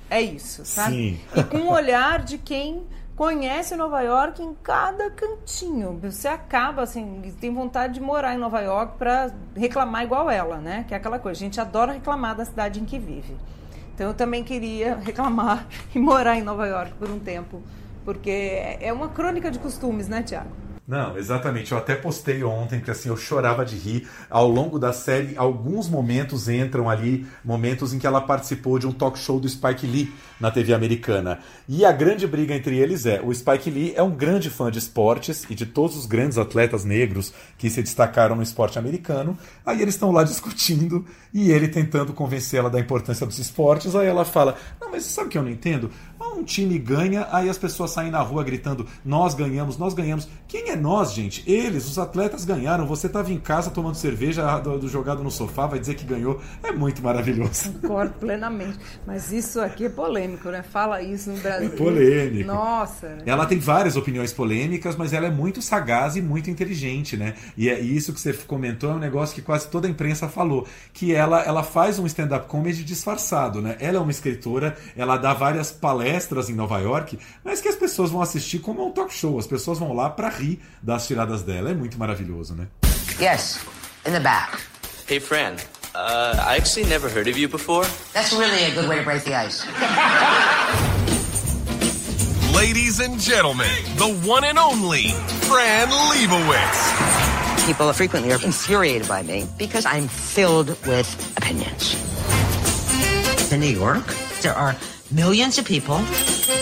é 0.09 0.21
isso, 0.21 0.65
sabe? 0.65 0.95
Sim. 0.95 1.19
E 1.35 1.43
com 1.43 1.57
o 1.57 1.71
olhar 1.71 2.23
de 2.23 2.37
quem 2.37 2.83
conhece 3.15 3.75
Nova 3.75 4.01
York 4.01 4.41
em 4.43 4.53
cada 4.55 5.09
cantinho. 5.09 5.97
Você 6.01 6.27
acaba 6.27 6.83
assim, 6.83 7.33
tem 7.39 7.53
vontade 7.53 7.95
de 7.95 8.01
morar 8.01 8.33
em 8.33 8.37
Nova 8.37 8.59
York 8.61 8.97
para 8.97 9.31
reclamar 9.55 10.03
igual 10.03 10.29
ela, 10.29 10.57
né? 10.57 10.85
Que 10.87 10.93
é 10.93 10.97
aquela 10.97 11.17
coisa. 11.17 11.39
A 11.39 11.43
gente 11.43 11.61
adora 11.61 11.93
reclamar 11.93 12.35
da 12.35 12.45
cidade 12.45 12.79
em 12.79 12.85
que 12.85 12.99
vive. 12.99 13.35
Então 13.93 14.07
eu 14.07 14.13
também 14.13 14.43
queria 14.43 14.95
reclamar 15.01 15.65
e 15.93 15.99
morar 15.99 16.37
em 16.37 16.41
Nova 16.41 16.67
York 16.67 16.93
por 16.95 17.09
um 17.09 17.19
tempo 17.19 17.61
porque 18.05 18.61
é 18.79 18.93
uma 18.93 19.09
crônica 19.09 19.49
de 19.49 19.57
costumes, 19.57 20.07
né, 20.07 20.21
Tiago? 20.21 20.51
Não, 20.87 21.17
exatamente. 21.17 21.71
Eu 21.71 21.79
até 21.79 21.95
postei 21.95 22.43
ontem, 22.43 22.77
porque 22.77 22.91
assim, 22.91 23.09
eu 23.09 23.17
chorava 23.17 23.65
de 23.65 23.75
rir. 23.75 24.07
Ao 24.29 24.47
longo 24.47 24.77
da 24.77 24.93
série, 24.93 25.35
alguns 25.35 25.89
momentos 25.89 26.47
entram 26.47 26.87
ali, 26.87 27.25
momentos 27.43 27.91
em 27.91 27.97
que 27.97 28.05
ela 28.05 28.21
participou 28.21 28.77
de 28.77 28.85
um 28.85 28.91
talk 28.91 29.17
show 29.17 29.39
do 29.39 29.49
Spike 29.49 29.87
Lee 29.87 30.13
na 30.39 30.51
TV 30.51 30.75
americana. 30.75 31.39
E 31.67 31.83
a 31.83 31.91
grande 31.91 32.27
briga 32.27 32.53
entre 32.53 32.77
eles 32.77 33.07
é: 33.07 33.19
o 33.19 33.33
Spike 33.33 33.71
Lee 33.71 33.93
é 33.95 34.03
um 34.03 34.11
grande 34.11 34.51
fã 34.51 34.69
de 34.69 34.77
esportes 34.77 35.43
e 35.49 35.55
de 35.55 35.65
todos 35.65 35.97
os 35.97 36.05
grandes 36.05 36.37
atletas 36.37 36.85
negros 36.85 37.33
que 37.57 37.67
se 37.67 37.81
destacaram 37.81 38.35
no 38.35 38.43
esporte 38.43 38.77
americano. 38.77 39.35
Aí 39.65 39.81
eles 39.81 39.95
estão 39.95 40.11
lá 40.11 40.21
discutindo 40.23 41.03
e 41.33 41.51
ele 41.51 41.67
tentando 41.67 42.13
convencê-la 42.13 42.69
da 42.69 42.79
importância 42.79 43.25
dos 43.25 43.39
esportes. 43.39 43.95
Aí 43.95 44.07
ela 44.07 44.23
fala: 44.23 44.55
Não, 44.79 44.91
mas 44.91 45.05
sabe 45.05 45.29
o 45.29 45.31
que 45.31 45.37
eu 45.39 45.43
não 45.43 45.49
entendo? 45.49 45.89
Um 46.35 46.43
time 46.43 46.77
ganha, 46.77 47.29
aí 47.31 47.49
as 47.49 47.57
pessoas 47.57 47.91
saem 47.91 48.11
na 48.11 48.19
rua 48.19 48.43
gritando: 48.43 48.85
Nós 49.05 49.33
ganhamos, 49.33 49.77
nós 49.77 49.93
ganhamos. 49.93 50.27
Quem 50.47 50.69
é 50.69 50.74
nós, 50.75 51.13
gente? 51.13 51.43
Eles, 51.49 51.87
os 51.87 51.97
atletas 51.97 52.45
ganharam. 52.45 52.85
Você 52.87 53.07
estava 53.07 53.31
em 53.31 53.39
casa 53.39 53.69
tomando 53.69 53.95
cerveja, 53.95 54.59
do, 54.59 54.79
do, 54.79 54.87
jogado 54.87 55.23
no 55.23 55.31
sofá, 55.31 55.67
vai 55.67 55.79
dizer 55.79 55.95
que 55.95 56.05
ganhou. 56.05 56.41
É 56.63 56.71
muito 56.71 57.01
maravilhoso. 57.01 57.71
Concordo 57.73 58.13
plenamente. 58.19 58.77
Mas 59.05 59.31
isso 59.31 59.59
aqui 59.61 59.85
é 59.85 59.89
polêmico, 59.89 60.49
né? 60.49 60.63
Fala 60.63 61.01
isso 61.01 61.29
no 61.29 61.37
Brasil. 61.37 61.67
É 61.67 61.75
polêmico. 61.75 62.47
Nossa. 62.47 63.17
Ela 63.25 63.45
tem 63.45 63.59
várias 63.59 63.95
opiniões 63.95 64.33
polêmicas, 64.33 64.95
mas 64.95 65.13
ela 65.13 65.27
é 65.27 65.31
muito 65.31 65.61
sagaz 65.61 66.15
e 66.15 66.21
muito 66.21 66.49
inteligente, 66.49 67.17
né? 67.17 67.35
E 67.57 67.69
é 67.69 67.79
isso 67.79 68.13
que 68.13 68.19
você 68.19 68.33
comentou 68.33 68.91
é 68.91 68.93
um 68.93 68.99
negócio 68.99 69.35
que 69.35 69.41
quase 69.41 69.67
toda 69.67 69.87
a 69.87 69.89
imprensa 69.91 70.27
falou, 70.27 70.67
que 70.93 71.13
ela, 71.13 71.41
ela 71.43 71.63
faz 71.63 71.99
um 71.99 72.05
stand-up 72.05 72.47
comedy 72.47 72.83
disfarçado, 72.83 73.61
né? 73.61 73.75
Ela 73.79 73.97
é 73.97 73.99
uma 73.99 74.11
escritora, 74.11 74.75
ela 74.95 75.17
dá 75.17 75.33
várias 75.33 75.71
palestras 75.71 76.49
em 76.49 76.53
Nova 76.53 76.79
York, 76.79 77.17
mas 77.43 77.61
que 77.61 77.67
as 77.67 77.75
pessoas 77.75 78.11
vão 78.11 78.21
assistir 78.21 78.59
como 78.59 78.85
um 78.85 78.91
talk 78.91 79.13
show. 79.13 79.37
As 79.37 79.47
pessoas 79.47 79.79
vão 79.79 79.93
lá 79.93 80.09
para 80.09 80.29
rir 80.29 80.59
das 80.81 81.07
tiradas 81.07 81.43
dela. 81.43 81.71
É 81.71 81.73
muito 81.73 81.97
maravilhoso, 81.97 82.53
né? 82.55 82.67
Yes, 83.19 83.59
in 84.05 84.11
the 84.11 84.19
back. 84.19 84.59
Hey, 85.07 85.19
Fran. 85.19 85.55
Uh, 85.95 86.35
I 86.45 86.57
actually 86.57 86.89
never 86.89 87.07
heard 87.07 87.29
of 87.29 87.37
you 87.37 87.47
before. 87.47 87.85
That's 88.13 88.33
really 88.33 88.65
a 88.65 88.75
good 88.75 88.89
way 88.89 88.97
to 88.97 89.03
break 89.03 89.23
the 89.23 89.33
ice. 89.33 89.65
Ladies 92.53 92.99
and 92.99 93.19
gentlemen, 93.19 93.69
the 93.95 94.13
one 94.27 94.43
and 94.43 94.57
only 94.59 95.11
Fran 95.47 95.87
Lebowitz. 95.87 97.65
People 97.65 97.91
frequently 97.93 98.31
are 98.33 98.43
infuriated 98.43 99.07
by 99.07 99.23
me 99.23 99.45
because 99.57 99.85
I'm 99.85 100.07
filled 100.07 100.69
with 100.85 101.07
opinions. 101.37 101.95
In 103.51 103.59
New 103.61 103.67
York, 103.67 104.05
there 104.41 104.53
are 104.53 104.75
millions 105.11 105.57
of 105.57 105.65
people, 105.65 105.97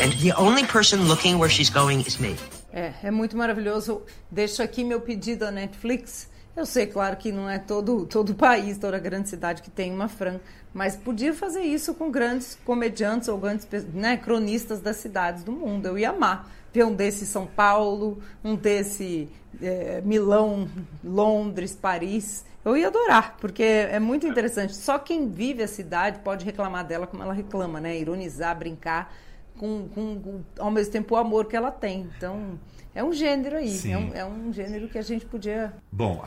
and 0.02 0.14
the 0.22 0.34
only 0.38 0.64
person 0.64 1.08
looking 1.08 1.40
where 1.40 1.50
she's 1.50 1.70
going 1.70 2.02
is 2.02 2.20
me. 2.20 2.36
É, 2.74 2.92
é 3.04 3.12
muito 3.12 3.38
maravilhoso. 3.38 4.02
Deixo 4.32 4.64
aqui 4.64 4.84
meu 4.84 5.00
pedido 5.00 5.46
à 5.46 5.52
Netflix. 5.52 6.28
Eu 6.56 6.66
sei, 6.66 6.88
claro, 6.88 7.18
que 7.18 7.32
não 7.32 7.50
é 7.50 7.60
todo 7.60 8.06
todo 8.08 8.34
país, 8.34 8.78
toda 8.78 8.98
grande 9.00 9.30
cidade 9.30 9.62
que 9.62 9.72
tem 9.72 9.92
uma 9.92 10.08
Fran, 10.08 10.40
mas 10.74 10.96
podia 10.96 11.34
fazer 11.34 11.62
isso 11.62 11.94
com 11.94 12.12
grandes 12.12 12.58
comediantes 12.66 13.28
ou 13.28 13.38
grandes 13.38 13.68
né, 13.94 14.18
cronistas 14.18 14.80
das 14.80 14.98
cidades 14.98 15.44
do 15.44 15.52
mundo. 15.52 15.88
Eu 15.88 15.98
ia 15.98 16.10
amar 16.10 16.48
ver 16.74 16.86
um 16.86 16.94
desse 16.94 17.26
São 17.26 17.46
Paulo, 17.46 18.22
um 18.44 18.56
desse 18.56 19.30
é, 19.62 20.02
Milão, 20.02 20.68
Londres, 21.04 21.76
Paris. 21.76 22.44
Eu 22.66 22.78
ia 22.78 22.88
adorar, 22.88 23.36
porque 23.40 23.64
é 23.64 24.00
muito 24.00 24.26
interessante. 24.26 24.76
Só 24.76 24.98
quem 24.98 25.30
vive 25.30 25.62
a 25.62 25.68
cidade 25.68 26.20
pode 26.20 26.46
reclamar 26.46 26.86
dela 26.86 27.06
como 27.06 27.22
ela 27.22 27.34
reclama, 27.34 27.80
né? 27.80 27.98
Ironizar, 27.98 28.58
brincar, 28.58 29.14
com, 29.58 29.88
com, 29.90 30.42
ao 30.60 30.72
mesmo 30.72 30.92
tempo 30.92 31.16
o 31.16 31.18
amor 31.18 31.46
que 31.46 31.56
ela 31.56 31.72
tem. 31.72 32.10
Então, 32.18 32.60
é 32.94 33.04
um 33.04 33.14
gênero 33.14 33.58
aí. 33.58 33.92
É 33.92 33.98
um, 33.98 34.14
é 34.14 34.26
um, 34.26 34.54
gênero 34.54 34.88
que 34.88 34.98
a 34.98 35.02
gente 35.02 35.26
podia. 35.26 35.74
Bom, 35.92 36.24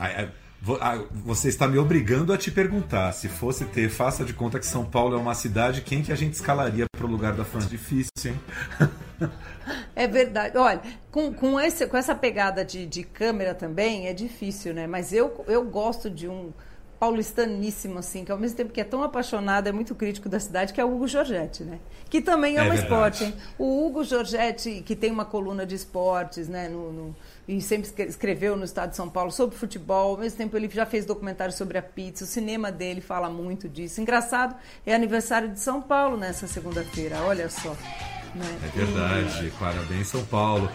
você 1.11 1.49
está 1.49 1.67
me 1.67 1.77
obrigando 1.77 2.33
a 2.33 2.37
te 2.37 2.51
perguntar. 2.51 3.11
Se 3.13 3.27
fosse 3.27 3.65
ter, 3.65 3.89
faça 3.89 4.25
de 4.25 4.33
conta 4.33 4.59
que 4.59 4.65
São 4.65 4.85
Paulo 4.85 5.15
é 5.15 5.19
uma 5.19 5.35
cidade, 5.35 5.81
quem 5.81 6.01
que 6.01 6.11
a 6.11 6.15
gente 6.15 6.33
escalaria 6.33 6.85
para 6.95 7.05
o 7.05 7.09
lugar 7.09 7.33
da 7.33 7.45
França? 7.45 7.67
Difícil, 7.67 8.09
hein? 8.25 8.39
É 9.95 10.07
verdade. 10.07 10.57
Olha, 10.57 10.81
com, 11.11 11.33
com, 11.33 11.59
esse, 11.59 11.85
com 11.87 11.97
essa 11.97 12.15
pegada 12.15 12.63
de, 12.63 12.85
de 12.85 13.03
câmera 13.03 13.53
também 13.53 14.07
é 14.07 14.13
difícil, 14.13 14.73
né? 14.73 14.87
Mas 14.87 15.11
eu, 15.11 15.43
eu 15.47 15.65
gosto 15.65 16.09
de 16.09 16.27
um 16.27 16.53
paulistaníssimo, 16.99 17.99
assim, 17.99 18.25
que 18.25 18.31
ao 18.31 18.37
mesmo 18.37 18.57
tempo 18.57 18.71
que 18.71 18.81
é 18.81 18.83
tão 18.83 19.03
apaixonado, 19.03 19.67
é 19.67 19.71
muito 19.71 19.93
crítico 19.93 20.27
da 20.27 20.39
cidade, 20.39 20.73
que 20.73 20.81
é 20.81 20.85
o 20.85 20.93
Hugo 20.93 21.07
Giorgetti, 21.07 21.63
né? 21.63 21.79
Que 22.09 22.21
também 22.21 22.57
ama 22.57 22.73
é 22.73 22.77
esporte, 22.77 23.23
hein? 23.23 23.33
O 23.57 23.85
Hugo 23.85 24.03
Giorgetti, 24.03 24.81
que 24.85 24.95
tem 24.95 25.11
uma 25.11 25.25
coluna 25.25 25.65
de 25.65 25.75
esportes, 25.75 26.47
né? 26.47 26.67
No, 26.67 26.91
no, 26.91 27.15
e 27.47 27.61
sempre 27.61 27.89
escreveu 28.05 28.55
no 28.55 28.65
Estado 28.65 28.89
de 28.91 28.95
São 28.95 29.09
Paulo 29.09 29.31
sobre 29.31 29.55
futebol, 29.55 30.11
ao 30.11 30.17
mesmo 30.17 30.37
tempo 30.37 30.57
ele 30.57 30.69
já 30.69 30.85
fez 30.85 31.05
documentário 31.05 31.53
sobre 31.53 31.77
a 31.77 31.81
pizza, 31.81 32.23
o 32.23 32.27
cinema 32.27 32.71
dele 32.71 32.99
fala 32.99 33.29
muito 33.29 33.69
disso. 33.69 34.01
Engraçado, 34.01 34.55
é 34.85 34.93
aniversário 34.93 35.49
de 35.49 35.59
São 35.59 35.81
Paulo 35.81 36.17
nessa 36.17 36.47
segunda-feira, 36.47 37.21
olha 37.21 37.49
só. 37.49 37.75
Né? 38.35 38.59
É 38.63 38.77
verdade, 38.77 39.47
e... 39.47 39.51
parabéns 39.51 40.07
São 40.07 40.25
Paulo. 40.25 40.69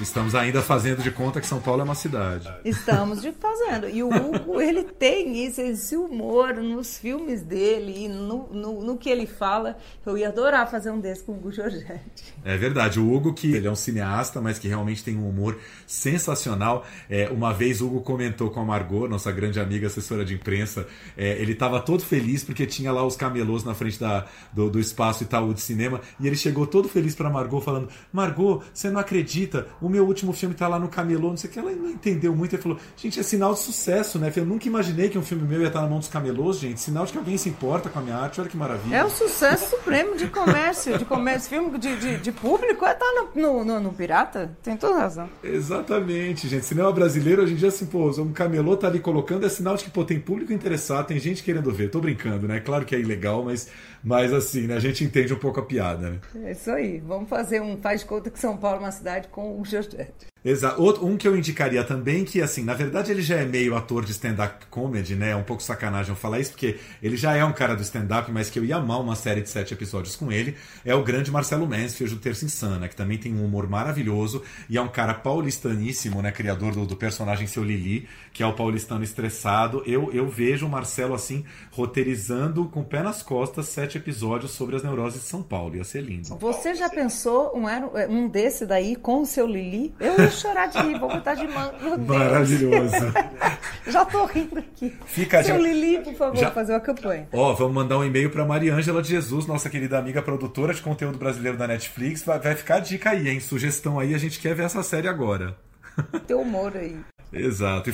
Estamos 0.00 0.34
ainda 0.34 0.62
fazendo 0.62 1.02
de 1.02 1.10
conta 1.10 1.40
que 1.40 1.46
São 1.46 1.60
Paulo 1.60 1.82
é 1.82 1.84
uma 1.84 1.94
cidade. 1.94 2.50
Estamos 2.64 3.20
de 3.20 3.32
fazendo. 3.32 3.86
E 3.86 4.02
o 4.02 4.08
Hugo, 4.08 4.60
ele 4.60 4.84
tem 4.84 5.44
esse, 5.44 5.60
esse 5.60 5.94
humor 5.94 6.54
nos 6.54 6.96
filmes 6.96 7.42
dele 7.42 8.04
e 8.04 8.08
no, 8.08 8.48
no, 8.50 8.82
no, 8.82 8.96
que 8.96 9.10
ele 9.10 9.26
fala. 9.26 9.76
Eu 10.06 10.16
ia 10.16 10.28
adorar 10.28 10.70
fazer 10.70 10.90
um 10.90 10.98
desse 10.98 11.22
com 11.22 11.32
o 11.32 11.36
Hugo 11.36 11.52
Giorgetti. 11.52 12.34
É 12.42 12.56
verdade. 12.56 12.98
O 12.98 13.12
Hugo, 13.12 13.34
que 13.34 13.54
ele 13.54 13.66
é 13.66 13.70
um 13.70 13.76
cineasta, 13.76 14.40
mas 14.40 14.58
que 14.58 14.66
realmente 14.66 15.04
tem 15.04 15.18
um 15.18 15.28
humor 15.28 15.58
sensacional. 15.86 16.86
É, 17.08 17.28
uma 17.28 17.52
vez 17.52 17.82
o 17.82 17.86
Hugo 17.86 18.00
comentou 18.00 18.50
com 18.50 18.60
a 18.60 18.64
Margot, 18.64 19.06
nossa 19.06 19.30
grande 19.30 19.60
amiga 19.60 19.86
assessora 19.86 20.24
de 20.24 20.34
imprensa, 20.34 20.86
é, 21.16 21.32
ele 21.40 21.52
estava 21.52 21.78
todo 21.78 22.02
feliz 22.02 22.42
porque 22.42 22.66
tinha 22.66 22.90
lá 22.90 23.04
os 23.04 23.16
camelôs 23.16 23.64
na 23.64 23.74
frente 23.74 24.00
da, 24.00 24.26
do, 24.52 24.70
do 24.70 24.80
espaço 24.80 25.24
Itaú 25.24 25.52
de 25.52 25.60
cinema 25.60 26.00
e 26.18 26.26
ele 26.26 26.36
chegou 26.36 26.66
todo 26.66 26.88
feliz 26.88 27.14
para 27.14 27.28
Margot 27.28 27.60
falando: 27.60 27.88
Margot, 28.10 28.62
você 28.72 28.88
não 28.88 29.00
acredita? 29.00 29.66
O 29.80 29.89
meu 29.90 30.06
último 30.06 30.32
filme 30.32 30.54
tá 30.54 30.68
lá 30.68 30.78
no 30.78 30.88
camelô, 30.88 31.30
não 31.30 31.36
sei 31.36 31.50
o 31.50 31.52
que. 31.52 31.58
Ela 31.58 31.72
não 31.72 31.90
entendeu 31.90 32.34
muito. 32.34 32.54
Ele 32.54 32.62
falou, 32.62 32.78
gente, 32.96 33.18
é 33.18 33.22
sinal 33.22 33.52
de 33.54 33.60
sucesso, 33.60 34.18
né? 34.18 34.32
Eu 34.34 34.44
nunca 34.44 34.66
imaginei 34.68 35.08
que 35.08 35.18
um 35.18 35.22
filme 35.22 35.46
meu 35.46 35.60
ia 35.60 35.68
estar 35.68 35.82
na 35.82 35.88
mão 35.88 35.98
dos 35.98 36.08
camelôs, 36.08 36.58
gente. 36.58 36.80
Sinal 36.80 37.04
de 37.04 37.12
que 37.12 37.18
alguém 37.18 37.36
se 37.36 37.48
importa 37.48 37.88
com 37.88 37.98
a 37.98 38.02
minha 38.02 38.16
arte. 38.16 38.40
Olha 38.40 38.48
que 38.48 38.56
maravilha. 38.56 38.96
É 38.96 39.04
o 39.04 39.10
sucesso 39.10 39.70
supremo 39.70 40.16
de 40.16 40.28
comércio. 40.28 40.96
De 40.96 41.04
comércio, 41.04 41.50
filme 41.50 41.78
de, 41.78 41.96
de, 41.96 42.18
de 42.18 42.32
público 42.32 42.84
é 42.84 42.92
estar 42.92 43.04
tá 43.04 43.26
no, 43.34 43.42
no, 43.42 43.64
no, 43.64 43.80
no, 43.80 43.92
Pirata. 43.92 44.56
Tem 44.62 44.76
toda 44.76 44.98
razão. 44.98 45.28
Exatamente, 45.42 46.48
gente. 46.48 46.64
Cinema 46.64 46.92
brasileiro, 46.92 47.42
hoje 47.42 47.54
em 47.54 47.56
dia, 47.56 47.68
assim, 47.68 47.86
pô, 47.86 48.10
um 48.20 48.32
camelô 48.32 48.76
tá 48.76 48.86
ali 48.86 49.00
colocando, 49.00 49.44
é 49.44 49.48
sinal 49.48 49.76
de 49.76 49.84
que, 49.84 49.90
pô, 49.90 50.04
tem 50.04 50.20
público 50.20 50.52
interessado, 50.52 51.06
tem 51.06 51.18
gente 51.18 51.42
querendo 51.42 51.70
ver. 51.72 51.90
Tô 51.90 52.00
brincando, 52.00 52.46
né? 52.46 52.60
Claro 52.60 52.84
que 52.84 52.94
é 52.94 53.00
ilegal, 53.00 53.44
mas 53.44 53.68
mas 54.02 54.32
assim, 54.32 54.66
né, 54.66 54.74
a 54.74 54.80
gente 54.80 55.04
entende 55.04 55.32
um 55.32 55.38
pouco 55.38 55.60
a 55.60 55.64
piada, 55.64 56.10
né? 56.10 56.20
É 56.44 56.52
isso 56.52 56.70
aí. 56.70 56.98
Vamos 57.00 57.28
fazer 57.28 57.60
um 57.60 57.76
faz 57.76 58.02
conta 58.02 58.30
que 58.30 58.38
São 58.38 58.56
Paulo 58.56 58.78
é 58.78 58.80
uma 58.80 58.92
cidade 58.92 59.28
com 59.28 59.60
o 59.60 59.64
Georgette. 59.64 60.26
Exato. 60.44 60.80
Um 61.04 61.16
que 61.16 61.28
eu 61.28 61.36
indicaria 61.36 61.84
também, 61.84 62.24
que 62.24 62.40
assim, 62.40 62.64
na 62.64 62.74
verdade 62.74 63.12
ele 63.12 63.22
já 63.22 63.36
é 63.36 63.44
meio 63.44 63.76
ator 63.76 64.04
de 64.04 64.12
stand-up 64.12 64.66
comedy, 64.70 65.14
né? 65.14 65.30
É 65.30 65.36
um 65.36 65.42
pouco 65.42 65.62
sacanagem 65.62 66.10
eu 66.10 66.16
falar 66.16 66.40
isso, 66.40 66.52
porque 66.52 66.78
ele 67.02 67.16
já 67.16 67.34
é 67.34 67.44
um 67.44 67.52
cara 67.52 67.74
do 67.74 67.82
stand-up, 67.82 68.30
mas 68.32 68.48
que 68.48 68.58
eu 68.58 68.64
ia 68.64 68.76
amar 68.76 69.00
uma 69.00 69.14
série 69.14 69.42
de 69.42 69.50
sete 69.50 69.74
episódios 69.74 70.16
com 70.16 70.32
ele, 70.32 70.56
é 70.84 70.94
o 70.94 71.02
grande 71.02 71.30
Marcelo 71.30 71.66
Mansfield 71.66 72.14
do 72.14 72.20
Terça 72.20 72.44
Insana, 72.44 72.88
que 72.88 72.96
também 72.96 73.18
tem 73.18 73.34
um 73.34 73.44
humor 73.44 73.68
maravilhoso 73.68 74.42
e 74.68 74.78
é 74.78 74.80
um 74.80 74.88
cara 74.88 75.12
paulistaníssimo, 75.12 76.22
né? 76.22 76.32
Criador 76.32 76.74
do, 76.74 76.86
do 76.86 76.96
personagem 76.96 77.46
Seu 77.46 77.62
Lili, 77.62 78.08
que 78.32 78.42
é 78.42 78.46
o 78.46 78.54
paulistano 78.54 79.04
estressado. 79.04 79.82
Eu, 79.86 80.10
eu 80.12 80.28
vejo 80.28 80.66
o 80.66 80.70
Marcelo 80.70 81.14
assim, 81.14 81.44
roteirizando 81.70 82.64
com 82.66 82.80
o 82.80 82.84
pé 82.84 83.02
nas 83.02 83.22
costas 83.22 83.66
sete 83.66 83.98
episódios 83.98 84.52
sobre 84.52 84.76
as 84.76 84.82
neuroses 84.82 85.20
de 85.20 85.28
São 85.28 85.42
Paulo. 85.42 85.76
Ia 85.76 85.84
ser 85.84 86.00
lindo. 86.00 86.36
Você 86.36 86.74
já 86.74 86.88
pensou 86.88 87.52
um, 87.54 87.66
um 88.08 88.28
desse 88.28 88.64
daí 88.64 88.96
com 88.96 89.22
o 89.22 89.26
Seu 89.26 89.46
Lili? 89.46 89.94
Eu 90.00 90.29
chorar 90.30 90.66
de 90.66 90.78
rir, 90.78 90.98
vou 90.98 91.08
botar 91.08 91.34
de 91.34 91.46
mão. 91.46 91.72
Maravilhoso. 92.06 93.12
Já 93.86 94.04
tô 94.04 94.24
rindo 94.26 94.58
aqui. 94.58 94.96
Fica 95.06 95.42
Seu 95.42 95.56
já... 95.56 95.60
Lili, 95.60 96.00
por 96.02 96.14
favor, 96.14 96.36
já... 96.36 96.50
fazer 96.50 96.72
uma 96.72 96.80
campanha. 96.80 97.28
Ó, 97.32 97.52
vamos 97.54 97.74
mandar 97.74 97.98
um 97.98 98.04
e-mail 98.04 98.30
para 98.30 98.44
Mariângela 98.44 99.02
de 99.02 99.08
Jesus, 99.08 99.46
nossa 99.46 99.68
querida 99.68 99.98
amiga 99.98 100.22
produtora 100.22 100.72
de 100.72 100.82
conteúdo 100.82 101.18
brasileiro 101.18 101.56
da 101.58 101.66
Netflix. 101.66 102.22
Vai, 102.22 102.38
vai 102.38 102.54
ficar 102.54 102.76
a 102.76 102.80
dica 102.80 103.10
aí, 103.10 103.28
hein? 103.28 103.40
Sugestão 103.40 103.98
aí, 103.98 104.14
a 104.14 104.18
gente 104.18 104.38
quer 104.38 104.54
ver 104.54 104.64
essa 104.64 104.82
série 104.82 105.08
agora. 105.08 105.56
Teu 106.26 106.40
humor 106.40 106.76
aí. 106.76 106.96
Exato. 107.32 107.90
E 107.90 107.92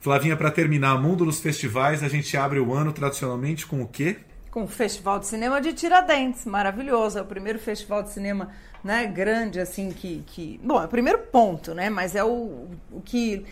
Flavinha, 0.00 0.36
para 0.36 0.50
terminar, 0.50 1.00
mundo 1.00 1.24
dos 1.24 1.40
festivais, 1.40 2.02
a 2.02 2.08
gente 2.08 2.36
abre 2.36 2.60
o 2.60 2.72
ano 2.72 2.92
tradicionalmente 2.92 3.66
com 3.66 3.82
o 3.82 3.88
quê? 3.88 4.18
Com 4.56 4.64
o 4.64 4.66
Festival 4.66 5.18
de 5.18 5.26
Cinema 5.26 5.60
de 5.60 5.74
Tiradentes, 5.74 6.46
maravilhoso. 6.46 7.18
É 7.18 7.20
o 7.20 7.26
primeiro 7.26 7.58
festival 7.58 8.02
de 8.02 8.08
cinema 8.08 8.52
né, 8.82 9.04
grande, 9.04 9.60
assim, 9.60 9.90
que, 9.90 10.24
que. 10.26 10.58
Bom, 10.64 10.80
é 10.80 10.86
o 10.86 10.88
primeiro 10.88 11.18
ponto, 11.24 11.74
né? 11.74 11.90
Mas 11.90 12.14
é 12.14 12.24
o, 12.24 12.66
o 12.90 13.02
que 13.04 13.44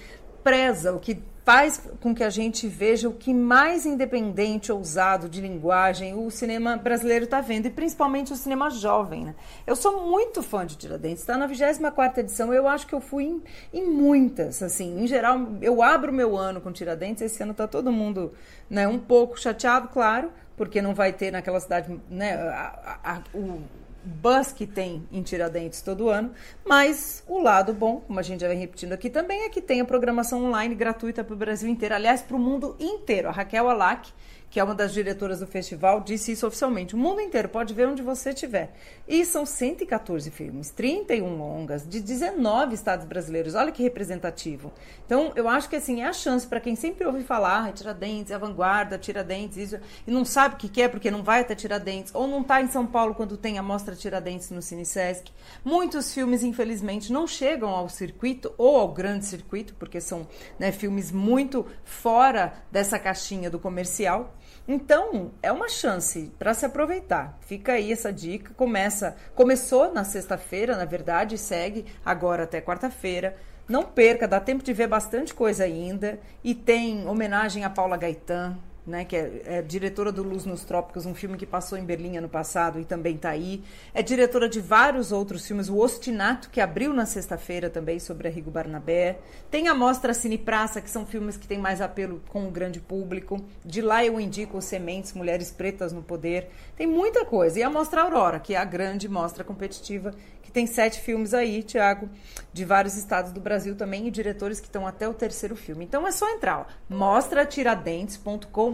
preza, 0.43 0.95
o 0.95 0.99
que 0.99 1.23
faz 1.45 1.83
com 2.01 2.15
que 2.15 2.25
a 2.25 2.31
gente 2.31 2.67
veja 2.67 3.07
o 3.07 3.13
que 3.13 3.35
mais 3.35 3.85
independente, 3.85 4.73
ousado 4.73 5.29
de 5.29 5.43
linguagem 5.43 6.15
o 6.15 6.31
cinema 6.31 6.75
brasileiro 6.79 7.27
está 7.27 7.43
vendo, 7.43 7.67
e 7.67 7.71
principalmente 7.71 8.33
o 8.33 8.37
cinema 8.37 8.71
jovem. 8.71 9.27
Né? 9.27 9.35
Eu 9.67 9.77
sou 9.77 10.09
muito 10.09 10.43
fã 10.43 10.65
de 10.65 10.75
Tiradentes, 10.77 11.21
está 11.21 11.37
na 11.37 11.47
24 11.47 12.21
edição, 12.21 12.53
eu 12.55 12.67
acho 12.67 12.87
que 12.87 12.95
eu 12.95 13.01
fui 13.01 13.25
em, 13.25 13.43
em, 13.75 13.87
muitas, 13.87 14.63
assim, 14.63 15.03
em 15.03 15.07
geral, 15.07 15.39
eu 15.61 15.83
abro 15.83 16.11
meu 16.11 16.35
ano 16.35 16.63
com 16.63 16.73
Tiradentes, 16.73 17.23
esse 17.23 17.43
ano 17.43 17.53
está 17.53 17.69
todo 17.69 17.93
mundo 17.93 18.33
né, 18.71 18.89
um 18.89 18.99
pouco 18.99 19.39
chateado, 19.39 19.89
claro, 19.89 20.33
porque 20.57 20.81
não 20.81 20.95
vai 20.95 21.13
ter 21.13 21.31
naquela 21.31 21.61
cidade 21.61 22.01
né, 22.09 22.35
a, 22.35 22.99
a, 23.03 23.23
o 23.37 23.63
buzz 24.05 24.53
que 24.53 24.67
tem 24.67 25.07
em 25.11 25.23
Tiradentes 25.23 25.81
todo 25.81 26.11
ano, 26.11 26.33
mas 26.65 27.25
o 27.27 27.39
lado 27.39 27.73
bom, 27.73 28.01
como 28.01 28.21
a 28.21 28.23
gente 28.23 28.41
já 28.41 28.49
vem 28.49 28.59
repetindo 28.59 28.93
aqui 28.93 29.09
também, 29.09 29.45
é 29.45 29.49
que 29.49 29.63
tem 29.63 29.81
a 29.81 29.85
programação 29.85 30.45
online 30.45 30.75
gratuita 30.75 31.25
para 31.25 31.35
o 31.35 31.37
Brasil 31.37 31.69
inteiro, 31.69 31.95
aliás, 31.95 32.21
para 32.21 32.37
o 32.37 32.39
mundo 32.39 32.77
inteiro. 32.79 33.29
A 33.29 33.33
Raquel 33.33 33.69
Alac, 33.69 34.13
que 34.51 34.61
é 34.61 34.65
uma 34.65 34.75
das 34.75 34.93
diretoras 34.93 35.41
do 35.41 35.47
festival, 35.49 36.01
disse 36.01 36.31
isso 36.31 36.47
oficialmente. 36.47 36.95
O 36.95 36.99
mundo 36.99 37.21
inteiro 37.21 37.49
pode 37.49 37.75
ver 37.75 37.89
onde 37.89 38.03
você 38.03 38.31
estiver. 38.31 38.73
E 39.07 39.25
são 39.25 39.45
114 39.45 40.31
filmes, 40.31 40.71
31 40.71 41.37
longas, 41.37 41.85
de 41.87 42.01
19 42.01 42.73
estados 42.73 43.05
brasileiros. 43.05 43.57
Olha 43.57 43.73
que 43.73 43.83
representativo. 43.83 44.73
Então, 45.05 45.33
eu 45.35 45.49
acho 45.49 45.69
que 45.69 45.75
assim, 45.75 46.03
é 46.03 46.07
a 46.07 46.13
chance 46.13 46.47
para 46.47 46.61
quem 46.61 46.77
sempre 46.77 47.05
ouve 47.05 47.25
falar, 47.25 47.67
ah, 47.67 47.73
Tiradentes, 47.73 48.33
a 48.33 48.39
vanguarda, 48.39 48.97
Tiradentes, 48.97 49.57
isso, 49.57 49.81
e 50.07 50.11
não 50.11 50.25
sabe 50.25 50.55
o 50.55 50.59
que 50.59 50.81
é 50.81 50.89
porque 50.89 51.11
não 51.11 51.23
vai 51.23 51.41
até 51.41 51.55
Tiradentes, 51.55 52.15
ou 52.15 52.29
não 52.29 52.41
está 52.41 52.63
em 52.63 52.69
São 52.69 52.87
Paulo 52.87 53.15
quando 53.15 53.37
tem 53.37 53.59
a 53.59 53.63
mostra 53.63 53.97
Tiradentes 53.97 54.51
no 54.51 54.63
Cine 54.63 54.87
Sesc. 54.87 55.33
Muitos 55.65 56.15
filmes, 56.15 56.45
infelizmente, 56.45 57.13
não 57.13 57.27
chegam 57.27 57.71
ao 57.71 57.89
circuito 57.89 58.55
ou 58.57 58.77
ao 58.77 58.89
grande 58.93 59.27
circuito, 59.27 59.75
porque 59.75 60.01
são 60.01 60.27
né, 60.59 60.71
filmes 60.71 61.11
muito 61.11 61.67
fora 61.85 62.55
dessa 62.71 62.99
caixinha 62.99 63.51
do 63.51 63.59
comercial. 63.59 64.33
Então, 64.67 65.33
é 65.43 65.53
uma 65.53 65.69
chance 65.69 66.33
para 66.39 66.55
se 66.55 66.65
aproveitar. 66.65 67.39
Fica 67.43 67.73
aí 67.73 67.93
essa 67.93 68.13
dica. 68.13 68.55
Começa, 68.55 69.15
começou 69.35 69.93
na 69.93 70.05
sexta-feira, 70.05 70.77
na 70.77 70.87
verdade, 70.87 71.37
segue 71.37 71.85
agora 72.05 72.45
até 72.45 72.63
quarta-feira. 72.63 73.37
Não 73.69 73.83
perca, 73.83 74.27
dá 74.27 74.41
tempo 74.41 74.65
de 74.65 74.73
ver 74.73 74.87
bastante 74.87 75.35
coisa 75.35 75.65
ainda. 75.65 76.19
E 76.43 76.55
tem 76.55 77.07
homenagem 77.07 77.65
a 77.65 77.71
Paula 77.71 77.97
Gaetan, 77.97 78.57
né, 78.87 79.05
que 79.05 79.17
é, 79.17 79.43
é, 79.47 79.63
diretora 79.63 80.13
do 80.13 80.23
Luz 80.23 80.45
nos 80.45 80.65
Trópicos, 80.65 81.07
um 81.07 81.15
filme 81.15 81.37
que 81.37 81.47
passou 81.47 81.79
em 81.79 81.85
Berlim 81.85 82.17
ano 82.17 82.29
passado 82.29 82.79
e 82.79 82.85
também 82.85 83.17
está 83.17 83.31
aí. 83.31 83.63
É 83.95 84.03
diretora 84.03 84.49
de 84.49 84.61
vários 84.61 85.11
outros 85.11 85.47
filmes, 85.47 85.69
O 85.69 85.79
Ostinato, 85.79 86.51
que 86.51 86.61
abriu 86.61 86.93
na 86.93 87.07
sexta-feira 87.07 87.71
também, 87.71 87.99
sobre 87.99 88.29
a 88.29 88.31
Rigo 88.31 88.51
Barnabé. 88.51 89.19
Tem 89.51 89.69
a 89.69 89.75
Mostra 89.75 90.13
Cine 90.13 90.37
Praça, 90.37 90.81
que 90.81 90.91
são 90.91 91.07
filmes 91.07 91.37
que 91.37 91.47
têm 91.47 91.59
mais 91.59 91.81
apelo 91.81 92.23
com 92.29 92.47
o 92.47 92.51
grande 92.51 92.81
público. 92.81 93.43
De 93.65 93.81
lá 93.81 94.05
eu 94.05 94.21
indico 94.21 94.61
Sementes, 94.61 95.13
Mulheres 95.15 95.51
Pretas 95.51 95.93
no 95.93 96.03
Poder. 96.03 96.49
Tem 96.77 96.87
muita 96.87 97.25
coisa. 97.25 97.59
E 97.59 97.63
a 97.63 97.71
Mostra 97.71 98.03
Aurora, 98.03 98.39
que 98.39 98.55
é 98.55 98.59
a 98.59 98.65
grande 98.65 99.09
mostra 99.09 99.45
competitiva 99.45 100.13
tem 100.55 100.69
sete 100.69 101.01
filmes 101.01 101.35
aí, 101.35 101.65
Tiago, 101.65 102.09
de 102.53 102.65
vários 102.65 102.97
estados 102.97 103.33
do 103.33 103.41
Brasil 103.41 103.75
também 103.75 104.07
e 104.07 104.11
diretores 104.11 104.61
que 104.61 104.67
estão 104.67 104.87
até 104.87 105.09
o 105.09 105.13
terceiro 105.13 105.57
filme. 105.57 105.85
Então 105.85 106.07
é 106.07 106.13
só 106.13 106.31
entrar, 106.31 106.61
ó, 106.61 106.65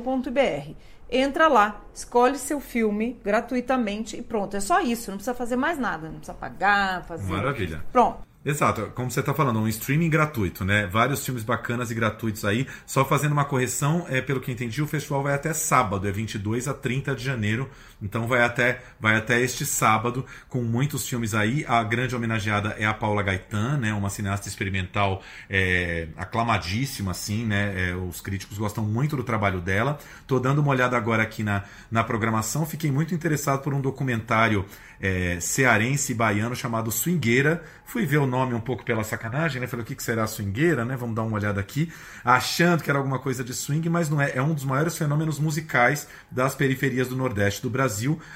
mostratiradentes.com.br. 0.00 0.74
Entra 1.12 1.48
lá, 1.48 1.80
escolhe 1.92 2.38
seu 2.38 2.60
filme 2.60 3.20
gratuitamente 3.24 4.16
e 4.16 4.22
pronto. 4.22 4.56
É 4.56 4.60
só 4.60 4.80
isso, 4.80 5.10
não 5.10 5.18
precisa 5.18 5.34
fazer 5.34 5.56
mais 5.56 5.78
nada, 5.78 6.08
não 6.08 6.16
precisa 6.16 6.34
pagar, 6.34 7.04
fazer. 7.04 7.32
Maravilha. 7.32 7.84
Pronto. 7.90 8.30
Exato, 8.42 8.90
como 8.94 9.10
você 9.10 9.20
está 9.20 9.34
falando, 9.34 9.58
um 9.58 9.68
streaming 9.68 10.08
gratuito, 10.08 10.64
né? 10.64 10.86
Vários 10.86 11.22
filmes 11.22 11.44
bacanas 11.44 11.90
e 11.90 11.94
gratuitos 11.94 12.42
aí. 12.44 12.66
Só 12.86 13.04
fazendo 13.04 13.32
uma 13.32 13.44
correção, 13.44 14.06
é, 14.08 14.22
pelo 14.22 14.40
que 14.40 14.50
entendi, 14.50 14.80
o 14.80 14.86
festival 14.86 15.22
vai 15.22 15.34
até 15.34 15.52
sábado, 15.52 16.08
é 16.08 16.12
22 16.12 16.66
a 16.66 16.72
30 16.72 17.14
de 17.14 17.22
janeiro. 17.22 17.68
Então 18.02 18.26
vai 18.26 18.42
até, 18.42 18.80
vai 18.98 19.16
até 19.16 19.40
este 19.40 19.66
sábado, 19.66 20.24
com 20.48 20.62
muitos 20.62 21.06
filmes 21.08 21.34
aí. 21.34 21.64
A 21.68 21.82
grande 21.82 22.16
homenageada 22.16 22.74
é 22.78 22.86
a 22.86 22.94
Paula 22.94 23.22
Gaetan, 23.22 23.78
né? 23.78 23.92
Uma 23.92 24.10
cineasta 24.10 24.48
experimental 24.48 25.22
é, 25.48 26.08
aclamadíssima, 26.16 27.10
assim, 27.10 27.44
né? 27.44 27.90
É, 27.90 27.94
os 27.94 28.20
críticos 28.20 28.58
gostam 28.58 28.84
muito 28.84 29.16
do 29.16 29.24
trabalho 29.24 29.60
dela. 29.60 29.98
Tô 30.26 30.38
dando 30.38 30.60
uma 30.60 30.70
olhada 30.70 30.96
agora 30.96 31.22
aqui 31.22 31.42
na, 31.42 31.64
na 31.90 32.02
programação. 32.02 32.64
Fiquei 32.64 32.90
muito 32.90 33.14
interessado 33.14 33.62
por 33.62 33.74
um 33.74 33.80
documentário 33.80 34.64
é, 35.00 35.38
cearense 35.40 36.12
e 36.12 36.14
baiano 36.14 36.54
chamado 36.54 36.90
Swingueira. 36.90 37.62
Fui 37.90 38.06
ver 38.06 38.18
o 38.18 38.26
nome 38.26 38.54
um 38.54 38.60
pouco 38.60 38.84
pela 38.84 39.02
sacanagem, 39.02 39.60
né? 39.60 39.66
Falei, 39.66 39.82
o 39.82 39.86
que, 39.86 39.96
que 39.96 40.02
será 40.02 40.24
swingueira, 40.24 40.84
né? 40.84 40.94
Vamos 40.96 41.16
dar 41.16 41.22
uma 41.22 41.36
olhada 41.36 41.60
aqui. 41.60 41.92
Achando 42.24 42.84
que 42.84 42.88
era 42.88 43.00
alguma 43.00 43.18
coisa 43.18 43.42
de 43.42 43.52
swing, 43.52 43.88
mas 43.88 44.08
não 44.08 44.22
é. 44.22 44.30
É 44.36 44.40
um 44.40 44.54
dos 44.54 44.64
maiores 44.64 44.96
fenômenos 44.96 45.40
musicais 45.40 46.06
das 46.30 46.54
periferias 46.54 47.08
do 47.08 47.16
Nordeste 47.16 47.60
do 47.60 47.68
Brasil. 47.68 47.89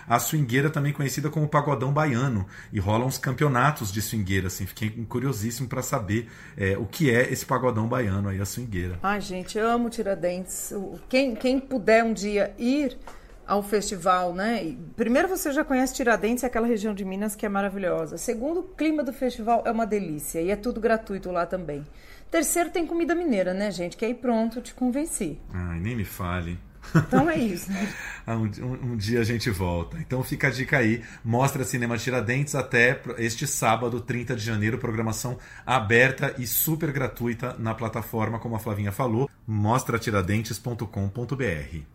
A 0.09 0.19
swingueira 0.19 0.71
também 0.71 0.93
conhecida 0.93 1.31
como 1.31 1.49
pagodão 1.49 1.93
baiano. 1.93 2.47
E 2.73 2.81
rolam 2.81 3.07
uns 3.07 3.19
campeonatos 3.19 3.93
de 3.93 4.03
swingueira, 4.03 4.49
assim. 4.49 4.67
Fiquei 4.67 4.91
curiosíssimo 5.09 5.69
para 5.69 5.83
saber 5.83 6.29
é, 6.57 6.77
o 6.77 6.87
que 6.87 7.11
é 7.11 7.33
esse 7.33 7.47
pagodão 7.47 7.87
baiano 7.87 8.29
aí, 8.29 8.41
a 8.41 8.45
swingueira. 8.45 8.99
Ai, 9.03 9.21
gente, 9.21 9.57
eu 9.57 9.69
amo 9.69 9.91
Tiradentes. 9.91 10.73
Quem, 11.09 11.35
quem 11.35 11.61
puder 11.61 12.05
um 12.05 12.13
dia 12.13 12.55
ir 12.59 12.97
ao 13.47 13.63
festival, 13.63 14.35
né? 14.35 14.75
Primeiro 14.97 15.29
você 15.29 15.53
já 15.53 15.65
conhece 15.65 15.95
Tiradentes, 15.95 16.45
aquela 16.45 16.67
região 16.67 16.95
de 16.95 17.05
Minas 17.05 17.37
que 17.37 17.45
é 17.45 17.49
maravilhosa. 17.49 18.17
Segundo, 18.17 18.61
o 18.61 18.63
clima 18.63 19.03
do 19.03 19.13
festival 19.13 19.63
é 19.67 19.71
uma 19.71 19.87
delícia 19.87 20.41
e 20.41 20.51
é 20.51 20.57
tudo 20.57 20.81
gratuito 20.81 21.31
lá 21.31 21.45
também. 21.45 21.85
Terceiro, 22.31 22.71
tem 22.71 22.87
comida 22.87 23.15
mineira, 23.15 23.55
né, 23.55 23.71
gente? 23.71 23.97
Que 23.97 24.05
aí 24.05 24.15
pronto, 24.15 24.61
te 24.61 24.75
convenci. 24.75 25.39
Ai, 25.53 25.79
nem 25.79 25.95
me 25.95 26.05
fale. 26.05 26.59
Então 26.95 27.31
é 27.31 27.37
isso. 27.37 27.71
Né? 27.71 27.93
um, 28.29 28.51
um, 28.65 28.93
um, 28.93 28.97
dia 28.97 29.21
a 29.21 29.25
gente 29.25 29.51
volta. 29.51 29.99
Então 29.99 30.23
fica 30.23 30.49
a 30.49 30.51
dica 30.51 30.79
aí. 30.79 31.03
Mostra 31.25 31.65
Cinema 31.65 31.97
Tiradentes 31.97 32.55
até 32.55 33.01
este 33.19 33.47
sábado, 33.47 34.01
30 34.01 34.37
de 34.37 34.45
janeiro. 34.45 34.79
Programação 34.79 35.39
aberta 35.65 36.35
e 36.39 36.47
super 36.47 36.93
gratuita 36.93 37.57
na 37.59 37.75
plataforma, 37.75 38.39
como 38.39 38.57
a 38.57 38.59
Flavinha 38.59 38.93
falou. 38.93 39.31
Mostratiradentes.com.br. 39.47 41.94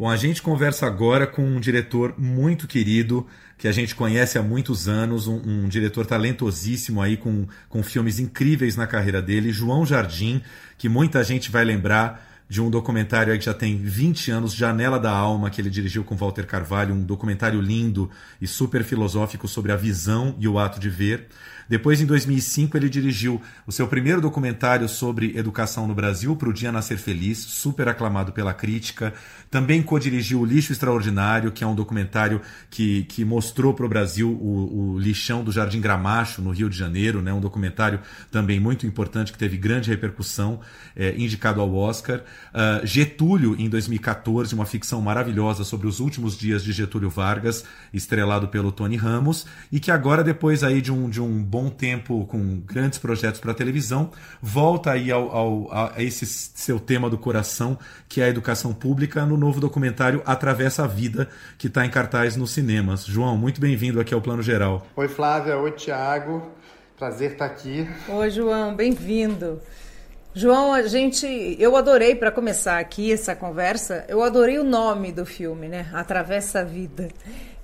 Bom, 0.00 0.08
a 0.08 0.16
gente 0.16 0.40
conversa 0.40 0.86
agora 0.86 1.26
com 1.26 1.42
um 1.42 1.60
diretor 1.60 2.14
muito 2.16 2.66
querido, 2.66 3.26
que 3.58 3.68
a 3.68 3.72
gente 3.72 3.94
conhece 3.94 4.38
há 4.38 4.42
muitos 4.42 4.88
anos, 4.88 5.26
um, 5.26 5.42
um, 5.44 5.68
diretor 5.68 6.06
talentosíssimo 6.06 7.02
aí, 7.02 7.18
com, 7.18 7.46
com 7.68 7.82
filmes 7.82 8.18
incríveis 8.18 8.76
na 8.76 8.86
carreira 8.86 9.20
dele, 9.20 9.52
João 9.52 9.84
Jardim, 9.84 10.40
que 10.78 10.88
muita 10.88 11.22
gente 11.22 11.50
vai 11.50 11.66
lembrar 11.66 12.29
de 12.50 12.60
um 12.60 12.68
documentário 12.68 13.38
que 13.38 13.44
já 13.44 13.54
tem 13.54 13.76
20 13.76 14.32
anos, 14.32 14.52
Janela 14.52 14.98
da 14.98 15.12
Alma, 15.12 15.48
que 15.50 15.60
ele 15.60 15.70
dirigiu 15.70 16.02
com 16.02 16.16
Walter 16.16 16.44
Carvalho, 16.44 16.92
um 16.92 17.04
documentário 17.04 17.60
lindo 17.60 18.10
e 18.40 18.46
super 18.48 18.82
filosófico 18.82 19.46
sobre 19.46 19.70
a 19.70 19.76
visão 19.76 20.34
e 20.36 20.48
o 20.48 20.58
ato 20.58 20.80
de 20.80 20.90
ver. 20.90 21.28
Depois, 21.70 22.00
em 22.00 22.04
2005, 22.04 22.76
ele 22.76 22.88
dirigiu 22.88 23.40
o 23.64 23.70
seu 23.70 23.86
primeiro 23.86 24.20
documentário 24.20 24.88
sobre 24.88 25.38
educação 25.38 25.86
no 25.86 25.94
Brasil, 25.94 26.34
Para 26.34 26.48
o 26.48 26.52
Dia 26.52 26.72
Nascer 26.72 26.98
Feliz, 26.98 27.38
super 27.38 27.86
aclamado 27.86 28.32
pela 28.32 28.52
crítica. 28.52 29.14
Também 29.48 29.80
co-dirigiu 29.80 30.40
O 30.40 30.44
Lixo 30.44 30.72
Extraordinário, 30.72 31.52
que 31.52 31.62
é 31.62 31.66
um 31.68 31.74
documentário 31.76 32.40
que, 32.68 33.04
que 33.04 33.24
mostrou 33.24 33.72
para 33.72 33.86
o 33.86 33.88
Brasil 33.88 34.28
o, 34.32 34.94
o 34.94 34.98
lixão 34.98 35.44
do 35.44 35.52
Jardim 35.52 35.80
Gramacho, 35.80 36.42
no 36.42 36.50
Rio 36.50 36.68
de 36.68 36.76
Janeiro, 36.76 37.22
né? 37.22 37.32
um 37.32 37.40
documentário 37.40 38.00
também 38.32 38.58
muito 38.58 38.84
importante, 38.84 39.30
que 39.30 39.38
teve 39.38 39.56
grande 39.56 39.90
repercussão, 39.90 40.60
é, 40.96 41.14
indicado 41.16 41.60
ao 41.60 41.72
Oscar. 41.72 42.24
Uh, 42.52 42.84
Getúlio, 42.84 43.54
em 43.58 43.68
2014, 43.68 44.54
uma 44.54 44.66
ficção 44.66 45.00
maravilhosa 45.00 45.62
sobre 45.62 45.86
os 45.86 46.00
últimos 46.00 46.36
dias 46.36 46.64
de 46.64 46.72
Getúlio 46.72 47.08
Vargas, 47.08 47.64
estrelado 47.92 48.48
pelo 48.48 48.72
Tony 48.72 48.96
Ramos, 48.96 49.46
e 49.70 49.78
que 49.78 49.90
agora, 49.90 50.24
depois 50.24 50.64
aí 50.64 50.80
de 50.80 50.92
um, 50.92 51.08
de 51.08 51.20
um 51.20 51.42
bom 51.42 51.68
tempo 51.68 52.26
com 52.26 52.60
grandes 52.60 52.98
projetos 52.98 53.40
para 53.40 53.54
televisão, 53.54 54.10
volta 54.42 54.90
aí 54.90 55.10
ao, 55.12 55.30
ao, 55.30 55.72
a 55.72 56.02
esse 56.02 56.26
seu 56.26 56.80
tema 56.80 57.08
do 57.08 57.18
coração, 57.18 57.78
que 58.08 58.20
é 58.20 58.24
a 58.24 58.28
educação 58.28 58.72
pública, 58.72 59.24
no 59.24 59.36
novo 59.36 59.60
documentário 59.60 60.22
Atravessa 60.26 60.84
a 60.84 60.86
Vida, 60.86 61.28
que 61.56 61.68
está 61.68 61.86
em 61.86 61.90
cartaz 61.90 62.36
nos 62.36 62.50
cinemas. 62.50 63.04
João, 63.04 63.36
muito 63.36 63.60
bem-vindo 63.60 64.00
aqui 64.00 64.12
ao 64.12 64.20
Plano 64.20 64.42
Geral. 64.42 64.86
Oi, 64.96 65.08
Flávia. 65.08 65.56
Oi, 65.56 65.72
Tiago. 65.72 66.50
Prazer 66.96 67.32
estar 67.32 67.46
aqui. 67.46 67.88
Oi, 68.08 68.30
João. 68.30 68.74
Bem-vindo. 68.74 69.60
João, 70.32 70.72
a 70.72 70.82
gente, 70.82 71.56
eu 71.58 71.74
adorei 71.76 72.14
para 72.14 72.30
começar 72.30 72.78
aqui 72.78 73.12
essa 73.12 73.34
conversa. 73.34 74.04
Eu 74.06 74.22
adorei 74.22 74.60
o 74.60 74.64
nome 74.64 75.10
do 75.10 75.26
filme, 75.26 75.66
né? 75.66 75.88
Atravessa 75.92 76.60
a 76.60 76.64
vida. 76.64 77.08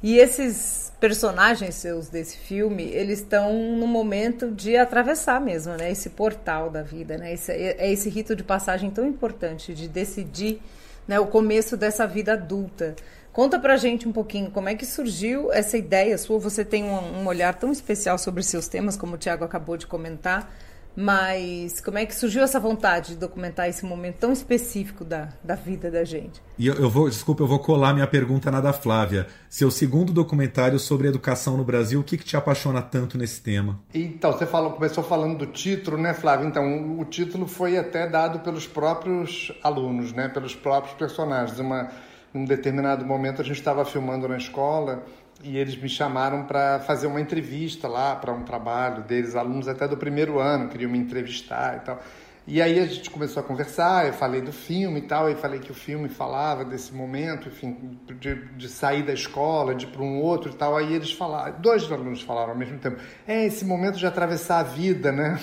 E 0.03 0.19
esses 0.19 0.93
personagens 0.99 1.77
seus 1.77 2.09
desse 2.09 2.37
filme, 2.37 2.83
eles 2.83 3.21
estão 3.21 3.53
no 3.77 3.87
momento 3.87 4.51
de 4.51 4.77
atravessar 4.77 5.41
mesmo, 5.41 5.75
né? 5.75 5.93
Esse 5.93 6.11
portal 6.11 6.69
da 6.69 6.83
vida, 6.83 7.17
né? 7.17 7.33
Esse, 7.33 7.53
é 7.53 7.93
esse 7.93 8.11
rito 8.11 8.35
de 8.35 8.43
passagem 8.43 8.91
tão 8.91 9.07
importante 9.07 9.73
de 9.73 9.87
decidir 9.87 10.61
né, 11.07 11.21
o 11.21 11.27
começo 11.27 11.77
dessa 11.77 12.05
vida 12.05 12.33
adulta. 12.33 12.97
Conta 13.33 13.61
pra 13.61 13.77
gente 13.77 14.09
um 14.09 14.13
pouquinho 14.13 14.51
como 14.51 14.69
é 14.69 14.75
que 14.75 14.85
surgiu 14.85 15.53
essa 15.53 15.79
ideia 15.79 16.19
sua. 16.19 16.41
Você 16.41 16.65
tem 16.65 16.83
um, 16.83 17.21
um 17.21 17.27
olhar 17.29 17.55
tão 17.55 17.71
especial 17.71 18.19
sobre 18.19 18.43
seus 18.43 18.67
temas, 18.67 18.97
como 18.97 19.15
o 19.15 19.19
Tiago 19.19 19.45
acabou 19.45 19.77
de 19.77 19.87
comentar. 19.87 20.51
Mas 20.97 21.79
como 21.81 21.99
é 21.99 22.07
que 22.07 22.15
surgiu 22.15 22.43
essa 22.43 22.59
vontade 22.59 23.09
de 23.09 23.17
documentar 23.17 23.69
esse 23.69 23.85
momento 23.85 24.17
tão 24.17 24.33
específico 24.33 25.05
da, 25.05 25.29
da 25.45 25.55
vida 25.55 25.91
da 25.91 26.05
gente? 26.05 26.43
E 26.59 26.67
eu, 26.67 26.75
eu 26.75 26.89
vou, 26.89 27.09
desculpa, 27.09 27.43
eu 27.43 27.47
vou 27.47 27.59
colar 27.59 27.93
minha 27.93 28.07
pergunta 28.07 28.51
na 28.51 28.63
da 28.63 28.73
Flávia. 28.73 29.27
Seu 29.51 29.71
segundo 29.71 30.11
documentário 30.11 30.79
sobre 30.79 31.09
educação 31.09 31.57
no 31.59 31.65
Brasil, 31.65 32.01
o 32.01 32.05
que, 32.05 32.17
que 32.17 32.25
te 32.25 32.37
apaixona 32.37 32.81
tanto 32.81 33.19
nesse 33.19 33.43
tema? 33.43 33.79
Então, 33.93 34.33
você 34.33 34.47
falou, 34.47 34.73
começou 34.73 35.05
falando 35.05 35.37
do 35.37 35.47
título, 35.47 35.99
né, 35.99 36.15
Flávia? 36.15 36.47
Então, 36.47 36.99
o 36.99 37.05
título 37.05 37.47
foi 37.47 37.77
até 37.77 38.09
dado 38.09 38.41
pelos 38.41 38.67
próprios 38.67 39.53
alunos, 39.63 40.13
né, 40.13 40.29
pelos 40.29 40.55
próprios 40.55 40.95
personagens. 40.95 41.59
Uma, 41.59 41.91
num 42.33 42.47
determinado 42.47 43.05
momento, 43.05 43.43
a 43.43 43.45
gente 43.45 43.59
estava 43.59 43.85
filmando 43.85 44.27
na 44.27 44.39
escola 44.39 45.05
e 45.43 45.57
eles 45.57 45.77
me 45.77 45.89
chamaram 45.89 46.45
para 46.45 46.81
fazer 46.81 47.07
uma 47.07 47.21
entrevista 47.21 47.89
lá 47.89 48.17
para 48.17 48.33
um 48.33 48.43
trabalho 48.43 49.03
deles, 49.03 49.35
alunos 49.35 49.69
até 49.69 49.87
do 49.87 49.97
primeiro 49.97 50.39
ano, 50.39 50.69
queriam 50.69 50.91
me 50.91 50.99
entrevistar 50.99 51.77
e 51.77 51.81
tal. 51.81 52.01
E 52.49 52.63
aí 52.63 52.79
a 52.79 52.87
gente 52.87 53.11
começou 53.11 53.41
a 53.41 53.45
conversar, 53.45 54.07
eu 54.07 54.13
falei 54.13 54.41
do 54.41 54.53
filme 54.53 55.01
e 55.01 55.03
tal, 55.03 55.29
e 55.29 55.35
falei 55.35 55.59
que 55.59 55.73
o 55.73 55.75
filme 55.75 56.09
falava 56.09 56.65
desse 56.65 56.95
momento, 56.95 57.49
enfim, 57.49 57.99
de, 58.21 58.37
de 58.57 58.69
sair 58.69 59.03
da 59.03 59.13
escola, 59.13 59.75
de 59.75 59.85
ir 59.85 59.89
para 59.89 60.03
um 60.03 60.21
outro 60.21 60.53
e 60.53 60.55
tal. 60.55 60.77
Aí 60.77 60.95
eles 60.95 61.11
falaram, 61.11 61.61
dois 61.61 61.91
alunos 61.91 62.23
falaram 62.23 62.51
ao 62.51 62.57
mesmo 62.57 62.79
tempo, 62.79 62.99
é 63.27 63.45
esse 63.45 63.65
momento 63.65 63.99
de 63.99 64.07
atravessar 64.07 64.61
a 64.61 64.63
vida, 64.63 65.11
né? 65.11 65.41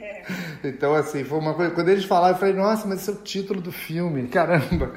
É. 0.00 0.22
Então, 0.62 0.94
assim, 0.94 1.24
foi 1.24 1.38
uma 1.38 1.54
coisa. 1.54 1.70
Quando 1.70 1.88
eles 1.88 2.04
falaram, 2.04 2.34
eu 2.34 2.38
falei, 2.38 2.52
nossa, 2.52 2.86
mas 2.86 3.00
esse 3.00 3.10
é 3.10 3.12
o 3.14 3.16
título 3.16 3.60
do 3.60 3.72
filme, 3.72 4.28
caramba. 4.28 4.92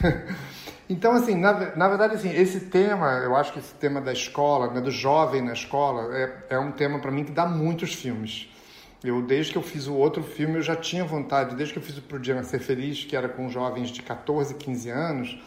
Então, 0.90 1.12
assim, 1.12 1.36
na, 1.36 1.76
na 1.76 1.88
verdade, 1.88 2.16
assim, 2.16 2.34
esse 2.34 2.62
tema, 2.62 3.20
eu 3.22 3.36
acho 3.36 3.52
que 3.52 3.60
esse 3.60 3.72
tema 3.74 4.00
da 4.00 4.12
escola, 4.12 4.72
né, 4.72 4.80
do 4.80 4.90
jovem 4.90 5.40
na 5.40 5.52
escola, 5.52 6.12
é, 6.12 6.56
é 6.56 6.58
um 6.58 6.72
tema 6.72 6.98
para 6.98 7.12
mim 7.12 7.22
que 7.22 7.30
dá 7.30 7.46
muitos 7.46 7.94
filmes. 7.94 8.50
Eu, 9.04 9.22
desde 9.22 9.52
que 9.52 9.58
eu 9.58 9.62
fiz 9.62 9.86
o 9.86 9.94
outro 9.94 10.20
filme, 10.20 10.56
eu 10.56 10.62
já 10.62 10.74
tinha 10.74 11.04
vontade, 11.04 11.54
desde 11.54 11.74
que 11.74 11.78
eu 11.78 11.82
fiz 11.82 11.96
o 11.96 12.02
Pro 12.02 12.18
Dia 12.18 12.42
Ser 12.42 12.58
Feliz, 12.58 13.04
que 13.04 13.14
era 13.14 13.28
com 13.28 13.48
jovens 13.48 13.90
de 13.90 14.02
14, 14.02 14.54
15 14.54 14.90
anos, 14.90 15.40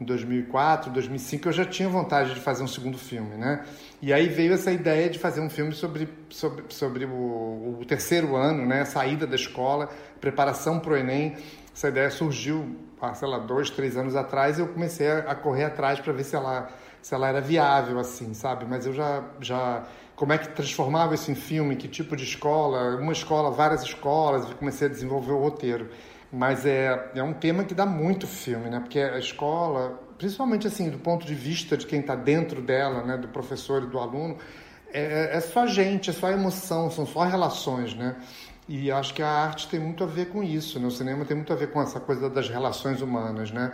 em 0.00 0.04
2004, 0.06 0.90
2005, 0.90 1.46
eu 1.46 1.52
já 1.52 1.66
tinha 1.66 1.90
vontade 1.90 2.32
de 2.32 2.40
fazer 2.40 2.62
um 2.62 2.68
segundo 2.68 2.96
filme, 2.96 3.36
né? 3.36 3.66
E 4.00 4.14
aí 4.14 4.28
veio 4.28 4.54
essa 4.54 4.72
ideia 4.72 5.10
de 5.10 5.18
fazer 5.18 5.42
um 5.42 5.50
filme 5.50 5.72
sobre, 5.72 6.08
sobre, 6.30 6.64
sobre 6.70 7.04
o, 7.04 7.78
o 7.80 7.84
terceiro 7.86 8.34
ano, 8.34 8.64
né? 8.64 8.80
A 8.80 8.86
saída 8.86 9.26
da 9.26 9.36
escola, 9.36 9.90
preparação 10.22 10.80
para 10.80 10.94
o 10.94 10.96
Enem. 10.96 11.36
Essa 11.74 11.88
ideia 11.88 12.10
surgiu 12.10 12.76
sei 13.14 13.28
lá, 13.28 13.38
dois, 13.38 13.70
três 13.70 13.96
anos 13.96 14.16
atrás, 14.16 14.58
eu 14.58 14.68
comecei 14.68 15.10
a, 15.10 15.34
correr 15.34 15.64
atrás 15.64 16.00
para 16.00 16.12
ver 16.12 16.24
se 16.24 16.34
ela, 16.34 16.68
se 17.02 17.14
ela 17.14 17.28
era 17.28 17.40
viável, 17.40 17.98
assim, 17.98 18.34
sabe? 18.34 18.64
Mas 18.64 18.86
eu 18.86 18.92
já, 18.92 19.22
já 19.40 19.84
como 20.14 20.32
é 20.32 20.38
que 20.38 20.48
transformava 20.48 21.14
isso 21.14 21.30
em 21.30 21.34
filme, 21.34 21.76
que 21.76 21.86
tipo 21.86 22.16
de 22.16 22.24
escola, 22.24 22.96
uma 22.96 23.12
escola, 23.12 23.50
várias 23.50 23.82
escolas, 23.82 24.52
comecei 24.54 24.88
a 24.88 24.90
desenvolver 24.90 25.32
o 25.32 25.38
roteiro. 25.38 25.90
Mas 26.32 26.66
é, 26.66 27.12
é 27.14 27.22
um 27.22 27.32
tema 27.32 27.64
que 27.64 27.74
dá 27.74 27.86
muito 27.86 28.26
filme, 28.26 28.68
né? 28.68 28.80
Porque 28.80 28.98
a 28.98 29.18
escola, 29.18 30.00
principalmente 30.18 30.66
assim, 30.66 30.90
do 30.90 30.98
ponto 30.98 31.24
de 31.24 31.34
vista 31.34 31.76
de 31.76 31.86
quem 31.86 32.00
está 32.00 32.16
dentro 32.16 32.60
dela, 32.60 33.02
né? 33.04 33.16
Do 33.16 33.28
professor 33.28 33.82
e 33.82 33.86
do 33.86 33.98
aluno, 33.98 34.36
é, 34.92 35.36
é 35.36 35.40
só 35.40 35.66
gente, 35.66 36.10
é 36.10 36.12
só 36.12 36.30
emoção, 36.30 36.90
são 36.90 37.06
só 37.06 37.24
relações, 37.24 37.94
né? 37.94 38.16
E 38.68 38.90
acho 38.90 39.14
que 39.14 39.22
a 39.22 39.28
arte 39.28 39.68
tem 39.68 39.78
muito 39.78 40.02
a 40.02 40.06
ver 40.06 40.26
com 40.26 40.42
isso, 40.42 40.80
né? 40.80 40.86
O 40.86 40.90
cinema 40.90 41.24
tem 41.24 41.36
muito 41.36 41.52
a 41.52 41.56
ver 41.56 41.70
com 41.70 41.80
essa 41.80 42.00
coisa 42.00 42.28
das 42.28 42.48
relações 42.48 43.00
humanas, 43.00 43.52
né? 43.52 43.72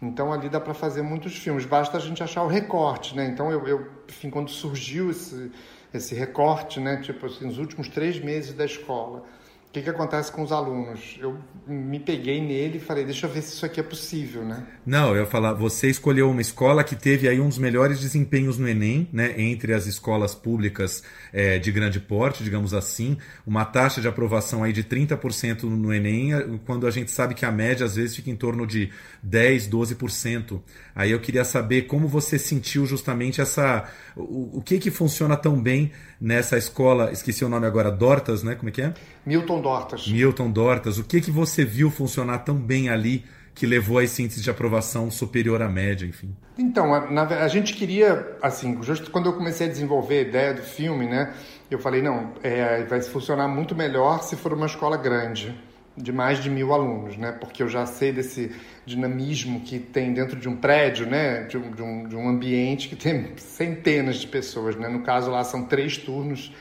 Então 0.00 0.32
ali 0.32 0.48
dá 0.48 0.60
para 0.60 0.74
fazer 0.74 1.02
muitos 1.02 1.36
filmes, 1.36 1.64
basta 1.64 1.96
a 1.96 2.00
gente 2.00 2.22
achar 2.22 2.42
o 2.42 2.48
recorte, 2.48 3.14
né? 3.14 3.26
Então 3.26 3.52
eu, 3.52 3.66
eu 3.68 3.86
enfim, 4.08 4.30
quando 4.30 4.50
surgiu 4.50 5.10
esse, 5.10 5.52
esse 5.94 6.14
recorte, 6.14 6.80
né? 6.80 7.00
Tipo 7.00 7.26
assim, 7.26 7.46
nos 7.46 7.58
últimos 7.58 7.88
três 7.88 8.18
meses 8.18 8.52
da 8.52 8.64
escola, 8.64 9.24
o 9.72 9.74
que, 9.74 9.80
que 9.80 9.88
acontece 9.88 10.30
com 10.30 10.42
os 10.42 10.52
alunos? 10.52 11.16
Eu 11.18 11.38
me 11.66 11.98
peguei 11.98 12.42
nele 12.42 12.76
e 12.76 12.78
falei, 12.78 13.06
deixa 13.06 13.26
eu 13.26 13.30
ver 13.30 13.40
se 13.40 13.54
isso 13.54 13.64
aqui 13.64 13.80
é 13.80 13.82
possível, 13.82 14.44
né? 14.44 14.66
Não, 14.84 15.14
eu 15.14 15.22
ia 15.22 15.26
falar, 15.26 15.54
você 15.54 15.88
escolheu 15.88 16.28
uma 16.28 16.42
escola 16.42 16.84
que 16.84 16.94
teve 16.94 17.26
aí 17.26 17.40
um 17.40 17.48
dos 17.48 17.56
melhores 17.56 17.98
desempenhos 17.98 18.58
no 18.58 18.68
Enem, 18.68 19.08
né? 19.10 19.32
Entre 19.38 19.72
as 19.72 19.86
escolas 19.86 20.34
públicas 20.34 21.02
é, 21.32 21.58
de 21.58 21.72
grande 21.72 21.98
porte, 21.98 22.44
digamos 22.44 22.74
assim, 22.74 23.16
uma 23.46 23.64
taxa 23.64 24.02
de 24.02 24.06
aprovação 24.06 24.62
aí 24.62 24.74
de 24.74 24.84
30% 24.84 25.62
no 25.62 25.90
Enem, 25.90 26.60
quando 26.66 26.86
a 26.86 26.90
gente 26.90 27.10
sabe 27.10 27.32
que 27.32 27.46
a 27.46 27.50
média 27.50 27.86
às 27.86 27.96
vezes 27.96 28.14
fica 28.14 28.28
em 28.28 28.36
torno 28.36 28.66
de 28.66 28.90
10, 29.22 29.70
12%. 29.70 30.60
Aí 30.94 31.10
eu 31.10 31.18
queria 31.18 31.44
saber 31.44 31.82
como 31.82 32.06
você 32.06 32.38
sentiu 32.38 32.84
justamente 32.84 33.40
essa. 33.40 33.88
O, 34.16 34.58
o 34.58 34.62
que 34.62 34.78
que 34.78 34.90
funciona 34.90 35.36
tão 35.36 35.60
bem 35.60 35.92
nessa 36.20 36.56
escola, 36.56 37.12
esqueci 37.12 37.44
o 37.44 37.48
nome 37.48 37.66
agora, 37.66 37.90
Dortas, 37.90 38.42
né? 38.42 38.54
Como 38.54 38.68
é 38.68 38.72
que 38.72 38.82
é? 38.82 38.94
Milton 39.24 39.60
Dortas. 39.60 40.08
Milton 40.08 40.50
Dortas. 40.50 40.98
O 40.98 41.04
que 41.04 41.20
que 41.20 41.30
você 41.30 41.64
viu 41.64 41.90
funcionar 41.90 42.38
tão 42.40 42.56
bem 42.56 42.88
ali 42.88 43.24
que 43.54 43.66
levou 43.66 43.98
a 43.98 44.04
esse 44.04 44.22
índice 44.22 44.40
de 44.40 44.50
aprovação 44.50 45.10
superior 45.10 45.60
à 45.60 45.68
média, 45.68 46.06
enfim? 46.06 46.34
Então, 46.56 46.94
a, 46.94 47.10
na, 47.10 47.22
a 47.22 47.48
gente 47.48 47.74
queria, 47.74 48.36
assim, 48.40 48.82
justo 48.82 49.10
quando 49.10 49.26
eu 49.26 49.34
comecei 49.34 49.66
a 49.66 49.70
desenvolver 49.70 50.18
a 50.18 50.22
ideia 50.22 50.54
do 50.54 50.62
filme, 50.62 51.06
né? 51.06 51.34
Eu 51.70 51.78
falei, 51.78 52.02
não, 52.02 52.32
é, 52.42 52.84
vai 52.84 53.00
funcionar 53.02 53.48
muito 53.48 53.74
melhor 53.74 54.22
se 54.22 54.36
for 54.36 54.52
uma 54.52 54.66
escola 54.66 54.96
grande 54.96 55.54
de 55.96 56.12
mais 56.12 56.42
de 56.42 56.48
mil 56.48 56.72
alunos, 56.72 57.16
né? 57.16 57.32
Porque 57.32 57.62
eu 57.62 57.68
já 57.68 57.84
sei 57.86 58.12
desse 58.12 58.52
dinamismo 58.86 59.60
que 59.60 59.78
tem 59.78 60.12
dentro 60.12 60.38
de 60.38 60.48
um 60.48 60.56
prédio, 60.56 61.06
né? 61.06 61.44
De 61.44 61.58
um, 61.58 61.70
de 61.70 61.82
um, 61.82 62.08
de 62.08 62.16
um 62.16 62.28
ambiente 62.28 62.88
que 62.88 62.96
tem 62.96 63.32
centenas 63.36 64.16
de 64.16 64.26
pessoas, 64.26 64.76
né? 64.76 64.88
No 64.88 65.02
caso 65.02 65.30
lá 65.30 65.44
são 65.44 65.64
três 65.64 65.96
turnos, 65.96 66.52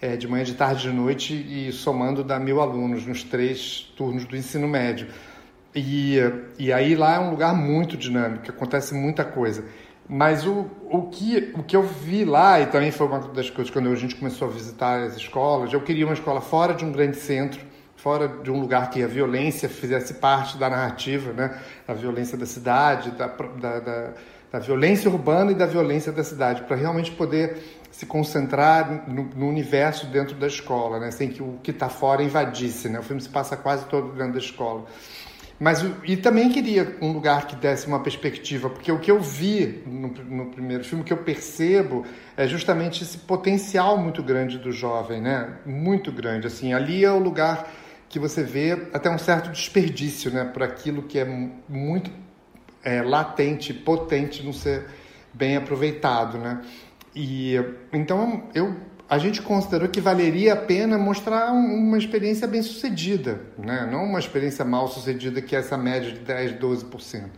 é, 0.00 0.16
de 0.16 0.26
manhã, 0.26 0.42
de 0.42 0.54
tarde, 0.54 0.82
de 0.82 0.92
noite 0.92 1.32
e 1.32 1.70
somando 1.70 2.24
dá 2.24 2.38
mil 2.38 2.60
alunos 2.60 3.06
nos 3.06 3.22
três 3.22 3.92
turnos 3.96 4.24
do 4.24 4.36
ensino 4.36 4.66
médio. 4.66 5.06
E, 5.74 6.16
e 6.58 6.72
aí 6.72 6.94
lá 6.94 7.14
é 7.14 7.18
um 7.20 7.30
lugar 7.30 7.54
muito 7.54 7.96
dinâmico, 7.96 8.50
acontece 8.50 8.94
muita 8.94 9.24
coisa. 9.24 9.64
Mas 10.08 10.44
o, 10.46 10.66
o, 10.90 11.08
que, 11.08 11.52
o 11.54 11.62
que 11.62 11.76
eu 11.76 11.82
vi 11.82 12.24
lá, 12.24 12.60
e 12.60 12.66
também 12.66 12.90
foi 12.90 13.06
uma 13.06 13.20
das 13.20 13.48
coisas 13.48 13.72
quando 13.72 13.88
a 13.88 13.94
gente 13.94 14.16
começou 14.16 14.48
a 14.48 14.50
visitar 14.50 15.00
as 15.02 15.16
escolas, 15.16 15.72
eu 15.72 15.80
queria 15.80 16.04
uma 16.04 16.12
escola 16.12 16.40
fora 16.40 16.74
de 16.74 16.84
um 16.84 16.92
grande 16.92 17.16
centro, 17.16 17.60
fora 18.02 18.26
de 18.26 18.50
um 18.50 18.58
lugar 18.58 18.90
que 18.90 19.00
a 19.00 19.06
violência 19.06 19.68
fizesse 19.68 20.14
parte 20.14 20.58
da 20.58 20.68
narrativa, 20.68 21.32
né? 21.32 21.56
a 21.86 21.94
violência 21.94 22.36
da 22.36 22.44
cidade, 22.44 23.12
da, 23.12 23.28
da, 23.28 23.78
da, 23.78 24.12
da 24.50 24.58
violência 24.58 25.08
urbana 25.08 25.52
e 25.52 25.54
da 25.54 25.66
violência 25.66 26.10
da 26.10 26.24
cidade, 26.24 26.62
para 26.62 26.74
realmente 26.74 27.12
poder 27.12 27.58
se 27.92 28.04
concentrar 28.04 29.08
no, 29.08 29.22
no, 29.36 29.46
universo 29.46 30.06
dentro 30.06 30.34
da 30.34 30.48
escola, 30.48 30.98
né? 30.98 31.12
sem 31.12 31.28
que 31.28 31.40
o 31.40 31.60
que 31.62 31.70
está 31.70 31.88
fora 31.88 32.24
invadisse. 32.24 32.88
Né? 32.88 32.98
O 32.98 33.04
filme 33.04 33.22
se 33.22 33.28
passa 33.28 33.56
quase 33.56 33.84
todo 33.84 34.08
dentro 34.16 34.32
da 34.32 34.40
escola. 34.40 34.84
Mas 35.60 35.84
e 36.02 36.16
também 36.16 36.50
queria 36.50 36.96
um 37.00 37.12
lugar 37.12 37.46
que 37.46 37.54
desse 37.54 37.86
uma 37.86 38.00
perspectiva, 38.00 38.68
porque 38.68 38.90
o 38.90 38.98
que 38.98 39.12
eu 39.12 39.20
vi 39.20 39.80
no, 39.86 40.08
no, 40.08 40.46
primeiro 40.46 40.82
filme, 40.82 41.02
o 41.02 41.06
que 41.06 41.12
eu 41.12 41.18
percebo 41.18 42.04
é 42.36 42.48
justamente 42.48 43.04
esse 43.04 43.18
potencial 43.18 43.96
muito 43.96 44.24
grande 44.24 44.58
do 44.58 44.72
jovem, 44.72 45.20
né? 45.20 45.58
Muito 45.64 46.10
grande. 46.10 46.48
Assim, 46.48 46.72
ali 46.72 47.04
é 47.04 47.12
o 47.12 47.20
lugar 47.20 47.70
que 48.12 48.18
você 48.18 48.44
vê 48.44 48.72
até 48.92 49.10
um 49.10 49.16
certo 49.16 49.50
desperdício, 49.50 50.30
né, 50.30 50.44
por 50.44 50.62
aquilo 50.62 51.02
que 51.02 51.18
é 51.18 51.24
muito 51.68 52.10
é, 52.84 53.00
latente, 53.00 53.72
potente, 53.72 54.44
não 54.44 54.52
ser 54.52 54.86
bem 55.32 55.56
aproveitado, 55.56 56.36
né? 56.36 56.60
E 57.16 57.54
então 57.90 58.44
eu 58.54 58.76
a 59.08 59.18
gente 59.18 59.42
considerou 59.42 59.88
que 59.88 60.00
valeria 60.00 60.54
a 60.54 60.56
pena 60.56 60.96
mostrar 60.96 61.52
uma 61.52 61.98
experiência 61.98 62.46
bem 62.46 62.62
sucedida, 62.62 63.42
né? 63.58 63.86
não 63.90 64.04
uma 64.04 64.18
experiência 64.18 64.64
mal 64.64 64.88
sucedida 64.88 65.42
que 65.42 65.54
é 65.54 65.58
essa 65.58 65.76
média 65.76 66.12
de 66.12 66.20
10, 66.20 66.52
12%. 66.52 67.28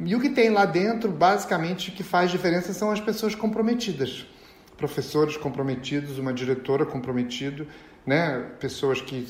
E 0.00 0.14
o 0.14 0.20
que 0.20 0.28
tem 0.28 0.50
lá 0.50 0.66
dentro, 0.66 1.10
basicamente, 1.10 1.92
que 1.92 2.02
faz 2.02 2.30
diferença 2.30 2.74
são 2.74 2.90
as 2.90 3.00
pessoas 3.00 3.34
comprometidas. 3.34 4.26
Professores 4.76 5.38
comprometidos, 5.38 6.18
uma 6.18 6.30
diretora 6.30 6.84
comprometida, 6.84 7.66
né? 8.06 8.44
pessoas 8.58 9.00
que 9.00 9.26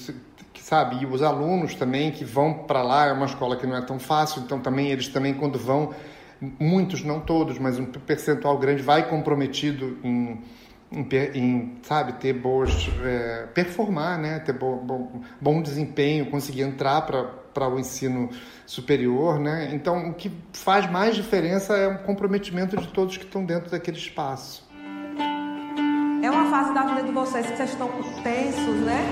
que 0.54 0.62
sabe, 0.62 1.02
e 1.02 1.06
os 1.06 1.20
alunos 1.20 1.74
também 1.74 2.12
que 2.12 2.24
vão 2.24 2.54
para 2.54 2.80
lá, 2.80 3.06
é 3.08 3.12
uma 3.12 3.26
escola 3.26 3.56
que 3.56 3.66
não 3.66 3.76
é 3.76 3.82
tão 3.82 3.98
fácil, 3.98 4.40
então 4.42 4.60
também 4.60 4.90
eles 4.90 5.08
também 5.08 5.34
quando 5.34 5.58
vão, 5.58 5.92
muitos, 6.40 7.02
não 7.02 7.20
todos, 7.20 7.58
mas 7.58 7.78
um 7.78 7.84
percentual 7.84 8.56
grande 8.56 8.80
vai 8.80 9.08
comprometido 9.08 9.98
em, 10.04 10.40
em, 10.92 11.08
em 11.34 11.78
sabe, 11.82 12.14
ter 12.14 12.32
boas, 12.34 12.88
é, 13.02 13.48
performar, 13.52 14.16
né, 14.16 14.38
ter 14.38 14.52
bo, 14.52 14.76
bo, 14.76 15.20
bom 15.40 15.60
desempenho, 15.60 16.30
conseguir 16.30 16.62
entrar 16.62 17.02
para 17.02 17.68
o 17.68 17.78
ensino 17.78 18.30
superior, 18.64 19.40
né, 19.40 19.70
então 19.72 20.10
o 20.10 20.14
que 20.14 20.30
faz 20.52 20.88
mais 20.88 21.16
diferença 21.16 21.76
é 21.76 21.88
o 21.88 21.98
comprometimento 22.04 22.76
de 22.76 22.86
todos 22.88 23.16
que 23.16 23.24
estão 23.24 23.44
dentro 23.44 23.70
daquele 23.72 23.98
espaço. 23.98 24.63
Fase 26.54 26.72
da 26.72 26.82
vida 26.82 27.02
de 27.02 27.10
vocês 27.10 27.44
que 27.44 27.56
vocês 27.56 27.70
estão 27.70 27.90
tensos, 28.22 28.76
né? 28.76 29.10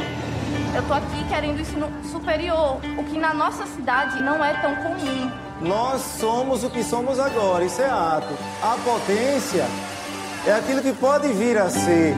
Eu 0.77 0.87
tô 0.87 0.95
aqui 0.95 1.29
querendo 1.29 1.61
ensino 1.61 1.91
superior, 2.05 2.77
o 2.97 3.03
que 3.03 3.19
na 3.19 3.35
nossa 3.35 3.67
cidade 3.67 4.23
não 4.23 4.45
é 4.45 4.55
tão 4.63 4.77
comum. 4.77 5.29
Nós 5.61 6.03
somos 6.03 6.63
o 6.63 6.71
que 6.71 6.85
somos 6.85 7.19
agora, 7.19 7.65
isso 7.65 7.83
é 7.83 7.91
ato. 7.91 8.33
A 8.63 8.77
potência 8.85 9.65
é 10.47 10.53
aquilo 10.53 10.81
que 10.81 10.93
pode 10.93 11.33
vir 11.33 11.59
a 11.59 11.69
ser. 11.69 12.15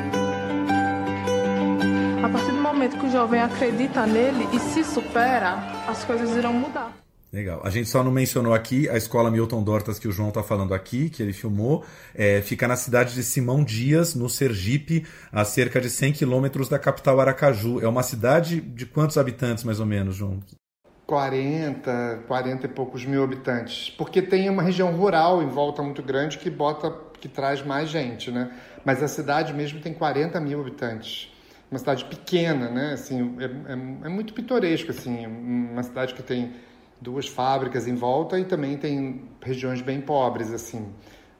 A 2.22 2.28
partir 2.28 2.50
do 2.50 2.60
momento 2.60 2.98
que 2.98 3.06
o 3.06 3.10
jovem 3.10 3.40
acredita 3.40 4.04
nele 4.04 4.46
e 4.52 4.58
se 4.60 4.84
supera, 4.84 5.56
as 5.88 6.04
coisas 6.04 6.36
irão 6.36 6.52
mudar. 6.52 7.03
Legal. 7.34 7.60
A 7.64 7.68
gente 7.68 7.88
só 7.88 8.04
não 8.04 8.12
mencionou 8.12 8.54
aqui 8.54 8.88
a 8.88 8.96
escola 8.96 9.28
Milton 9.28 9.60
Dortas 9.64 9.98
que 9.98 10.06
o 10.06 10.12
João 10.12 10.28
está 10.28 10.40
falando 10.40 10.72
aqui, 10.72 11.10
que 11.10 11.20
ele 11.20 11.32
filmou. 11.32 11.84
É, 12.14 12.40
fica 12.40 12.68
na 12.68 12.76
cidade 12.76 13.12
de 13.12 13.24
Simão 13.24 13.64
Dias, 13.64 14.14
no 14.14 14.28
Sergipe, 14.30 15.04
a 15.32 15.44
cerca 15.44 15.80
de 15.80 15.90
100 15.90 16.12
quilômetros 16.12 16.68
da 16.68 16.78
capital 16.78 17.20
Aracaju. 17.20 17.80
É 17.80 17.88
uma 17.88 18.04
cidade 18.04 18.60
de 18.60 18.86
quantos 18.86 19.18
habitantes, 19.18 19.64
mais 19.64 19.80
ou 19.80 19.86
menos, 19.86 20.14
João? 20.14 20.38
40, 21.08 22.22
40 22.28 22.66
e 22.66 22.68
poucos 22.68 23.04
mil 23.04 23.24
habitantes. 23.24 23.90
Porque 23.90 24.22
tem 24.22 24.48
uma 24.48 24.62
região 24.62 24.94
rural 24.94 25.42
em 25.42 25.48
volta 25.48 25.82
muito 25.82 26.04
grande 26.04 26.38
que 26.38 26.48
bota, 26.48 26.96
que 27.20 27.26
traz 27.26 27.64
mais 27.64 27.88
gente, 27.88 28.30
né? 28.30 28.52
Mas 28.84 29.02
a 29.02 29.08
cidade 29.08 29.52
mesmo 29.52 29.80
tem 29.80 29.92
40 29.92 30.40
mil 30.40 30.60
habitantes. 30.60 31.32
Uma 31.68 31.80
cidade 31.80 32.04
pequena, 32.04 32.70
né? 32.70 32.92
Assim, 32.92 33.36
é, 33.40 33.72
é, 33.72 34.06
é 34.06 34.08
muito 34.08 34.32
pitoresco, 34.32 34.92
assim. 34.92 35.26
Uma 35.26 35.82
cidade 35.82 36.14
que 36.14 36.22
tem 36.22 36.52
duas 37.00 37.28
fábricas 37.28 37.86
em 37.86 37.94
volta 37.94 38.38
e 38.38 38.44
também 38.44 38.76
tem 38.76 39.22
regiões 39.42 39.80
bem 39.80 40.00
pobres 40.00 40.52
assim 40.52 40.88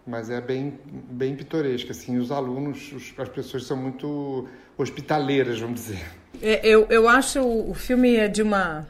mas 0.07 0.29
é 0.31 0.41
bem 0.41 0.79
bem 0.85 1.35
pitoresca 1.35 1.93
assim 1.93 2.19
os 2.19 2.31
alunos 2.31 2.93
os, 2.93 3.15
as 3.19 3.29
pessoas 3.29 3.65
são 3.65 3.77
muito 3.77 4.47
hospitaleiras 4.77 5.59
vamos 5.61 5.81
dizer 5.81 6.05
é, 6.43 6.67
eu, 6.67 6.87
eu 6.91 7.09
acho 7.09 7.41
o 7.41 7.75
filme 7.75 8.17
é 8.17 8.29
de 8.29 8.43
uma 8.43 8.87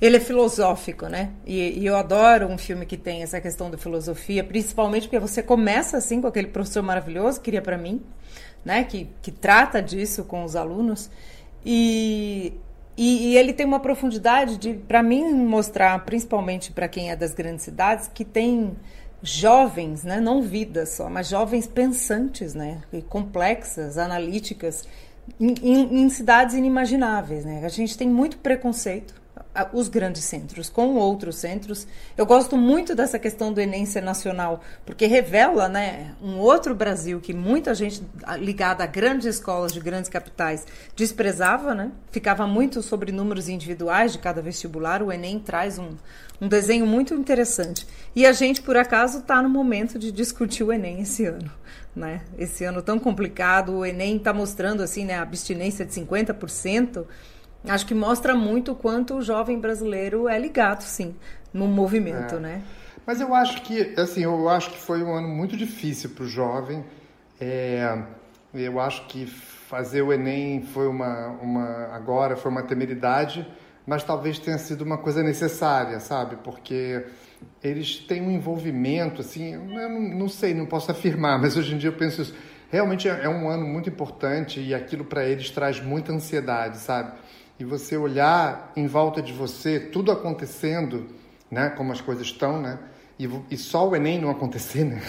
ele 0.00 0.16
é 0.16 0.20
filosófico, 0.20 1.06
né? 1.06 1.30
E, 1.46 1.78
e, 1.80 1.86
eu 1.86 1.96
adoro 1.96 2.46
um 2.48 2.58
filme 2.58 2.84
que 2.84 2.96
tem 2.96 3.22
essa 3.22 3.40
questão 3.40 3.70
da 3.70 3.78
filosofia, 3.78 4.42
principalmente 4.42 5.02
porque 5.02 5.18
você 5.18 5.42
começa 5.42 5.96
assim 5.96 6.20
com 6.20 6.26
aquele 6.26 6.48
professor 6.48 6.82
maravilhoso, 6.82 7.40
queria 7.40 7.62
para 7.62 7.78
mim, 7.78 8.02
né? 8.64 8.84
Que, 8.84 9.08
que 9.22 9.30
trata 9.30 9.80
disso 9.80 10.24
com 10.24 10.44
os 10.44 10.56
alunos. 10.56 11.10
E 11.64 12.52
e, 12.96 13.32
e, 13.32 13.36
ele 13.36 13.52
tem 13.52 13.66
uma 13.66 13.80
profundidade 13.80 14.56
de, 14.56 14.74
para 14.74 15.02
mim, 15.02 15.32
mostrar, 15.34 16.04
principalmente 16.04 16.70
para 16.70 16.86
quem 16.86 17.10
é 17.10 17.16
das 17.16 17.34
grandes 17.34 17.64
cidades, 17.64 18.08
que 18.12 18.24
tem 18.24 18.76
jovens, 19.22 20.04
né, 20.04 20.20
não 20.20 20.42
vidas 20.42 20.90
só, 20.90 21.08
mas 21.08 21.28
jovens 21.28 21.66
pensantes, 21.66 22.54
né, 22.54 22.82
complexas, 23.08 23.96
analíticas, 23.96 24.86
em, 25.40 25.54
em, 25.62 26.02
em 26.02 26.08
cidades 26.10 26.54
inimagináveis. 26.54 27.44
Né? 27.44 27.62
A 27.64 27.68
gente 27.68 27.96
tem 27.96 28.08
muito 28.08 28.38
preconceito 28.38 29.23
os 29.72 29.88
grandes 29.88 30.24
centros 30.24 30.68
com 30.68 30.94
outros 30.94 31.36
centros. 31.36 31.86
Eu 32.16 32.26
gosto 32.26 32.56
muito 32.56 32.94
dessa 32.94 33.18
questão 33.18 33.52
do 33.52 33.60
Enem 33.60 33.86
ser 33.86 34.02
nacional, 34.02 34.60
porque 34.84 35.06
revela 35.06 35.68
né, 35.68 36.14
um 36.20 36.38
outro 36.38 36.74
Brasil 36.74 37.20
que 37.20 37.32
muita 37.32 37.74
gente 37.74 38.02
ligada 38.38 38.82
a 38.82 38.86
grandes 38.86 39.26
escolas 39.26 39.72
de 39.72 39.80
grandes 39.80 40.10
capitais 40.10 40.66
desprezava, 40.96 41.74
né? 41.74 41.92
ficava 42.10 42.46
muito 42.46 42.82
sobre 42.82 43.12
números 43.12 43.48
individuais 43.48 44.12
de 44.12 44.18
cada 44.18 44.42
vestibular. 44.42 45.02
O 45.02 45.12
Enem 45.12 45.38
traz 45.38 45.78
um, 45.78 45.90
um 46.40 46.48
desenho 46.48 46.86
muito 46.86 47.14
interessante. 47.14 47.86
E 48.14 48.26
a 48.26 48.32
gente, 48.32 48.60
por 48.62 48.76
acaso, 48.76 49.18
está 49.18 49.40
no 49.42 49.48
momento 49.48 49.98
de 49.98 50.10
discutir 50.10 50.64
o 50.64 50.72
Enem 50.72 51.00
esse 51.00 51.24
ano. 51.26 51.50
Né? 51.94 52.22
Esse 52.36 52.64
ano 52.64 52.82
tão 52.82 52.98
complicado, 52.98 53.72
o 53.72 53.86
Enem 53.86 54.16
está 54.16 54.32
mostrando 54.32 54.82
assim, 54.82 55.04
né, 55.04 55.14
a 55.14 55.22
abstinência 55.22 55.84
de 55.84 55.92
50%. 55.92 57.04
Acho 57.66 57.86
que 57.86 57.94
mostra 57.94 58.34
muito 58.34 58.72
o 58.72 58.74
quanto 58.74 59.14
o 59.14 59.22
jovem 59.22 59.58
brasileiro 59.58 60.28
é 60.28 60.38
ligado, 60.38 60.82
sim, 60.82 61.14
no 61.52 61.66
movimento, 61.66 62.36
é. 62.36 62.40
né? 62.40 62.62
Mas 63.06 63.20
eu 63.20 63.34
acho 63.34 63.62
que, 63.62 63.94
assim, 63.98 64.22
eu 64.22 64.48
acho 64.48 64.70
que 64.70 64.78
foi 64.78 65.02
um 65.02 65.14
ano 65.14 65.28
muito 65.28 65.56
difícil 65.56 66.10
para 66.10 66.24
o 66.24 66.28
jovem. 66.28 66.84
É, 67.40 68.02
eu 68.54 68.80
acho 68.80 69.06
que 69.06 69.26
fazer 69.26 70.02
o 70.02 70.12
Enem 70.12 70.62
foi 70.62 70.86
uma, 70.86 71.28
uma, 71.42 71.94
agora 71.94 72.36
foi 72.36 72.50
uma 72.50 72.62
temeridade, 72.62 73.46
mas 73.86 74.02
talvez 74.02 74.38
tenha 74.38 74.56
sido 74.58 74.82
uma 74.82 74.96
coisa 74.96 75.22
necessária, 75.22 76.00
sabe? 76.00 76.36
Porque 76.36 77.04
eles 77.62 77.98
têm 77.98 78.22
um 78.22 78.30
envolvimento, 78.30 79.20
assim, 79.20 79.54
eu 79.54 79.64
não, 79.64 80.00
não 80.00 80.28
sei, 80.28 80.54
não 80.54 80.66
posso 80.66 80.90
afirmar, 80.90 81.38
mas 81.40 81.56
hoje 81.56 81.74
em 81.74 81.78
dia 81.78 81.90
eu 81.90 81.96
penso 81.96 82.22
isso. 82.22 82.34
Realmente 82.70 83.08
é, 83.08 83.24
é 83.24 83.28
um 83.28 83.48
ano 83.48 83.66
muito 83.66 83.88
importante 83.88 84.60
e 84.60 84.74
aquilo 84.74 85.04
para 85.04 85.24
eles 85.24 85.50
traz 85.50 85.80
muita 85.80 86.12
ansiedade, 86.12 86.78
sabe? 86.78 87.12
E 87.58 87.64
você 87.64 87.96
olhar 87.96 88.72
em 88.76 88.86
volta 88.86 89.22
de 89.22 89.32
você 89.32 89.78
tudo 89.78 90.10
acontecendo, 90.10 91.06
né, 91.50 91.70
como 91.70 91.92
as 91.92 92.00
coisas 92.00 92.26
estão, 92.26 92.60
né, 92.60 92.78
e, 93.18 93.28
e 93.50 93.56
só 93.56 93.88
o 93.88 93.94
Enem 93.94 94.20
não 94.20 94.30
acontecer, 94.30 94.84
né? 94.84 95.00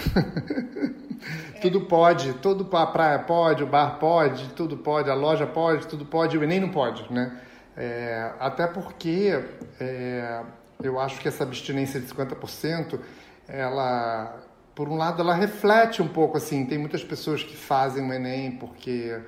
tudo 1.61 1.81
pode, 1.81 2.33
tudo 2.33 2.69
a 2.77 2.85
praia 2.85 3.19
pode, 3.19 3.63
o 3.63 3.67
bar 3.67 3.97
pode, 3.97 4.49
tudo 4.49 4.77
pode, 4.77 5.09
a 5.09 5.15
loja 5.15 5.47
pode, 5.47 5.87
tudo 5.87 6.05
pode, 6.05 6.37
o 6.37 6.43
Enem 6.43 6.59
não 6.59 6.69
pode, 6.69 7.11
né? 7.11 7.39
É, 7.75 8.31
até 8.39 8.67
porque 8.67 9.43
é, 9.79 10.41
eu 10.81 10.99
acho 10.99 11.19
que 11.19 11.27
essa 11.27 11.43
abstinência 11.43 11.99
de 11.99 12.07
50%, 12.07 12.99
ela, 13.47 14.39
por 14.73 14.87
um 14.87 14.95
lado, 14.95 15.21
ela 15.21 15.33
reflete 15.33 16.01
um 16.01 16.07
pouco 16.07 16.37
assim. 16.37 16.65
Tem 16.65 16.77
muitas 16.77 17.03
pessoas 17.03 17.43
que 17.43 17.55
fazem 17.55 18.07
o 18.07 18.13
Enem 18.13 18.51
porque 18.51 19.19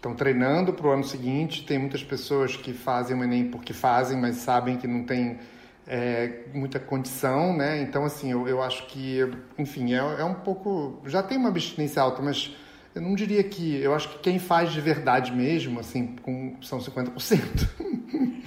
estão 0.00 0.14
treinando 0.14 0.72
para 0.72 0.86
o 0.86 0.90
ano 0.90 1.04
seguinte. 1.04 1.64
Tem 1.64 1.78
muitas 1.78 2.02
pessoas 2.02 2.56
que 2.56 2.72
fazem 2.72 3.16
o 3.16 3.22
Enem 3.22 3.50
porque 3.50 3.72
fazem, 3.72 4.18
mas 4.18 4.36
sabem 4.36 4.78
que 4.78 4.86
não 4.86 5.04
tem 5.04 5.38
é, 5.86 6.44
muita 6.54 6.80
condição, 6.80 7.54
né? 7.54 7.82
Então, 7.82 8.04
assim, 8.04 8.32
eu, 8.32 8.48
eu 8.48 8.62
acho 8.62 8.86
que, 8.86 9.20
enfim, 9.58 9.92
é, 9.92 9.98
é 9.98 10.24
um 10.24 10.34
pouco. 10.34 11.00
Já 11.06 11.22
tem 11.22 11.36
uma 11.36 11.50
abstinência 11.50 12.00
alta, 12.00 12.22
mas 12.22 12.56
eu 12.94 13.02
não 13.02 13.14
diria 13.14 13.44
que. 13.44 13.76
Eu 13.76 13.94
acho 13.94 14.08
que 14.08 14.18
quem 14.20 14.38
faz 14.38 14.72
de 14.72 14.80
verdade 14.80 15.32
mesmo, 15.32 15.78
assim, 15.78 16.16
com, 16.22 16.56
são 16.62 16.78
50%. 16.78 17.68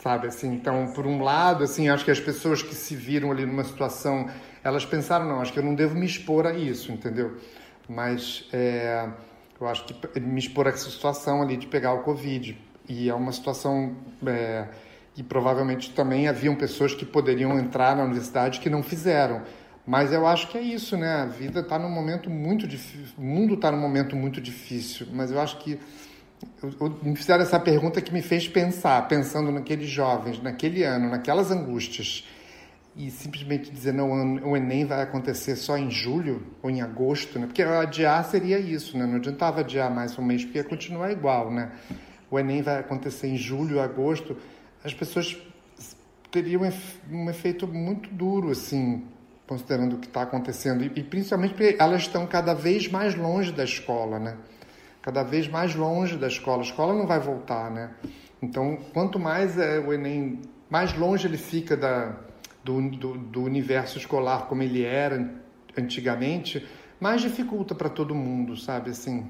Sabe, 0.00 0.28
assim, 0.28 0.54
então, 0.54 0.92
por 0.94 1.06
um 1.06 1.22
lado, 1.22 1.62
assim, 1.62 1.90
acho 1.90 2.06
que 2.06 2.10
as 2.10 2.20
pessoas 2.20 2.62
que 2.62 2.74
se 2.74 2.96
viram 2.96 3.30
ali 3.30 3.44
numa 3.44 3.64
situação, 3.64 4.30
elas 4.64 4.86
pensaram, 4.86 5.28
não, 5.28 5.42
acho 5.42 5.52
que 5.52 5.58
eu 5.58 5.62
não 5.62 5.74
devo 5.74 5.94
me 5.94 6.06
expor 6.06 6.46
a 6.46 6.54
isso, 6.54 6.90
entendeu? 6.90 7.36
Mas, 7.86 8.48
é, 8.50 9.10
eu 9.60 9.68
acho 9.68 9.84
que 9.84 10.20
me 10.20 10.38
expor 10.38 10.66
a 10.66 10.70
essa 10.70 10.88
situação 10.88 11.42
ali 11.42 11.56
de 11.56 11.66
pegar 11.66 11.92
o 11.92 12.02
Covid. 12.02 12.56
E 12.88 13.08
é 13.08 13.14
uma 13.14 13.30
situação 13.30 13.94
é, 14.26 14.66
que 15.14 15.22
provavelmente 15.22 15.90
também 15.92 16.28
haviam 16.28 16.56
pessoas 16.56 16.94
que 16.94 17.04
poderiam 17.04 17.58
entrar 17.58 17.94
na 17.94 18.04
universidade 18.04 18.58
que 18.58 18.70
não 18.70 18.82
fizeram. 18.82 19.42
Mas 19.86 20.12
eu 20.12 20.26
acho 20.26 20.48
que 20.48 20.56
é 20.56 20.62
isso, 20.62 20.96
né? 20.96 21.22
A 21.22 21.26
vida 21.26 21.60
está 21.60 21.78
num 21.78 21.90
momento 21.90 22.30
muito 22.30 22.66
difícil, 22.66 23.14
o 23.18 23.22
mundo 23.22 23.54
está 23.54 23.70
num 23.70 23.78
momento 23.78 24.16
muito 24.16 24.40
difícil. 24.40 25.06
Mas 25.12 25.30
eu 25.30 25.40
acho 25.40 25.58
que 25.58 25.78
eu, 26.62 26.72
eu, 26.80 26.98
me 27.02 27.16
fizeram 27.16 27.42
essa 27.42 27.60
pergunta 27.60 28.00
que 28.00 28.12
me 28.12 28.22
fez 28.22 28.48
pensar, 28.48 29.06
pensando 29.08 29.52
naqueles 29.52 29.88
jovens, 29.88 30.42
naquele 30.42 30.84
ano, 30.84 31.10
naquelas 31.10 31.50
angústias 31.50 32.26
e 32.96 33.10
simplesmente 33.10 33.70
dizer 33.70 33.92
não, 33.92 34.10
o 34.42 34.56
Enem 34.56 34.84
vai 34.84 35.02
acontecer 35.02 35.56
só 35.56 35.78
em 35.78 35.90
julho 35.90 36.46
ou 36.62 36.70
em 36.70 36.80
agosto, 36.80 37.38
né? 37.38 37.46
Porque 37.46 37.62
adiar 37.62 38.24
seria 38.24 38.58
isso, 38.58 38.98
né? 38.98 39.06
Não 39.06 39.16
adiantava 39.16 39.60
adiar 39.60 39.90
mais 39.90 40.18
um 40.18 40.22
mês, 40.22 40.44
porque 40.44 40.58
ia 40.58 40.64
continuar 40.64 41.12
igual, 41.12 41.50
né? 41.50 41.72
O 42.30 42.38
Enem 42.38 42.62
vai 42.62 42.78
acontecer 42.78 43.28
em 43.28 43.36
julho, 43.36 43.80
agosto, 43.80 44.36
as 44.84 44.94
pessoas 44.94 45.36
teriam 46.30 46.62
um 47.10 47.28
efeito 47.28 47.66
muito 47.66 48.08
duro, 48.10 48.50
assim, 48.50 49.04
considerando 49.46 49.96
o 49.96 49.98
que 49.98 50.06
está 50.06 50.22
acontecendo. 50.22 50.84
E, 50.84 51.02
principalmente 51.02 51.54
porque 51.54 51.76
elas 51.78 52.02
estão 52.02 52.26
cada 52.26 52.54
vez 52.54 52.88
mais 52.88 53.14
longe 53.14 53.52
da 53.52 53.64
escola, 53.64 54.18
né? 54.18 54.36
Cada 55.02 55.22
vez 55.22 55.48
mais 55.48 55.74
longe 55.74 56.16
da 56.16 56.28
escola. 56.28 56.62
A 56.62 56.64
escola 56.64 56.94
não 56.94 57.06
vai 57.06 57.18
voltar, 57.18 57.70
né? 57.70 57.90
Então, 58.42 58.78
quanto 58.92 59.18
mais 59.18 59.58
é, 59.58 59.78
o 59.78 59.92
Enem, 59.92 60.40
mais 60.68 60.96
longe 60.96 61.26
ele 61.26 61.36
fica 61.36 61.76
da 61.76 62.14
do, 62.64 62.90
do, 62.90 63.18
do 63.18 63.42
universo 63.42 63.98
escolar 63.98 64.46
como 64.46 64.62
ele 64.62 64.82
era 64.84 65.30
antigamente, 65.76 66.66
mais 66.98 67.22
dificulta 67.22 67.74
para 67.74 67.88
todo 67.88 68.14
mundo, 68.14 68.56
sabe? 68.56 68.90
Assim, 68.90 69.26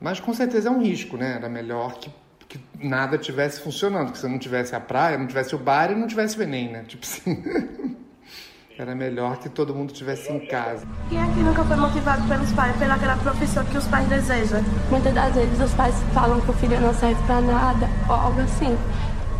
mas 0.00 0.20
com 0.20 0.32
certeza 0.32 0.68
é 0.68 0.72
um 0.72 0.82
risco, 0.82 1.16
né? 1.16 1.34
Era 1.34 1.48
melhor 1.48 1.98
que, 1.98 2.10
que 2.48 2.60
nada 2.78 3.18
tivesse 3.18 3.60
funcionando, 3.60 4.12
que 4.12 4.18
você 4.18 4.28
não 4.28 4.38
tivesse 4.38 4.74
a 4.74 4.80
praia, 4.80 5.18
não 5.18 5.26
tivesse 5.26 5.54
o 5.54 5.58
bar 5.58 5.90
e 5.90 5.94
não 5.94 6.06
tivesse 6.06 6.38
o 6.38 6.42
Enem, 6.42 6.72
né? 6.72 6.84
Tipo 6.86 7.04
assim. 7.04 7.42
Era 8.78 8.94
melhor 8.94 9.38
que 9.38 9.48
todo 9.48 9.74
mundo 9.74 9.90
estivesse 9.90 10.32
em 10.32 10.46
casa. 10.46 10.86
Quem 11.08 11.20
aqui 11.20 11.40
nunca 11.40 11.64
foi 11.64 11.76
motivado 11.76 12.28
pelos 12.28 12.52
pais, 12.52 12.76
pelaquela 12.76 13.16
profissão 13.16 13.64
que 13.64 13.76
os 13.76 13.88
pais 13.88 14.08
desejam? 14.08 14.62
Muitas 14.88 15.12
das 15.12 15.34
vezes 15.34 15.60
os 15.60 15.74
pais 15.74 15.96
falam 16.14 16.40
que 16.40 16.48
o 16.48 16.54
filho 16.54 16.80
não 16.80 16.94
serve 16.94 17.20
para 17.26 17.40
nada, 17.40 17.88
ou 18.08 18.14
algo 18.14 18.40
assim. 18.40 18.78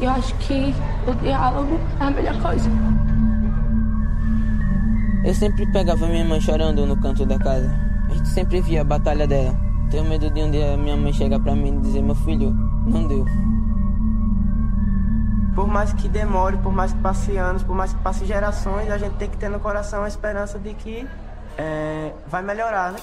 Eu 0.01 0.11
acho 0.11 0.35
que 0.37 0.75
o 1.07 1.15
diálogo 1.23 1.79
é 2.01 2.05
a 2.05 2.11
melhor 2.11 2.41
coisa. 2.41 2.71
Eu 5.25 5.35
sempre 5.35 5.67
pegava 5.73 6.07
minha 6.07 6.25
mãe 6.25 6.41
chorando 6.41 6.87
no 6.87 6.97
canto 6.97 7.27
da 7.27 7.39
casa. 7.39 7.69
A 8.09 8.15
gente 8.15 8.29
sempre 8.29 8.61
via 8.61 8.83
a 8.83 8.85
batalha 8.85 9.27
dela. 9.27 9.55
Tenho 9.91 10.05
medo 10.05 10.31
de 10.31 10.41
um 10.41 10.51
dia 10.51 10.77
minha 10.77 10.97
mãe 10.97 11.13
chegar 11.13 11.41
pra 11.41 11.55
mim 11.55 11.79
e 11.79 11.81
dizer: 11.81 12.03
Meu 12.03 12.15
filho, 12.15 12.53
não 12.87 13.07
deu. 13.09 13.25
Por 15.55 15.67
mais 15.67 15.93
que 15.93 16.09
demore, 16.09 16.57
por 16.59 16.73
mais 16.73 16.93
que 16.93 17.01
passe 17.01 17.37
anos, 17.37 17.65
por 17.65 17.75
mais 17.75 17.93
que 17.93 17.99
passe 17.99 18.25
gerações, 18.25 18.91
a 18.91 18.99
gente 18.99 19.15
tem 19.15 19.29
que 19.29 19.37
ter 19.37 19.49
no 19.49 19.59
coração 19.59 20.05
a 20.05 20.09
esperança 20.09 20.59
de 20.59 20.73
que 20.75 21.05
é, 21.59 22.13
vai 22.29 22.43
melhorar, 22.43 22.93
né? 22.93 22.99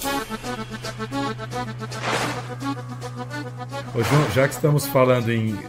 Ô, 3.94 4.02
João, 4.02 4.32
já 4.34 4.48
que 4.48 4.54
estamos 4.54 4.88
falando 4.88 5.30
em 5.30 5.60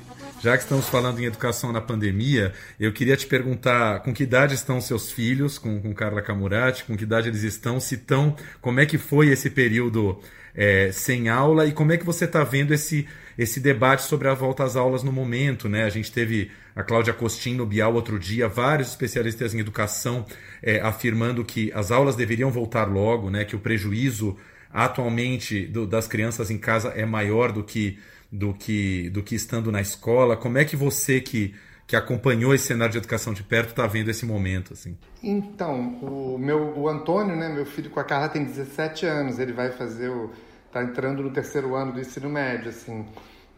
já 0.41 0.57
que 0.57 0.65
estamos 0.65 0.89
falando 0.89 1.19
em 1.21 1.25
educação 1.25 1.73
na 1.73 1.81
pandemia, 1.81 2.53
eu 2.79 2.93
queria 2.93 3.17
te 3.17 3.27
perguntar 3.27 4.01
com 4.01 4.13
que 4.13 4.23
idade 4.23 4.55
estão 4.55 4.81
seus 4.81 5.11
filhos, 5.11 5.59
com, 5.59 5.81
com 5.81 5.95
Carla 5.95 6.21
Camurati, 6.21 6.85
com 6.85 6.97
que 6.97 7.05
idade 7.05 7.29
eles 7.29 7.43
estão, 7.43 7.81
se 7.81 7.95
estão, 7.95 8.37
como 8.61 8.81
é 8.81 8.87
que 8.87 8.99
foi 8.99 9.29
esse 9.29 9.49
período 9.51 10.21
é, 10.55 10.91
sem 10.93 11.29
aula 11.29 11.67
e 11.67 11.73
como 11.73 11.93
é 11.93 11.97
que 11.97 12.05
você 12.05 12.27
está 12.27 12.45
vendo 12.45 12.73
esse, 12.73 13.07
esse 13.37 13.61
debate 13.61 14.03
sobre 14.03 14.29
a 14.29 14.35
volta 14.35 14.65
às 14.65 14.77
aulas 14.77 15.03
no 15.03 15.13
momento, 15.13 15.69
né? 15.69 15.85
A 15.85 15.91
gente 15.91 16.13
teve 16.13 16.51
a 16.75 16.83
Cláudia 16.83 17.13
Costin 17.13 17.55
no 17.55 17.67
Bial 17.67 17.95
outro 17.95 18.19
dia, 18.19 18.49
vários 18.49 18.89
especialistas 18.89 19.55
em 19.55 19.61
educação 19.61 20.25
é, 20.63 20.81
afirmando 20.81 21.45
que 21.45 21.73
as 21.75 21.91
aulas 21.91 22.15
deveriam 22.15 22.51
voltar 22.51 22.85
logo, 22.85 23.31
né? 23.31 23.45
Que 23.45 23.57
o 23.57 23.61
prejuízo 23.61 24.37
atualmente 24.73 25.67
do, 25.67 25.87
das 25.87 26.07
crianças 26.07 26.51
em 26.51 26.59
casa 26.59 26.89
é 26.91 27.07
maior 27.07 27.53
do 27.53 27.65
que 27.65 27.99
do 28.37 28.53
que, 28.53 29.09
do 29.11 29.23
que 29.23 29.35
estando 29.35 29.73
na 29.73 29.81
escola. 29.81 30.37
Como 30.37 30.59
é 30.59 30.65
que 30.65 30.77
você 30.77 31.21
que, 31.21 31.55
que 31.87 31.97
acompanhou 31.97 32.55
esse 32.55 32.67
cenário 32.67 32.93
de 32.93 32.99
educação 32.99 33.33
de 33.33 33.43
perto 33.43 33.71
está 33.71 33.87
vendo 33.87 34.11
esse 34.11 34.27
momento? 34.27 34.75
assim? 34.75 34.97
Então, 35.23 35.99
o 36.03 36.39
meu 36.39 36.79
o 36.79 36.89
Antônio, 36.89 37.35
né, 37.35 37.49
meu 37.49 37.65
filho 37.65 37.91
com 37.91 37.99
a 37.99 38.05
Carla 38.05 38.29
tem 38.29 38.45
17 38.45 39.07
anos, 39.07 39.39
ele 39.39 39.53
vai 39.53 39.71
fazer 39.71 40.11
o 40.11 40.31
tá 40.71 40.83
entrando 40.83 41.23
no 41.23 41.31
terceiro 41.31 41.75
ano 41.75 41.93
do 41.93 42.01
ensino 42.01 42.29
médio, 42.29 42.69
assim. 42.69 43.07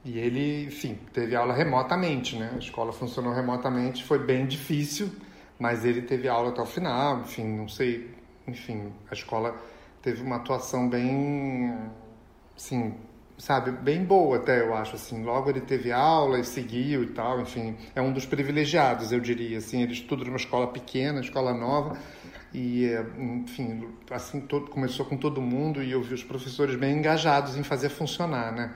E 0.05 0.19
ele, 0.19 0.67
enfim, 0.67 0.97
teve 1.13 1.35
aula 1.35 1.53
remotamente, 1.53 2.37
né? 2.37 2.53
A 2.55 2.59
escola 2.59 2.93
funcionou 2.93 3.33
remotamente, 3.33 4.05
foi 4.05 4.21
bem 4.21 4.47
difícil, 4.47 5.11
mas 5.59 5.85
ele 5.85 6.03
teve 6.03 6.29
aula 6.29 6.51
até 6.51 6.63
o 6.63 6.67
final, 6.67 7.21
enfim, 7.21 7.45
não 7.45 7.69
sei, 7.69 8.09
enfim, 8.47 8.93
a 9.11 9.15
escola 9.15 9.57
teve 10.01 10.23
uma 10.23 10.37
atuação 10.37 10.89
bem, 10.89 11.75
assim, 12.57 12.95
sabe, 13.39 13.71
bem 13.71 14.05
boa 14.05 14.37
até, 14.37 14.61
eu 14.61 14.75
acho, 14.75 14.97
assim. 14.97 15.23
Logo 15.23 15.49
ele 15.49 15.61
teve 15.61 15.93
aula 15.93 16.39
e 16.39 16.45
seguiu 16.45 17.05
e 17.05 17.07
tal, 17.07 17.41
enfim. 17.41 17.77
É 17.95 18.03
um 18.03 18.13
dos 18.13 18.27
privilegiados, 18.27 19.13
eu 19.13 19.21
diria, 19.21 19.59
assim. 19.59 19.83
Ele 19.83 19.93
estuda 19.93 20.25
numa 20.25 20.37
escola 20.37 20.67
pequena, 20.67 21.21
escola 21.21 21.55
nova, 21.55 21.97
e, 22.53 22.87
enfim, 23.19 23.89
assim, 24.11 24.41
todo, 24.41 24.71
começou 24.71 25.07
com 25.07 25.17
todo 25.17 25.41
mundo 25.41 25.83
e 25.83 25.93
eu 25.93 26.03
vi 26.03 26.15
os 26.15 26.25
professores 26.25 26.77
bem 26.77 26.99
engajados 26.99 27.57
em 27.57 27.63
fazer 27.63 27.89
funcionar, 27.89 28.53
né? 28.53 28.75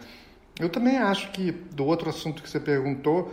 Eu 0.60 0.68
também 0.68 0.98
acho 0.98 1.30
que, 1.32 1.50
do 1.50 1.84
outro 1.84 2.08
assunto 2.10 2.42
que 2.42 2.48
você 2.48 2.60
perguntou, 2.60 3.32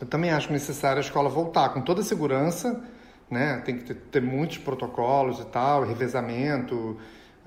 eu 0.00 0.06
também 0.06 0.30
acho 0.30 0.52
necessário 0.52 0.98
a 0.98 1.00
escola 1.00 1.28
voltar 1.28 1.70
com 1.70 1.80
toda 1.80 2.00
a 2.00 2.04
segurança, 2.04 2.82
né? 3.28 3.60
Tem 3.64 3.76
que 3.76 3.84
ter, 3.84 3.94
ter 3.94 4.22
muitos 4.22 4.58
protocolos 4.58 5.40
e 5.40 5.46
tal, 5.46 5.84
revezamento, 5.84 6.96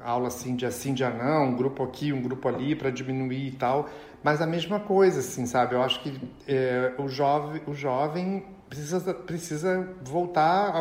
aula 0.03 0.27
assim, 0.27 0.55
dia 0.55 0.71
sim, 0.71 0.93
dia 0.93 1.09
não, 1.09 1.49
um 1.49 1.55
grupo 1.55 1.83
aqui, 1.83 2.11
um 2.11 2.21
grupo 2.21 2.47
ali 2.47 2.75
para 2.75 2.89
diminuir 2.89 3.47
e 3.47 3.51
tal. 3.51 3.89
Mas 4.23 4.41
a 4.41 4.47
mesma 4.47 4.79
coisa, 4.79 5.19
assim, 5.19 5.45
sabe? 5.45 5.75
Eu 5.75 5.83
acho 5.83 6.01
que 6.01 6.19
é, 6.47 6.93
o, 6.97 7.07
jovem, 7.07 7.61
o 7.67 7.73
jovem 7.73 8.45
precisa, 8.69 9.13
precisa 9.13 9.89
voltar 10.03 10.73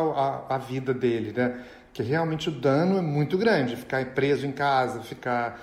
à 0.49 0.57
vida 0.57 0.93
dele, 0.93 1.33
né? 1.35 1.61
Que 1.93 2.01
realmente 2.01 2.49
o 2.49 2.51
dano 2.51 2.97
é 2.97 3.01
muito 3.01 3.37
grande, 3.37 3.75
ficar 3.75 4.03
preso 4.13 4.47
em 4.47 4.51
casa, 4.51 5.01
ficar, 5.01 5.61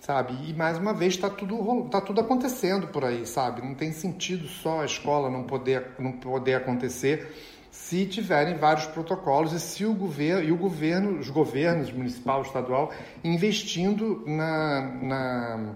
sabe? 0.00 0.34
E 0.48 0.54
mais 0.54 0.78
uma 0.78 0.92
vez 0.92 1.14
está 1.14 1.28
tudo 1.28 1.88
tá 1.90 2.00
tudo 2.00 2.20
acontecendo 2.20 2.86
por 2.88 3.04
aí, 3.04 3.26
sabe? 3.26 3.62
Não 3.62 3.74
tem 3.74 3.92
sentido 3.92 4.46
só 4.46 4.82
a 4.82 4.84
escola 4.84 5.28
não 5.28 5.42
poder 5.42 5.88
não 5.98 6.12
poder 6.12 6.54
acontecer 6.54 7.32
se 7.72 8.04
tiverem 8.04 8.58
vários 8.58 8.84
protocolos 8.84 9.54
e 9.54 9.58
se 9.58 9.86
o 9.86 9.94
governo 9.94 10.44
e 10.44 10.52
o 10.52 10.56
governo, 10.58 11.18
os 11.18 11.30
governos 11.30 11.90
municipal, 11.90 12.42
estadual, 12.42 12.92
investindo 13.24 14.22
na, 14.26 14.82
na 15.02 15.74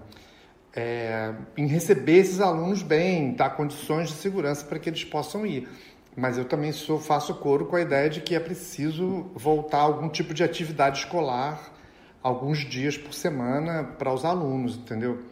é, 0.75 1.33
em 1.57 1.65
receber 1.65 2.19
esses 2.19 2.39
alunos 2.39 2.83
bem, 2.83 3.33
dar 3.33 3.49
condições 3.49 4.09
de 4.09 4.13
segurança 4.13 4.63
para 4.63 4.77
que 4.77 4.87
eles 4.87 5.03
possam 5.03 5.43
ir. 5.43 5.67
Mas 6.15 6.37
eu 6.37 6.45
também 6.45 6.71
sou, 6.71 6.99
faço 6.99 7.33
coro 7.33 7.65
com 7.65 7.75
a 7.75 7.81
ideia 7.81 8.11
de 8.11 8.21
que 8.21 8.35
é 8.35 8.39
preciso 8.39 9.31
voltar 9.33 9.79
algum 9.79 10.07
tipo 10.07 10.35
de 10.35 10.43
atividade 10.43 10.99
escolar 10.99 11.73
alguns 12.21 12.59
dias 12.59 12.95
por 12.95 13.13
semana 13.13 13.83
para 13.83 14.13
os 14.13 14.23
alunos, 14.23 14.75
entendeu? 14.75 15.23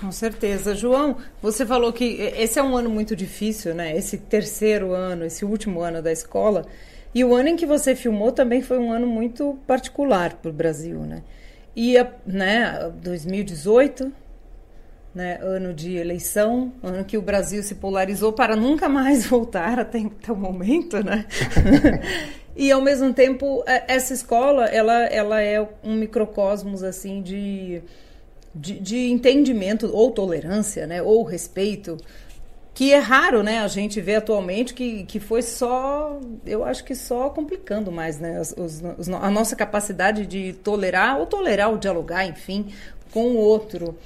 Com 0.00 0.10
certeza. 0.10 0.74
João, 0.74 1.16
você 1.40 1.64
falou 1.64 1.92
que 1.92 2.04
esse 2.36 2.58
é 2.58 2.62
um 2.62 2.76
ano 2.76 2.90
muito 2.90 3.14
difícil, 3.14 3.74
né? 3.74 3.96
Esse 3.96 4.18
terceiro 4.18 4.92
ano, 4.92 5.24
esse 5.24 5.44
último 5.44 5.80
ano 5.80 6.02
da 6.02 6.10
escola. 6.10 6.66
E 7.14 7.24
o 7.24 7.34
ano 7.34 7.50
em 7.50 7.56
que 7.56 7.66
você 7.66 7.94
filmou 7.94 8.32
também 8.32 8.62
foi 8.62 8.78
um 8.78 8.90
ano 8.90 9.06
muito 9.06 9.58
particular 9.66 10.34
para 10.34 10.50
o 10.50 10.52
Brasil, 10.52 11.00
né? 11.00 11.22
E, 11.76 11.94
né, 12.26 12.90
2018, 13.02 14.12
né, 15.14 15.38
ano 15.42 15.74
de 15.74 15.96
eleição, 15.96 16.72
ano 16.82 17.04
que 17.04 17.18
o 17.18 17.22
Brasil 17.22 17.62
se 17.62 17.74
polarizou 17.74 18.32
para 18.32 18.56
nunca 18.56 18.88
mais 18.88 19.24
voltar 19.28 19.78
até, 19.78 19.98
até 19.98 20.32
o 20.32 20.36
momento, 20.36 21.02
né? 21.04 21.26
e 22.56 22.72
ao 22.72 22.80
mesmo 22.80 23.12
tempo, 23.12 23.62
essa 23.66 24.12
escola, 24.14 24.66
ela, 24.66 25.04
ela 25.04 25.40
é 25.40 25.60
um 25.84 25.94
microcosmos, 25.94 26.82
assim, 26.82 27.22
de 27.22 27.82
de, 28.54 28.78
de 28.78 29.10
entendimento 29.10 29.90
ou 29.92 30.10
tolerância, 30.10 30.86
né, 30.86 31.02
ou 31.02 31.22
respeito, 31.22 31.96
que 32.74 32.92
é 32.92 32.98
raro, 32.98 33.42
né? 33.42 33.58
A 33.58 33.68
gente 33.68 34.00
vê 34.00 34.16
atualmente 34.16 34.72
que, 34.72 35.04
que 35.04 35.20
foi 35.20 35.42
só, 35.42 36.18
eu 36.46 36.64
acho 36.64 36.82
que 36.84 36.94
só 36.94 37.28
complicando 37.28 37.92
mais, 37.92 38.18
né? 38.18 38.40
Os, 38.40 38.54
os, 38.98 39.08
a 39.10 39.30
nossa 39.30 39.54
capacidade 39.54 40.26
de 40.26 40.54
tolerar 40.54 41.18
ou 41.18 41.26
tolerar 41.26 41.70
ou 41.70 41.76
dialogar, 41.76 42.24
enfim, 42.26 42.72
com 43.12 43.32
o 43.32 43.36
outro. 43.36 43.96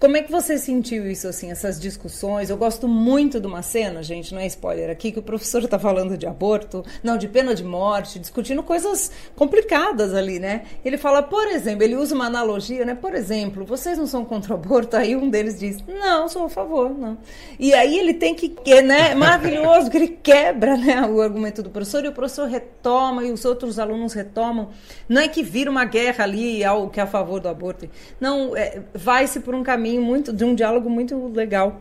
Como 0.00 0.16
é 0.16 0.22
que 0.22 0.32
você 0.32 0.56
sentiu 0.56 1.06
isso, 1.10 1.28
assim, 1.28 1.50
essas 1.50 1.78
discussões? 1.78 2.48
Eu 2.48 2.56
gosto 2.56 2.88
muito 2.88 3.38
de 3.38 3.46
uma 3.46 3.60
cena, 3.60 4.02
gente, 4.02 4.32
não 4.32 4.40
é 4.40 4.46
spoiler 4.46 4.88
aqui, 4.88 5.12
que 5.12 5.18
o 5.18 5.22
professor 5.22 5.62
está 5.62 5.78
falando 5.78 6.16
de 6.16 6.26
aborto, 6.26 6.82
não, 7.02 7.18
de 7.18 7.28
pena 7.28 7.54
de 7.54 7.62
morte, 7.62 8.18
discutindo 8.18 8.62
coisas 8.62 9.12
complicadas 9.36 10.14
ali, 10.14 10.38
né? 10.38 10.62
Ele 10.82 10.96
fala, 10.96 11.22
por 11.22 11.46
exemplo, 11.48 11.84
ele 11.84 11.96
usa 11.96 12.14
uma 12.14 12.24
analogia, 12.24 12.82
né? 12.86 12.94
Por 12.94 13.14
exemplo, 13.14 13.66
vocês 13.66 13.98
não 13.98 14.06
são 14.06 14.24
contra 14.24 14.54
o 14.54 14.56
aborto? 14.56 14.96
Aí 14.96 15.14
um 15.14 15.28
deles 15.28 15.60
diz, 15.60 15.84
não, 15.86 16.30
sou 16.30 16.46
a 16.46 16.48
favor, 16.48 16.88
não. 16.98 17.18
E 17.58 17.74
aí 17.74 17.98
ele 17.98 18.14
tem 18.14 18.34
que, 18.34 18.56
né? 18.80 19.14
Maravilhoso, 19.14 19.90
que 19.90 19.98
ele 19.98 20.08
quebra, 20.08 20.78
né, 20.78 21.06
o 21.06 21.20
argumento 21.20 21.62
do 21.62 21.68
professor 21.68 22.02
e 22.06 22.08
o 22.08 22.12
professor 22.12 22.48
retoma 22.48 23.22
e 23.22 23.32
os 23.32 23.44
outros 23.44 23.78
alunos 23.78 24.14
retomam. 24.14 24.70
Não 25.06 25.20
é 25.20 25.28
que 25.28 25.42
vira 25.42 25.70
uma 25.70 25.84
guerra 25.84 26.24
ali 26.24 26.64
ao 26.64 26.88
que 26.88 26.98
é 26.98 27.02
a 27.02 27.06
favor 27.06 27.38
do 27.38 27.50
aborto. 27.50 27.86
Não, 28.18 28.56
é, 28.56 28.80
vai-se 28.94 29.40
por 29.40 29.54
um 29.54 29.62
caminho 29.62 29.89
caminho 29.90 30.02
muito 30.02 30.32
de 30.32 30.44
um 30.44 30.54
diálogo 30.54 30.88
muito 30.88 31.28
legal. 31.28 31.80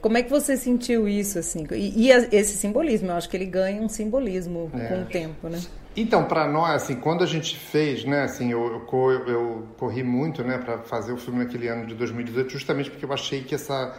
Como 0.00 0.16
é 0.16 0.22
que 0.22 0.30
você 0.30 0.56
sentiu 0.56 1.06
isso 1.06 1.38
assim? 1.38 1.66
E, 1.72 2.06
e 2.06 2.10
esse 2.10 2.56
simbolismo, 2.56 3.08
eu 3.08 3.16
acho 3.16 3.28
que 3.28 3.36
ele 3.36 3.44
ganha 3.44 3.82
um 3.82 3.88
simbolismo 3.88 4.70
é. 4.74 4.86
com 4.86 5.02
o 5.02 5.04
tempo, 5.04 5.48
né? 5.48 5.60
Então, 5.94 6.24
para 6.24 6.46
nós, 6.46 6.82
assim, 6.82 6.94
quando 6.94 7.22
a 7.22 7.26
gente 7.26 7.56
fez, 7.56 8.04
né, 8.04 8.22
assim, 8.22 8.52
eu, 8.52 8.86
eu, 8.90 9.26
eu 9.26 9.66
corri 9.76 10.02
muito, 10.02 10.42
né, 10.42 10.56
para 10.56 10.78
fazer 10.78 11.12
o 11.12 11.16
filme 11.16 11.40
naquele 11.40 11.68
ano 11.68 11.84
de 11.84 11.94
2018, 11.94 12.50
justamente 12.50 12.90
porque 12.90 13.04
eu 13.04 13.12
achei 13.12 13.42
que 13.42 13.54
essa 13.54 13.94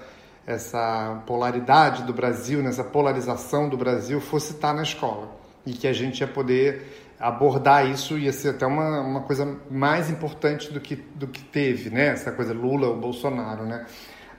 essa 0.48 1.22
polaridade 1.28 2.02
do 2.02 2.14
Brasil, 2.14 2.64
nessa 2.64 2.84
polarização 2.84 3.70
do 3.70 3.78
Brasil, 3.78 4.20
fosse 4.20 4.54
estar 4.54 4.74
na 4.74 4.82
escola 4.82 5.30
e 5.66 5.72
que 5.72 5.88
a 5.88 5.94
gente 5.94 6.22
ia 6.22 6.28
poder 6.28 7.11
abordar 7.22 7.90
isso 7.90 8.18
ia 8.18 8.34
ser 8.34 8.50
até 8.50 8.66
uma, 8.66 9.02
uma 9.02 9.22
coisa 9.22 9.58
mais 9.70 10.10
importante 10.10 10.74
do 10.74 10.80
que, 10.80 10.96
do 10.96 11.28
que 11.28 11.44
teve, 11.44 11.90
né? 11.90 12.08
Essa 12.08 12.32
coisa 12.32 12.54
Lula 12.54 12.88
ou 12.88 12.98
Bolsonaro, 13.00 13.66
né? 13.66 13.86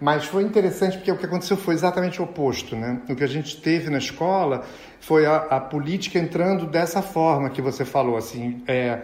Mas 0.00 0.24
foi 0.24 0.42
interessante 0.42 0.96
porque 0.96 1.12
o 1.12 1.16
que 1.16 1.26
aconteceu 1.26 1.56
foi 1.56 1.74
exatamente 1.74 2.20
o 2.20 2.24
oposto, 2.24 2.74
né? 2.74 3.00
O 3.08 3.14
que 3.14 3.22
a 3.22 3.28
gente 3.28 3.60
teve 3.60 3.88
na 3.88 3.98
escola 3.98 4.64
foi 4.98 5.24
a, 5.26 5.36
a 5.36 5.60
política 5.60 6.18
entrando 6.18 6.66
dessa 6.66 7.00
forma 7.00 7.48
que 7.50 7.62
você 7.62 7.84
falou, 7.84 8.16
assim, 8.16 8.62
é, 8.66 9.02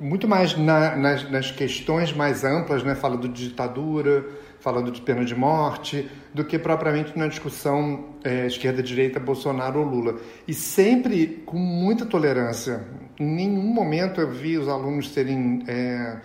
muito 0.00 0.26
mais 0.26 0.56
na, 0.56 0.96
nas, 0.96 1.30
nas 1.30 1.50
questões 1.52 2.12
mais 2.12 2.42
amplas, 2.42 2.82
né? 2.82 2.96
Falando 2.96 3.28
de 3.28 3.48
ditadura, 3.48 4.24
falando 4.60 4.90
de 4.90 5.00
pena 5.00 5.24
de 5.24 5.34
morte, 5.34 6.08
do 6.32 6.44
que 6.44 6.58
propriamente 6.58 7.18
na 7.18 7.26
discussão 7.26 8.10
é, 8.22 8.46
esquerda-direita, 8.46 9.18
Bolsonaro 9.18 9.80
ou 9.80 9.86
Lula. 9.86 10.20
E 10.46 10.54
sempre 10.54 11.42
com 11.46 11.56
muita 11.56 12.04
tolerância. 12.04 12.84
Em 13.18 13.26
nenhum 13.26 13.62
momento 13.62 14.20
eu 14.20 14.30
vi 14.30 14.58
os 14.58 14.68
alunos 14.68 15.10
serem, 15.10 15.64
é, 15.66 16.18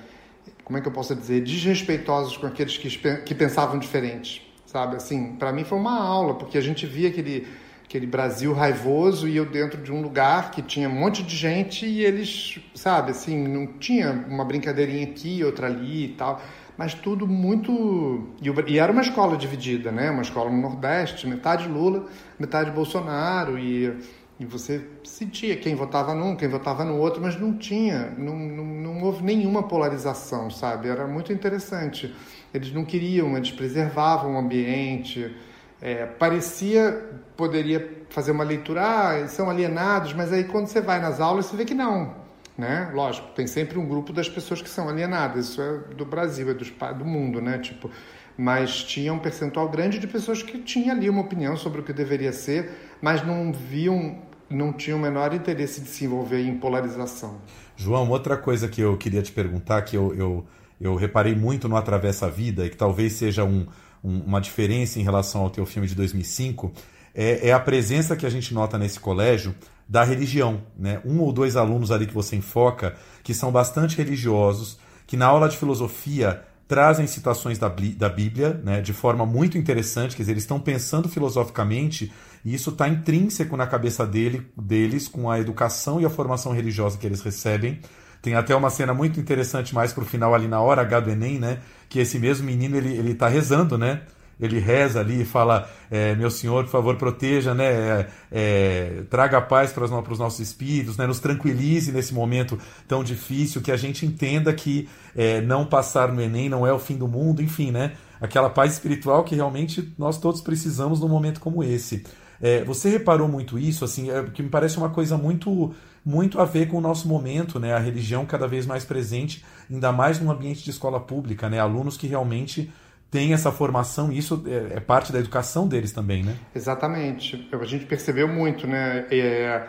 como 0.64 0.78
é 0.78 0.82
que 0.82 0.88
eu 0.88 0.92
posso 0.92 1.16
dizer, 1.16 1.42
desrespeitosos 1.42 2.38
com 2.38 2.46
aqueles 2.46 2.78
que, 2.78 2.90
que 3.18 3.34
pensavam 3.34 3.80
diferente, 3.80 4.54
sabe? 4.66 4.98
Assim, 4.98 5.36
para 5.38 5.54
mim 5.54 5.64
foi 5.64 5.78
uma 5.78 5.98
aula, 5.98 6.36
porque 6.36 6.58
a 6.58 6.62
gente 6.62 6.86
via 6.86 7.10
aquele 7.10 7.48
aquele 7.86 8.08
Brasil 8.08 8.52
raivoso 8.52 9.28
e 9.28 9.38
eu 9.38 9.46
dentro 9.46 9.80
de 9.80 9.92
um 9.92 10.02
lugar 10.02 10.50
que 10.50 10.60
tinha 10.64 10.90
um 10.90 10.92
monte 10.92 11.22
de 11.22 11.36
gente 11.36 11.86
e 11.86 12.04
eles, 12.04 12.60
sabe, 12.74 13.12
assim, 13.12 13.48
não 13.48 13.68
tinha 13.68 14.26
uma 14.28 14.44
brincadeirinha 14.44 15.06
aqui, 15.06 15.44
outra 15.44 15.68
ali 15.68 16.06
e 16.06 16.08
tal 16.10 16.42
mas 16.78 16.94
tudo 16.94 17.28
muito. 17.28 18.30
E 18.68 18.80
era 18.80 18.92
uma 18.92 19.02
escola 19.02 19.38
dividida, 19.38 19.92
né? 19.92 20.10
Uma 20.12 20.22
escola 20.22 20.50
no 20.50 20.62
Nordeste, 20.62 21.28
metade 21.28 21.68
Lula, 21.68 22.06
metade 22.40 22.72
Bolsonaro, 22.72 23.58
e, 23.58 23.94
E 24.38 24.46
você 24.46 24.86
sentia 25.04 25.56
quem 25.56 25.76
votava 25.76 26.14
num, 26.14 26.36
quem 26.36 26.50
votava 26.50 26.84
no 26.84 26.98
outro, 26.98 27.22
mas 27.22 27.40
não 27.40 27.58
tinha, 27.58 28.14
não, 28.18 28.36
não, 28.38 28.66
não 28.66 29.04
houve 29.04 29.24
nenhuma 29.24 29.64
polarização, 29.64 30.50
sabe? 30.52 30.90
Era 30.90 31.08
muito 31.08 31.32
interessante. 31.32 32.14
Eles 32.54 32.74
não 32.74 32.84
queriam, 32.84 33.38
eles 33.38 33.52
preservavam 33.52 34.36
o 34.36 34.38
ambiente. 34.38 35.34
É, 35.82 36.06
parecia, 36.06 37.12
poderia 37.38 38.06
fazer 38.10 38.32
uma 38.32 38.44
leitura, 38.44 38.82
ah, 38.82 39.28
são 39.28 39.50
alienados, 39.50 40.14
mas 40.14 40.32
aí 40.34 40.44
quando 40.46 40.68
você 40.68 40.82
vai 40.82 41.00
nas 41.00 41.22
aulas 41.22 41.46
você 41.46 41.56
vê 41.56 41.64
que 41.66 41.74
não. 41.74 42.25
Né? 42.58 42.89
Lógico, 42.93 43.28
tem 43.36 43.47
sempre 43.47 43.78
um 43.78 43.86
grupo 43.86 44.14
das 44.14 44.30
pessoas 44.30 44.62
que 44.62 44.70
são 44.70 44.88
alienadas, 44.88 45.49
isso 45.49 45.62
é 45.62 45.78
do 45.93 46.06
Brasil, 46.06 46.49
é 46.49 46.53
do, 46.53 46.64
do 46.97 47.06
mundo, 47.06 47.41
né? 47.41 47.58
Tipo, 47.58 47.91
mas 48.38 48.84
tinha 48.84 49.14
um 49.14 49.20
percentual 49.20 49.70
grande 49.70 49.99
de 49.99 50.08
pessoas 50.08 50.41
que 50.41 50.60
tinham 50.60 50.95
ali 50.95 51.10
uma 51.10 51.22
opinião 51.22 51.56
sobre 51.56 51.82
o 51.82 51.84
que 51.84 51.93
deveria 51.93 52.32
ser, 52.32 52.72
mas 53.01 53.26
não 53.26 53.51
viam, 53.51 54.20
não 54.49 54.74
tinham 54.74 54.97
o 54.97 55.01
menor 55.01 55.34
interesse 55.34 55.82
de 55.82 55.89
se 55.89 56.06
envolver 56.06 56.41
em 56.41 56.58
polarização. 56.58 57.41
João, 57.76 58.10
outra 58.10 58.38
coisa 58.38 58.68
que 58.68 58.82
eu 58.82 58.97
queria 58.97 59.22
te 59.22 59.32
perguntar, 59.32 59.82
que 59.82 59.97
eu, 59.97 60.14
eu, 60.16 60.45
eu 60.80 60.95
reparei 60.95 61.36
muito 61.36 61.68
no 61.68 61.76
Atravessa 61.76 62.28
a 62.28 62.30
Vida, 62.30 62.66
e 62.66 62.70
que 62.70 62.78
talvez 62.78 63.14
seja 63.14 63.43
um, 63.43 63.66
um, 64.03 64.20
uma 64.20 64.41
diferença 64.41 64.99
em 64.99 65.03
relação 65.03 65.41
ao 65.41 65.49
teu 65.49 65.66
filme 65.66 65.88
de 65.88 65.95
2005, 65.95 66.72
é, 67.14 67.49
é 67.49 67.53
a 67.53 67.60
presença 67.60 68.16
que 68.16 68.26
a 68.26 68.30
gente 68.30 68.53
nota 68.53 68.78
nesse 68.78 68.99
colégio 68.99 69.56
da 69.88 70.04
religião. 70.04 70.62
Né? 70.78 71.02
Um 71.06 71.20
ou 71.20 71.32
dois 71.32 71.56
alunos 71.56 71.92
ali 71.92 72.06
que 72.08 72.14
você 72.14 72.36
enfoca, 72.36 72.96
que 73.24 73.34
são 73.34 73.52
bastante 73.52 73.98
religiosos, 73.98 74.78
que 75.06 75.16
na 75.16 75.28
aula 75.28 75.48
de 75.48 75.58
filosofia 75.58 76.44
trazem 76.68 77.06
citações 77.06 77.60
da, 77.60 77.72
da 77.96 78.10
Bíblia 78.10 78.60
né, 78.64 78.82
de 78.82 78.92
forma 78.92 79.26
muito 79.26 79.58
interessante, 79.58 80.16
quer 80.16 80.24
dizer, 80.24 80.32
eles 80.32 80.44
estão 80.44 80.60
pensando 80.60 81.08
filosoficamente 81.08 82.12
e 82.44 82.54
isso 82.54 82.72
está 82.72 82.88
intrínseco 82.88 83.56
na 83.56 83.68
cabeça 83.68 84.06
dele, 84.06 84.48
deles 84.58 85.08
com 85.08 85.30
a 85.30 85.40
educação 85.40 86.02
e 86.02 86.06
a 86.06 86.10
formação 86.10 86.52
religiosa 86.52 86.98
que 86.98 87.06
eles 87.06 87.22
recebem. 87.22 87.80
Tem 88.22 88.34
até 88.34 88.56
uma 88.56 88.72
cena 88.72 88.94
muito 88.94 89.20
interessante 89.20 89.76
mais 89.76 89.94
para 89.94 90.04
o 90.04 90.06
final 90.06 90.34
ali 90.34 90.48
na 90.48 90.60
hora 90.60 90.82
H 90.82 91.00
do 91.02 91.12
Enem, 91.12 91.38
né? 91.38 91.60
Que 91.88 92.00
esse 92.00 92.18
mesmo 92.18 92.46
menino 92.46 92.76
ele, 92.76 92.92
ele 92.96 93.14
tá 93.14 93.28
rezando, 93.28 93.78
né? 93.78 94.02
Ele 94.40 94.60
reza 94.60 95.00
ali 95.00 95.22
e 95.22 95.26
fala: 95.26 95.70
é, 95.90 96.16
Meu 96.16 96.30
Senhor, 96.30 96.64
por 96.66 96.72
favor, 96.72 96.96
proteja, 96.98 97.54
né? 97.54 97.66
É, 97.66 98.08
é, 98.32 99.04
traga 99.10 99.42
paz 99.42 99.72
para 99.72 99.84
os, 99.84 100.20
nossos 100.20 100.40
espíritos, 100.40 100.98
né? 100.98 101.08
nos 101.08 101.20
tranquilize 101.20 101.92
nesse 101.92 102.14
momento 102.14 102.60
tão 102.88 103.04
difícil, 103.04 103.62
que 103.62 103.72
a 103.72 103.78
gente 103.78 104.06
entenda 104.06 104.54
que 104.54 104.90
é, 105.16 105.42
não 105.42 105.66
passar 105.66 106.12
no 106.12 106.22
Enem 106.22 106.50
não 106.50 106.68
é 106.68 106.74
o 106.74 106.80
fim 106.80 106.98
do 106.98 107.08
mundo, 107.08 107.42
enfim, 107.42 107.72
né? 107.72 107.94
Aquela 108.20 108.50
paz 108.50 108.74
espiritual 108.74 109.24
que 109.24 109.36
realmente 109.36 109.94
nós 109.98 110.18
todos 110.18 110.42
precisamos 110.42 111.00
num 111.00 111.10
momento 111.10 111.40
como 111.40 111.64
esse. 111.64 112.04
É, 112.42 112.64
você 112.64 112.90
reparou 112.90 113.28
muito 113.28 113.58
isso, 113.58 113.86
assim, 113.86 114.10
é, 114.10 114.24
que 114.24 114.44
me 114.44 114.50
parece 114.50 114.78
uma 114.78 114.90
coisa 114.90 115.18
muito 115.18 115.74
muito 116.06 116.40
a 116.40 116.46
ver 116.46 116.68
com 116.68 116.78
o 116.78 116.82
nosso 116.82 117.08
momento, 117.08 117.60
né? 117.60 117.74
A 117.74 117.80
religião 117.80 118.28
cada 118.28 118.48
vez 118.48 118.68
mais 118.68 118.86
presente, 118.86 119.44
ainda 119.72 119.92
mais 119.92 120.20
num 120.20 120.30
ambiente 120.30 120.64
de 120.64 120.70
escola 120.70 121.00
pública, 121.00 121.50
né? 121.50 121.60
Alunos 121.60 121.98
que 121.98 122.06
realmente 122.06 122.72
tem 123.12 123.34
essa 123.34 123.51
formação 123.51 124.12
e 124.12 124.18
isso 124.18 124.43
é, 124.47 124.78
é, 124.78 124.80
parte 124.80 125.12
da 125.12 125.20
educação 125.20 125.68
deles 125.68 125.91
também, 125.91 126.24
né? 126.24 126.36
Exatamente. 126.53 127.49
A 127.51 127.66
gente 127.66 127.86
percebeu 127.86 128.28
muito, 128.28 128.68
né? 128.68 129.06
É, 129.12 129.68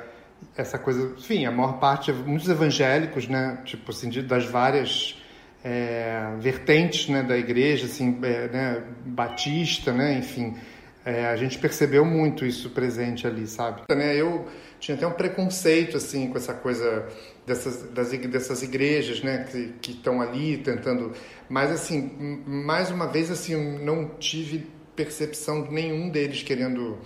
essa 0.57 0.79
coisa, 0.79 1.15
enfim, 1.17 1.47
a 1.47 1.51
maior 1.51 1.79
parte, 1.79 2.13
muitos 2.13 2.49
evangélicos, 2.49 3.29
né? 3.29 3.61
Tipo 3.65 3.91
assim, 3.91 4.11
das 4.23 4.47
várias 4.47 5.23
é, 5.65 6.35
vertentes, 6.41 7.09
né? 7.09 7.23
Da 7.23 7.37
igreja, 7.37 7.87
assim, 7.87 8.19
é, 8.23 8.49
né? 8.49 8.83
Batista, 9.05 9.93
né? 9.93 10.19
Enfim, 10.19 10.57
é, 11.05 11.27
a 11.27 11.37
gente 11.37 11.57
percebeu 11.59 12.05
muito 12.05 12.45
isso 12.45 12.71
presente 12.71 13.27
ali, 13.29 13.47
sabe? 13.47 13.83
Né? 13.89 14.17
Eu 14.17 14.49
tinha 14.87 14.97
até 14.97 15.05
um 15.05 15.13
preconceito, 15.13 15.97
assim, 15.97 16.29
com 16.29 16.39
essa 16.39 16.55
coisa 16.55 17.09
dessas, 17.45 17.83
das, 17.91 18.11
dessas 18.11 18.63
igrejas, 18.63 19.21
né, 19.21 19.45
que 19.83 19.91
estão 19.91 20.21
ali 20.21 20.59
tentando. 20.59 21.13
Mas, 21.49 21.73
assim, 21.73 22.45
mais 22.47 22.89
uma 22.89 23.09
vez, 23.09 23.29
assim, 23.29 23.57
não 23.81 24.11
tive 24.11 24.65
percepção 24.95 25.65
de 25.65 25.73
nenhum 25.73 26.09
deles 26.09 26.45
querendo 26.45 26.99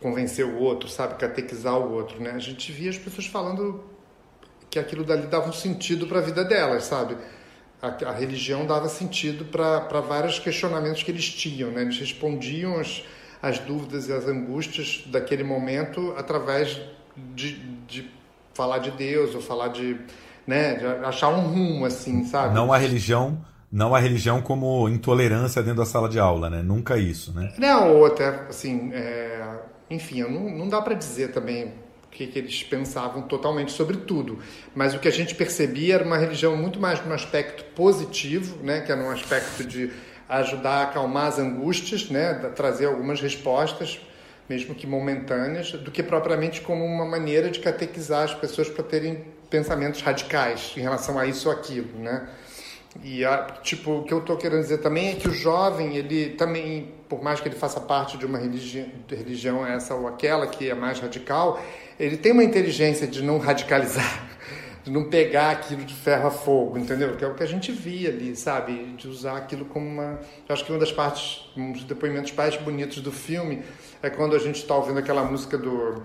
convencer 0.00 0.46
o 0.46 0.58
outro, 0.58 0.88
sabe, 0.88 1.16
catequizar 1.16 1.76
o 1.76 1.92
outro, 1.92 2.22
né? 2.22 2.30
A 2.30 2.38
gente 2.38 2.70
via 2.70 2.90
as 2.90 2.98
pessoas 2.98 3.26
falando 3.26 3.82
que 4.70 4.78
aquilo 4.78 5.02
dali 5.02 5.26
dava 5.26 5.48
um 5.48 5.52
sentido 5.52 6.06
para 6.06 6.20
a 6.20 6.22
vida 6.22 6.44
delas, 6.44 6.84
sabe? 6.84 7.16
A, 7.82 7.88
a 8.10 8.12
religião 8.12 8.64
dava 8.64 8.88
sentido 8.88 9.44
para 9.46 10.00
vários 10.00 10.38
questionamentos 10.38 11.02
que 11.02 11.10
eles 11.10 11.28
tinham, 11.28 11.72
né? 11.72 11.82
Eles 11.82 11.98
respondiam 11.98 12.78
as, 12.78 13.02
as 13.42 13.58
dúvidas 13.58 14.08
e 14.08 14.12
as 14.12 14.24
angústias 14.28 15.02
daquele 15.06 15.42
momento 15.42 16.14
através 16.16 16.80
de, 17.16 17.58
de 17.86 18.10
falar 18.54 18.78
de 18.78 18.90
Deus 18.92 19.34
ou 19.34 19.40
falar 19.40 19.68
de, 19.68 19.96
né, 20.46 20.74
de 20.74 20.86
achar 21.04 21.28
um 21.28 21.40
rumo 21.40 21.84
assim, 21.84 22.24
sabe? 22.24 22.54
Não 22.54 22.72
a 22.72 22.78
religião, 22.78 23.44
não 23.70 23.94
a 23.94 23.98
religião 23.98 24.40
como 24.40 24.88
intolerância 24.88 25.62
dentro 25.62 25.78
da 25.78 25.86
sala 25.86 26.08
de 26.08 26.18
aula, 26.18 26.48
né? 26.48 26.62
Nunca 26.62 26.96
isso, 26.96 27.32
né? 27.32 27.52
Não, 27.58 27.96
ou 27.96 28.06
até 28.06 28.28
assim, 28.48 28.90
é... 28.92 29.58
enfim, 29.90 30.22
não, 30.22 30.50
não 30.50 30.68
dá 30.68 30.80
para 30.80 30.94
dizer 30.94 31.32
também 31.32 31.66
o 32.04 32.08
que, 32.10 32.26
que, 32.28 32.38
eles 32.38 32.62
pensavam 32.62 33.22
totalmente 33.22 33.72
sobre 33.72 33.96
tudo, 33.96 34.38
mas 34.74 34.94
o 34.94 35.00
que 35.00 35.08
a 35.08 35.12
gente 35.12 35.34
percebia 35.34 35.96
era 35.96 36.04
uma 36.04 36.16
religião 36.16 36.56
muito 36.56 36.78
mais 36.78 37.04
no 37.04 37.12
aspecto 37.12 37.64
positivo, 37.74 38.62
né, 38.62 38.80
que 38.80 38.92
era 38.92 39.00
um 39.00 39.10
aspecto 39.10 39.64
de 39.64 39.90
ajudar 40.28 40.70
a 40.70 40.82
acalmar 40.84 41.26
as 41.26 41.38
angústias, 41.40 42.08
né, 42.08 42.34
trazer 42.54 42.86
algumas 42.86 43.20
respostas 43.20 44.00
mesmo 44.48 44.74
que 44.74 44.86
momentâneas, 44.86 45.72
do 45.72 45.90
que 45.90 46.02
propriamente 46.02 46.60
como 46.60 46.84
uma 46.84 47.04
maneira 47.04 47.50
de 47.50 47.60
catequizar 47.60 48.24
as 48.24 48.34
pessoas 48.34 48.68
para 48.68 48.84
terem 48.84 49.24
pensamentos 49.48 50.00
radicais 50.02 50.72
em 50.76 50.80
relação 50.80 51.18
a 51.18 51.26
isso 51.26 51.48
ou 51.48 51.54
aquilo, 51.54 51.98
né? 51.98 52.28
E 53.02 53.24
a, 53.24 53.38
tipo, 53.62 53.98
o 53.98 54.04
que 54.04 54.12
eu 54.14 54.18
estou 54.18 54.36
querendo 54.36 54.60
dizer 54.60 54.78
também 54.78 55.08
é 55.08 55.14
que 55.14 55.28
o 55.28 55.32
jovem, 55.32 55.96
ele 55.96 56.30
também, 56.30 56.92
por 57.08 57.22
mais 57.22 57.40
que 57.40 57.48
ele 57.48 57.56
faça 57.56 57.80
parte 57.80 58.16
de 58.16 58.24
uma 58.24 58.38
religi 58.38 58.86
religião 59.08 59.66
essa 59.66 59.94
ou 59.94 60.06
aquela 60.06 60.46
que 60.46 60.70
é 60.70 60.74
mais 60.74 61.00
radical, 61.00 61.60
ele 61.98 62.16
tem 62.16 62.30
uma 62.30 62.44
inteligência 62.44 63.06
de 63.06 63.22
não 63.22 63.38
radicalizar, 63.38 64.24
de 64.84 64.90
não 64.90 65.04
pegar 65.04 65.50
aquilo 65.50 65.82
de 65.82 65.94
ferro 65.94 66.26
a 66.26 66.30
fogo, 66.30 66.76
entendeu? 66.76 67.16
Que 67.16 67.24
é 67.24 67.26
o 67.26 67.34
que 67.34 67.42
a 67.42 67.46
gente 67.46 67.72
via 67.72 68.10
ali, 68.10 68.36
sabe? 68.36 68.94
De 68.98 69.08
usar 69.08 69.38
aquilo 69.38 69.64
como 69.64 69.86
uma. 69.86 70.20
Eu 70.46 70.52
acho 70.52 70.62
que 70.62 70.70
uma 70.70 70.78
das 70.78 70.92
partes, 70.92 71.50
um 71.56 71.72
dos 71.72 71.84
depoimentos 71.84 72.32
mais 72.32 72.54
bonitos 72.58 73.00
do 73.00 73.10
filme 73.10 73.62
é 74.02 74.10
quando 74.10 74.36
a 74.36 74.38
gente 74.38 74.56
está 74.56 74.76
ouvindo 74.76 74.98
aquela 74.98 75.24
música 75.24 75.56
do, 75.56 76.02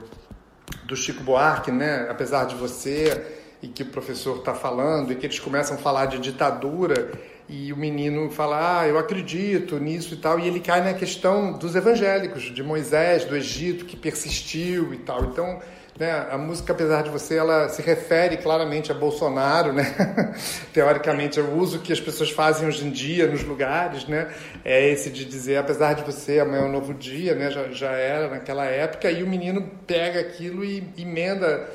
do 0.86 0.96
Chico 0.96 1.22
Buarque, 1.24 1.72
né? 1.72 2.08
Apesar 2.10 2.46
de 2.46 2.56
você, 2.56 3.22
e 3.62 3.68
que 3.68 3.84
o 3.84 3.88
professor 3.88 4.38
está 4.38 4.54
falando, 4.54 5.12
e 5.12 5.16
que 5.18 5.26
eles 5.26 5.40
começam 5.40 5.76
a 5.76 5.80
falar 5.80 6.06
de 6.06 6.18
ditadura, 6.18 7.12
e 7.50 7.74
o 7.74 7.78
menino 7.78 8.30
fala, 8.30 8.80
ah, 8.80 8.88
eu 8.88 8.98
acredito 8.98 9.78
nisso 9.78 10.14
e 10.14 10.18
tal, 10.18 10.40
e 10.40 10.48
ele 10.48 10.62
cai 10.62 10.82
na 10.82 10.94
questão 10.94 11.52
dos 11.52 11.76
evangélicos, 11.76 12.44
de 12.44 12.64
Moisés, 12.64 13.26
do 13.26 13.36
Egito, 13.36 13.84
que 13.84 13.98
persistiu 13.98 14.94
e 14.94 14.98
tal. 14.98 15.26
Então 15.26 15.60
né? 16.00 16.28
A 16.32 16.38
música, 16.38 16.72
apesar 16.72 17.04
de 17.04 17.10
você, 17.10 17.36
ela 17.36 17.68
se 17.68 17.82
refere 17.82 18.38
claramente 18.38 18.90
a 18.90 18.96
Bolsonaro, 18.96 19.74
né? 19.74 20.34
Teoricamente, 20.72 21.38
é 21.40 21.44
o 21.44 21.58
uso 21.58 21.80
que 21.80 21.92
as 21.92 22.00
pessoas 22.00 22.32
fazem 22.32 22.66
hoje 22.66 22.86
em 22.88 22.90
dia 22.90 23.28
nos 23.28 23.44
lugares, 23.44 24.08
né? 24.08 24.34
É 24.64 24.90
esse 24.90 25.10
de 25.10 25.26
dizer, 25.26 25.58
apesar 25.58 25.94
de 25.94 26.04
você, 26.04 26.40
amanhã 26.40 26.62
é 26.62 26.66
um 26.66 26.72
novo 26.72 26.94
dia, 26.94 27.36
né? 27.36 27.52
Já, 27.52 27.68
já 27.68 27.92
era 27.92 28.30
naquela 28.30 28.64
época, 28.66 29.12
e 29.12 29.22
o 29.22 29.28
menino 29.28 29.70
pega 29.86 30.22
aquilo 30.22 30.64
e 30.64 30.88
emenda 30.98 31.70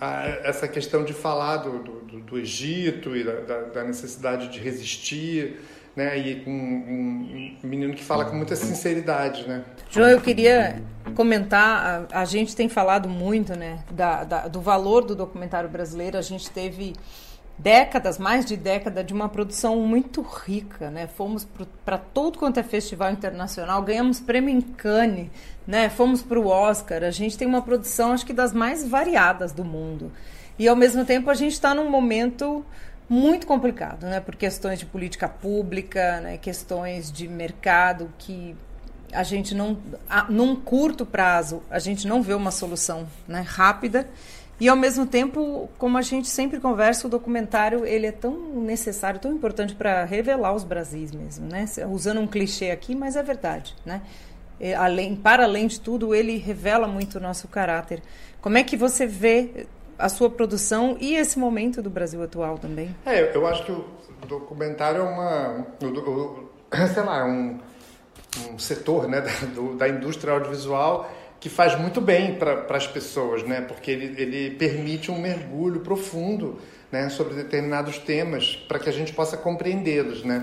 a, 0.00 0.24
essa 0.44 0.68
questão 0.68 1.04
de 1.04 1.12
falar 1.12 1.56
do, 1.56 1.80
do, 1.80 2.20
do 2.20 2.38
Egito 2.38 3.16
e 3.16 3.24
da, 3.24 3.60
da 3.62 3.82
necessidade 3.82 4.48
de 4.48 4.60
resistir, 4.60 5.60
né? 5.96 6.18
E 6.18 6.36
com 6.40 6.50
um, 6.50 7.56
menino 7.62 7.94
que 7.94 8.04
fala 8.04 8.24
com 8.24 8.36
muita 8.36 8.56
sinceridade, 8.56 9.46
né? 9.46 9.64
João, 9.90 10.08
eu 10.08 10.20
queria 10.20 10.82
comentar, 11.14 12.06
a, 12.12 12.20
a 12.20 12.24
gente 12.24 12.56
tem 12.56 12.68
falado 12.68 13.08
muito, 13.08 13.56
né, 13.56 13.78
da, 13.90 14.24
da, 14.24 14.48
do 14.48 14.60
valor 14.60 15.04
do 15.04 15.14
documentário 15.14 15.68
brasileiro. 15.68 16.18
A 16.18 16.22
gente 16.22 16.50
teve 16.50 16.94
décadas, 17.58 18.18
mais 18.18 18.44
de 18.44 18.56
década, 18.56 19.04
de 19.04 19.14
uma 19.14 19.28
produção 19.28 19.76
muito 19.80 20.22
rica, 20.22 20.90
né? 20.90 21.06
Fomos 21.06 21.46
para 21.84 21.98
todo 21.98 22.38
quanto 22.38 22.58
é 22.58 22.62
festival 22.62 23.12
internacional, 23.12 23.82
ganhamos 23.82 24.20
prêmio 24.20 24.50
em 24.50 24.60
Cannes, 24.60 25.28
né? 25.66 25.88
Fomos 25.88 26.22
para 26.22 26.38
o 26.38 26.48
Oscar. 26.48 27.04
A 27.04 27.10
gente 27.10 27.38
tem 27.38 27.46
uma 27.46 27.62
produção, 27.62 28.12
acho 28.12 28.26
que 28.26 28.32
das 28.32 28.52
mais 28.52 28.86
variadas 28.86 29.52
do 29.52 29.64
mundo. 29.64 30.10
E 30.58 30.68
ao 30.68 30.76
mesmo 30.76 31.04
tempo 31.04 31.30
a 31.30 31.34
gente 31.34 31.52
está 31.52 31.74
num 31.74 31.90
momento 31.90 32.64
muito 33.08 33.46
complicado, 33.46 34.06
né? 34.06 34.20
Por 34.20 34.34
questões 34.36 34.78
de 34.78 34.86
política 34.86 35.28
pública, 35.28 36.20
né? 36.20 36.38
questões 36.38 37.12
de 37.12 37.28
mercado 37.28 38.10
que 38.18 38.56
a 39.12 39.22
gente 39.22 39.54
não, 39.54 39.78
a, 40.08 40.24
num 40.30 40.56
curto 40.56 41.06
prazo, 41.06 41.62
a 41.70 41.78
gente 41.78 42.06
não 42.06 42.22
vê 42.22 42.34
uma 42.34 42.50
solução 42.50 43.06
né, 43.28 43.44
rápida. 43.46 44.08
E 44.58 44.68
ao 44.68 44.76
mesmo 44.76 45.06
tempo, 45.06 45.68
como 45.78 45.98
a 45.98 46.02
gente 46.02 46.28
sempre 46.28 46.60
conversa, 46.60 47.06
o 47.06 47.10
documentário 47.10 47.84
ele 47.84 48.06
é 48.06 48.12
tão 48.12 48.60
necessário, 48.60 49.20
tão 49.20 49.32
importante 49.32 49.74
para 49.74 50.04
revelar 50.04 50.54
os 50.54 50.62
Brasis 50.62 51.10
mesmo, 51.10 51.46
né? 51.46 51.66
Usando 51.90 52.20
um 52.20 52.26
clichê 52.26 52.70
aqui, 52.70 52.94
mas 52.94 53.16
é 53.16 53.22
verdade, 53.22 53.74
né? 53.84 54.00
Além, 54.78 55.16
para 55.16 55.42
além 55.42 55.66
de 55.66 55.80
tudo, 55.80 56.14
ele 56.14 56.36
revela 56.36 56.86
muito 56.86 57.18
o 57.18 57.20
nosso 57.20 57.48
caráter. 57.48 58.00
Como 58.40 58.56
é 58.56 58.62
que 58.62 58.76
você 58.76 59.06
vê 59.06 59.66
a 59.98 60.08
sua 60.08 60.30
produção 60.30 60.96
e 61.00 61.14
esse 61.14 61.38
momento 61.38 61.82
do 61.82 61.90
Brasil 61.90 62.22
atual 62.22 62.58
também? 62.58 62.94
É, 63.06 63.34
eu 63.36 63.46
acho 63.46 63.64
que 63.64 63.72
o 63.72 63.84
documentário 64.26 65.00
é 65.00 65.04
uma, 65.04 65.66
sei 66.92 67.02
lá, 67.02 67.24
um, 67.24 67.58
um 68.50 68.58
setor, 68.58 69.08
né, 69.08 69.20
da, 69.20 69.46
do, 69.54 69.76
da 69.76 69.88
indústria 69.88 70.32
audiovisual 70.32 71.10
que 71.44 71.50
faz 71.50 71.78
muito 71.78 72.00
bem 72.00 72.36
para 72.36 72.64
as 72.70 72.86
pessoas, 72.86 73.42
né? 73.42 73.60
Porque 73.60 73.90
ele, 73.90 74.18
ele 74.18 74.50
permite 74.52 75.10
um 75.10 75.20
mergulho 75.20 75.80
profundo, 75.80 76.58
né, 76.90 77.10
sobre 77.10 77.34
determinados 77.34 77.98
temas 77.98 78.56
para 78.66 78.78
que 78.78 78.88
a 78.88 78.92
gente 78.92 79.12
possa 79.12 79.36
compreendê-los, 79.36 80.24
né? 80.24 80.40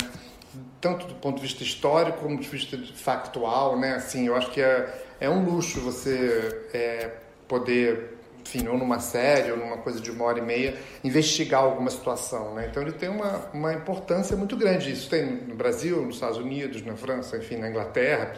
Tanto 0.80 1.08
do 1.08 1.16
ponto 1.16 1.38
de 1.38 1.42
vista 1.42 1.64
histórico 1.64 2.20
como 2.20 2.36
do 2.36 2.44
ponto 2.44 2.52
de 2.52 2.56
vista 2.56 2.78
factual, 2.94 3.80
né? 3.80 3.96
Assim, 3.96 4.28
eu 4.28 4.36
acho 4.36 4.52
que 4.52 4.62
é, 4.62 4.94
é 5.20 5.28
um 5.28 5.44
luxo 5.44 5.80
você 5.80 6.68
é, 6.72 7.10
poder 7.48 8.21
enfim, 8.42 8.68
ou 8.68 8.78
numa 8.78 9.00
série, 9.00 9.52
ou 9.52 9.58
numa 9.58 9.78
coisa 9.78 10.00
de 10.00 10.12
uma 10.12 10.26
hora 10.26 10.40
e 10.40 10.42
meia, 10.42 10.76
investigar 11.04 11.62
alguma 11.62 11.90
situação. 11.90 12.54
Né? 12.56 12.68
Então 12.70 12.82
ele 12.82 12.92
tem 12.92 13.10
uma, 13.10 13.50
uma 13.54 13.74
importância 13.74 14.36
muito 14.36 14.58
grande. 14.58 14.92
Isso 14.92 15.10
tem 15.10 15.26
no 15.26 15.56
Brasil, 15.56 16.02
nos 16.02 16.16
Estados 16.16 16.38
Unidos, 16.38 16.84
na 16.84 16.96
França, 16.96 17.38
enfim, 17.38 17.58
na 17.58 17.70
Inglaterra, 17.70 18.34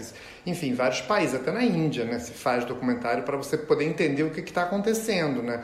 enfim, 0.45 0.73
vários 0.73 1.01
países, 1.01 1.35
até 1.35 1.51
na 1.51 1.63
Índia, 1.63 2.05
né? 2.05 2.19
se 2.19 2.33
faz 2.33 2.65
documentário 2.65 3.23
para 3.23 3.37
você 3.37 3.57
poder 3.57 3.85
entender 3.85 4.23
o 4.23 4.29
que 4.29 4.41
está 4.41 4.63
acontecendo. 4.63 5.41
Né? 5.41 5.63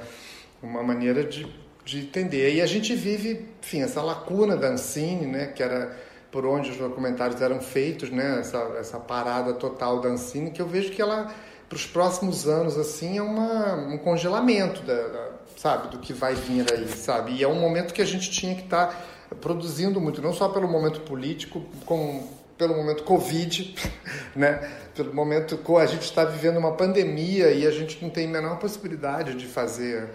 Uma 0.64 0.82
maneira 0.82 1.24
de, 1.24 1.46
de 1.84 2.00
entender. 2.00 2.56
E 2.56 2.62
a 2.62 2.66
gente 2.66 2.96
vive, 2.96 3.46
enfim, 3.62 3.82
essa 3.82 4.02
lacuna 4.02 4.56
da 4.56 4.70
Ancine, 4.70 5.26
né? 5.26 5.48
que 5.48 5.62
era 5.62 5.96
por 6.32 6.46
onde 6.46 6.70
os 6.70 6.78
documentários 6.78 7.42
eram 7.42 7.60
feitos, 7.60 8.10
né? 8.10 8.40
essa, 8.40 8.58
essa 8.80 9.00
parada 9.00 9.54
total 9.54 10.00
da 10.00 10.10
Ancine, 10.10 10.52
que 10.52 10.62
eu 10.62 10.68
vejo 10.68 10.92
que 10.92 11.02
ela 11.02 11.34
para 11.70 11.76
os 11.76 11.86
próximos 11.86 12.48
anos 12.48 12.78
assim 12.78 13.20
é 13.20 13.22
uma, 13.22 13.76
um 13.76 13.98
congelamento 14.00 14.82
da, 14.82 15.08
da, 15.08 15.30
sabe 15.56 15.90
do 15.90 16.00
que 16.00 16.12
vai 16.12 16.34
vir 16.34 16.66
aí 16.74 16.88
sabe? 16.88 17.34
E 17.34 17.44
é 17.44 17.48
um 17.48 17.60
momento 17.60 17.94
que 17.94 18.02
a 18.02 18.06
gente 18.06 18.32
tinha 18.32 18.56
que 18.56 18.64
estar 18.64 18.88
tá 18.88 19.36
produzindo 19.40 20.02
muito 20.02 20.20
não 20.20 20.34
só 20.34 20.50
pelo 20.50 20.68
momento 20.68 21.02
político 21.02 21.64
como 21.86 22.28
pelo 22.58 22.76
momento 22.76 23.04
covid 23.04 23.76
né? 24.36 24.68
Pelo 24.96 25.14
momento 25.14 25.60
a 25.78 25.86
gente 25.86 26.02
está 26.02 26.26
vivendo 26.26 26.58
uma 26.58 26.74
pandemia 26.74 27.52
e 27.52 27.68
a 27.68 27.72
gente 27.72 28.02
não 28.02 28.10
tem 28.10 28.26
a 28.28 28.30
menor 28.30 28.58
possibilidade 28.58 29.36
de 29.36 29.46
fazer 29.46 30.10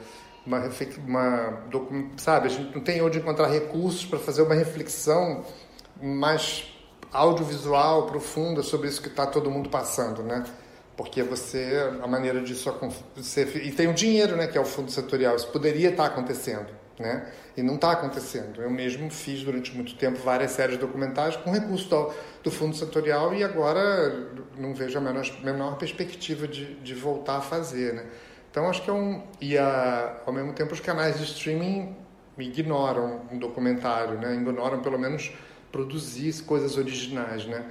uma, 0.44 0.68
uma 1.06 1.60
sabe? 2.16 2.48
A 2.48 2.50
gente 2.50 2.74
não 2.74 2.82
tem 2.82 3.00
onde 3.00 3.18
encontrar 3.18 3.46
recursos 3.46 4.04
para 4.04 4.18
fazer 4.18 4.42
uma 4.42 4.54
reflexão 4.54 5.44
mais 6.02 6.74
audiovisual 7.12 8.06
profunda 8.06 8.60
sobre 8.60 8.88
isso 8.88 9.00
que 9.00 9.06
está 9.06 9.24
todo 9.24 9.48
mundo 9.48 9.70
passando 9.70 10.20
né 10.20 10.44
porque 10.96 11.22
você 11.22 11.90
a 12.02 12.06
maneira 12.06 12.40
disso 12.40 12.68
acontecer 12.68 13.56
e 13.64 13.72
tem 13.72 13.88
o 13.88 13.94
dinheiro 13.94 14.36
né 14.36 14.46
que 14.46 14.56
é 14.56 14.60
o 14.60 14.64
fundo 14.64 14.90
setorial 14.90 15.34
isso 15.36 15.48
poderia 15.48 15.90
estar 15.90 16.06
acontecendo 16.06 16.68
né 16.98 17.26
e 17.56 17.62
não 17.62 17.76
está 17.76 17.92
acontecendo. 17.92 18.60
Eu 18.60 18.70
mesmo 18.70 19.10
fiz 19.10 19.42
durante 19.42 19.74
muito 19.74 19.94
tempo 19.94 20.18
várias 20.18 20.50
séries 20.52 20.76
documentais 20.76 21.36
com 21.36 21.50
recurso 21.50 21.88
do, 21.88 22.12
do 22.42 22.50
fundo 22.50 22.74
setorial 22.74 23.34
e 23.34 23.44
agora 23.44 24.28
não 24.58 24.74
vejo 24.74 24.98
a 24.98 25.00
menor, 25.00 25.24
menor 25.42 25.76
perspectiva 25.76 26.48
de, 26.48 26.74
de 26.76 26.94
voltar 26.94 27.36
a 27.36 27.40
fazer 27.40 27.94
né. 27.94 28.06
Então 28.50 28.68
acho 28.68 28.82
que 28.82 28.90
é 28.90 28.92
um 28.92 29.22
e 29.40 29.56
a, 29.58 30.20
ao 30.26 30.32
mesmo 30.32 30.52
tempo 30.52 30.72
os 30.72 30.80
canais 30.80 31.18
de 31.18 31.24
streaming 31.24 31.96
ignoram 32.38 33.22
um 33.30 33.38
documentário 33.38 34.18
né 34.18 34.34
ignoram 34.34 34.80
pelo 34.80 34.98
menos 34.98 35.32
produzir 35.70 36.42
coisas 36.42 36.76
originais 36.76 37.46
né 37.46 37.64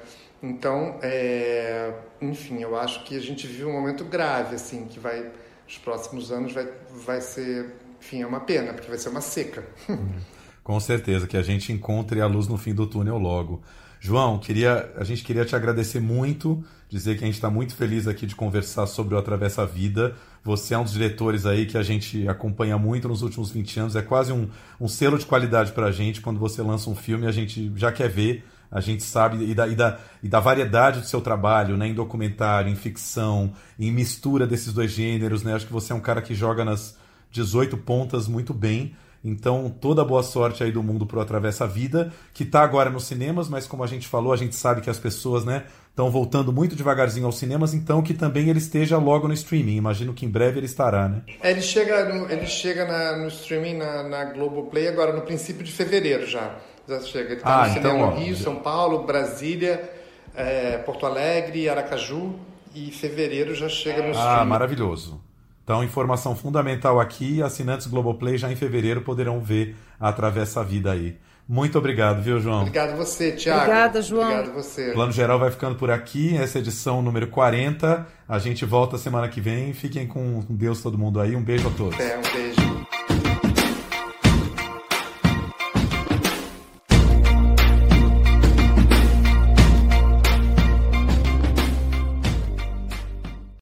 então, 0.44 1.00
é, 1.02 1.94
enfim, 2.22 2.60
eu 2.60 2.78
acho 2.78 3.06
que 3.06 3.16
a 3.16 3.22
gente 3.22 3.48
vive 3.48 3.64
um 3.64 3.72
momento 3.72 4.04
grave, 4.04 4.56
assim, 4.56 4.86
que 4.88 5.00
vai, 5.00 5.32
nos 5.66 5.78
próximos 5.78 6.34
anos 6.34 6.52
vai, 6.52 6.68
vai 7.06 7.22
ser, 7.22 7.74
enfim, 7.98 8.22
é 8.22 8.28
uma 8.28 8.42
pena, 8.42 8.74
porque 8.74 8.90
vai 8.90 8.98
ser 8.98 9.08
uma 9.08 9.22
seca. 9.22 9.64
Com 10.62 10.78
certeza, 10.82 11.28
que 11.28 11.38
a 11.38 11.42
gente 11.42 11.72
encontre 11.72 12.20
a 12.20 12.28
luz 12.28 12.50
no 12.50 12.58
fim 12.58 12.74
do 12.74 12.86
túnel 12.86 13.18
logo. 13.18 13.62
João, 14.02 14.38
queria, 14.38 14.92
a 14.98 15.06
gente 15.06 15.24
queria 15.24 15.46
te 15.46 15.56
agradecer 15.56 16.02
muito, 16.02 16.62
dizer 16.90 17.18
que 17.18 17.24
a 17.24 17.26
gente 17.26 17.36
está 17.36 17.50
muito 17.50 17.74
feliz 17.74 18.06
aqui 18.06 18.26
de 18.26 18.36
conversar 18.36 18.86
sobre 18.86 19.16
o 19.16 19.18
Atravessa 19.18 19.62
a 19.62 19.66
Vida. 19.66 20.14
Você 20.44 20.74
é 20.74 20.78
um 20.78 20.84
dos 20.84 20.92
diretores 20.92 21.46
aí 21.46 21.66
que 21.66 21.78
a 21.78 21.84
gente 21.84 22.28
acompanha 22.28 22.78
muito 22.78 23.08
nos 23.08 23.22
últimos 23.22 23.50
20 23.50 23.80
anos. 23.80 23.96
É 23.96 24.02
quase 24.02 24.34
um, 24.34 24.50
um 24.80 24.90
selo 24.90 25.18
de 25.18 25.26
qualidade 25.26 25.72
para 25.72 25.86
a 25.86 25.92
gente. 25.92 26.20
Quando 26.20 26.38
você 26.38 26.62
lança 26.62 26.90
um 26.90 26.96
filme, 26.96 27.28
a 27.28 27.32
gente 27.32 27.72
já 27.78 27.94
quer 27.94 28.10
ver 28.10 28.44
a 28.74 28.82
gente 28.82 29.04
sabe 29.04 29.46
e 29.46 29.54
da, 29.54 29.68
e 29.68 29.76
da, 29.76 30.00
e 30.24 30.28
da 30.28 30.40
variedade 30.40 31.00
do 31.00 31.06
seu 31.06 31.22
trabalho, 31.22 31.78
né, 31.78 31.88
em 31.88 31.94
documentário, 31.94 32.72
em 32.72 32.76
ficção, 32.76 33.54
em 33.80 33.92
mistura 33.92 34.48
desses 34.48 34.74
dois 34.74 34.90
gêneros, 34.92 35.44
né? 35.44 35.54
Acho 35.54 35.68
que 35.68 35.72
você 35.72 35.94
é 35.94 35.96
um 35.96 36.00
cara 36.00 36.24
que 36.24 36.34
joga 36.34 36.66
nas 36.66 36.98
18 37.32 37.78
pontas 37.78 38.28
muito 38.28 38.52
bem. 38.52 38.96
Então, 39.24 39.74
toda 39.80 40.04
boa 40.04 40.24
sorte 40.24 40.64
aí 40.64 40.72
do 40.72 40.84
mundo 40.84 41.06
pro 41.06 41.22
Atravessa 41.22 41.64
a 41.64 41.68
Vida, 41.68 42.12
que 42.34 42.44
está 42.44 42.62
agora 42.62 42.90
nos 42.90 43.06
cinemas, 43.06 43.48
mas 43.48 43.66
como 43.66 43.84
a 43.84 43.88
gente 43.88 44.06
falou, 44.06 44.34
a 44.34 44.36
gente 44.36 44.56
sabe 44.56 44.82
que 44.82 44.90
as 44.90 45.00
pessoas, 45.00 45.46
né, 45.46 45.64
estão 45.90 46.12
voltando 46.12 46.52
muito 46.52 46.76
devagarzinho 46.76 47.28
aos 47.28 47.38
cinemas, 47.38 47.74
então 47.74 48.02
que 48.02 48.14
também 48.14 48.50
ele 48.50 48.60
esteja 48.60 48.98
logo 48.98 49.28
no 49.28 49.34
streaming. 49.34 49.78
Imagino 49.78 50.14
que 50.14 50.26
em 50.26 50.30
breve 50.30 50.60
ele 50.60 50.66
estará, 50.66 51.08
né? 51.08 51.22
É, 51.42 51.52
ele 51.52 51.62
chega 51.62 52.14
no, 52.14 52.30
ele 52.30 52.48
chega 52.48 52.86
na, 52.86 53.18
no 53.18 53.28
streaming 53.28 53.78
na, 53.78 54.04
na 54.04 54.26
Globoplay 54.26 54.88
agora 54.88 55.14
no 55.14 55.22
princípio 55.22 55.64
de 55.64 55.72
fevereiro 55.72 56.26
já 56.26 56.60
já 56.88 57.00
chega. 57.02 57.30
Ele 57.30 57.36
está 57.36 57.64
ah, 57.64 57.68
no 57.68 57.78
então, 57.78 57.92
cinema 57.92 58.08
ó, 58.08 58.16
Rio. 58.16 58.36
São 58.36 58.56
Paulo, 58.56 59.04
Brasília, 59.04 59.92
é, 60.36 60.78
Porto 60.80 61.06
Alegre, 61.06 61.70
Aracaju 61.70 62.36
e 62.76 62.92
fevereiro 62.92 63.54
já 63.54 63.70
chega 63.70 64.02
no 64.02 64.18
Ah, 64.18 64.44
maravilhoso. 64.46 65.22
Então, 65.64 65.84
informação 65.84 66.36
fundamental 66.36 67.00
aqui, 67.00 67.42
assinantes 67.42 67.88
Globoplay 67.88 68.38
já 68.38 68.52
em 68.52 68.56
fevereiro 68.56 69.02
poderão 69.02 69.40
ver 69.40 69.76
a 70.00 70.12
Travessa 70.12 70.60
a 70.60 70.64
Vida 70.64 70.92
aí. 70.92 71.16
Muito 71.48 71.78
obrigado, 71.78 72.22
viu, 72.22 72.40
João? 72.40 72.62
Obrigado 72.62 72.96
você, 72.98 73.32
Tiago. 73.32 73.62
Obrigada, 73.62 74.02
João. 74.02 74.32
Obrigado 74.32 74.54
você. 74.54 74.92
O 74.92 74.94
Plano 74.94 75.12
Geral 75.12 75.40
vai 75.40 75.52
ficando 75.52 75.76
por 75.76 75.92
aqui, 75.92 76.38
essa 76.38 76.58
é 76.58 76.62
edição 76.62 77.02
número 77.02 77.28
40. 77.28 78.08
A 78.28 78.40
gente 78.40 78.66
volta 78.66 78.98
semana 78.98 79.28
que 79.28 79.42
vem. 79.42 79.74
Fiquem 79.74 80.08
com 80.08 80.44
Deus 80.50 80.82
todo 80.82 80.98
mundo 80.98 81.20
aí. 81.20 81.36
Um 81.36 81.44
beijo 81.44 81.68
a 81.68 81.72
todos. 81.72 82.00
É, 82.00 82.18
um 82.18 82.34
beijo. 82.34 82.73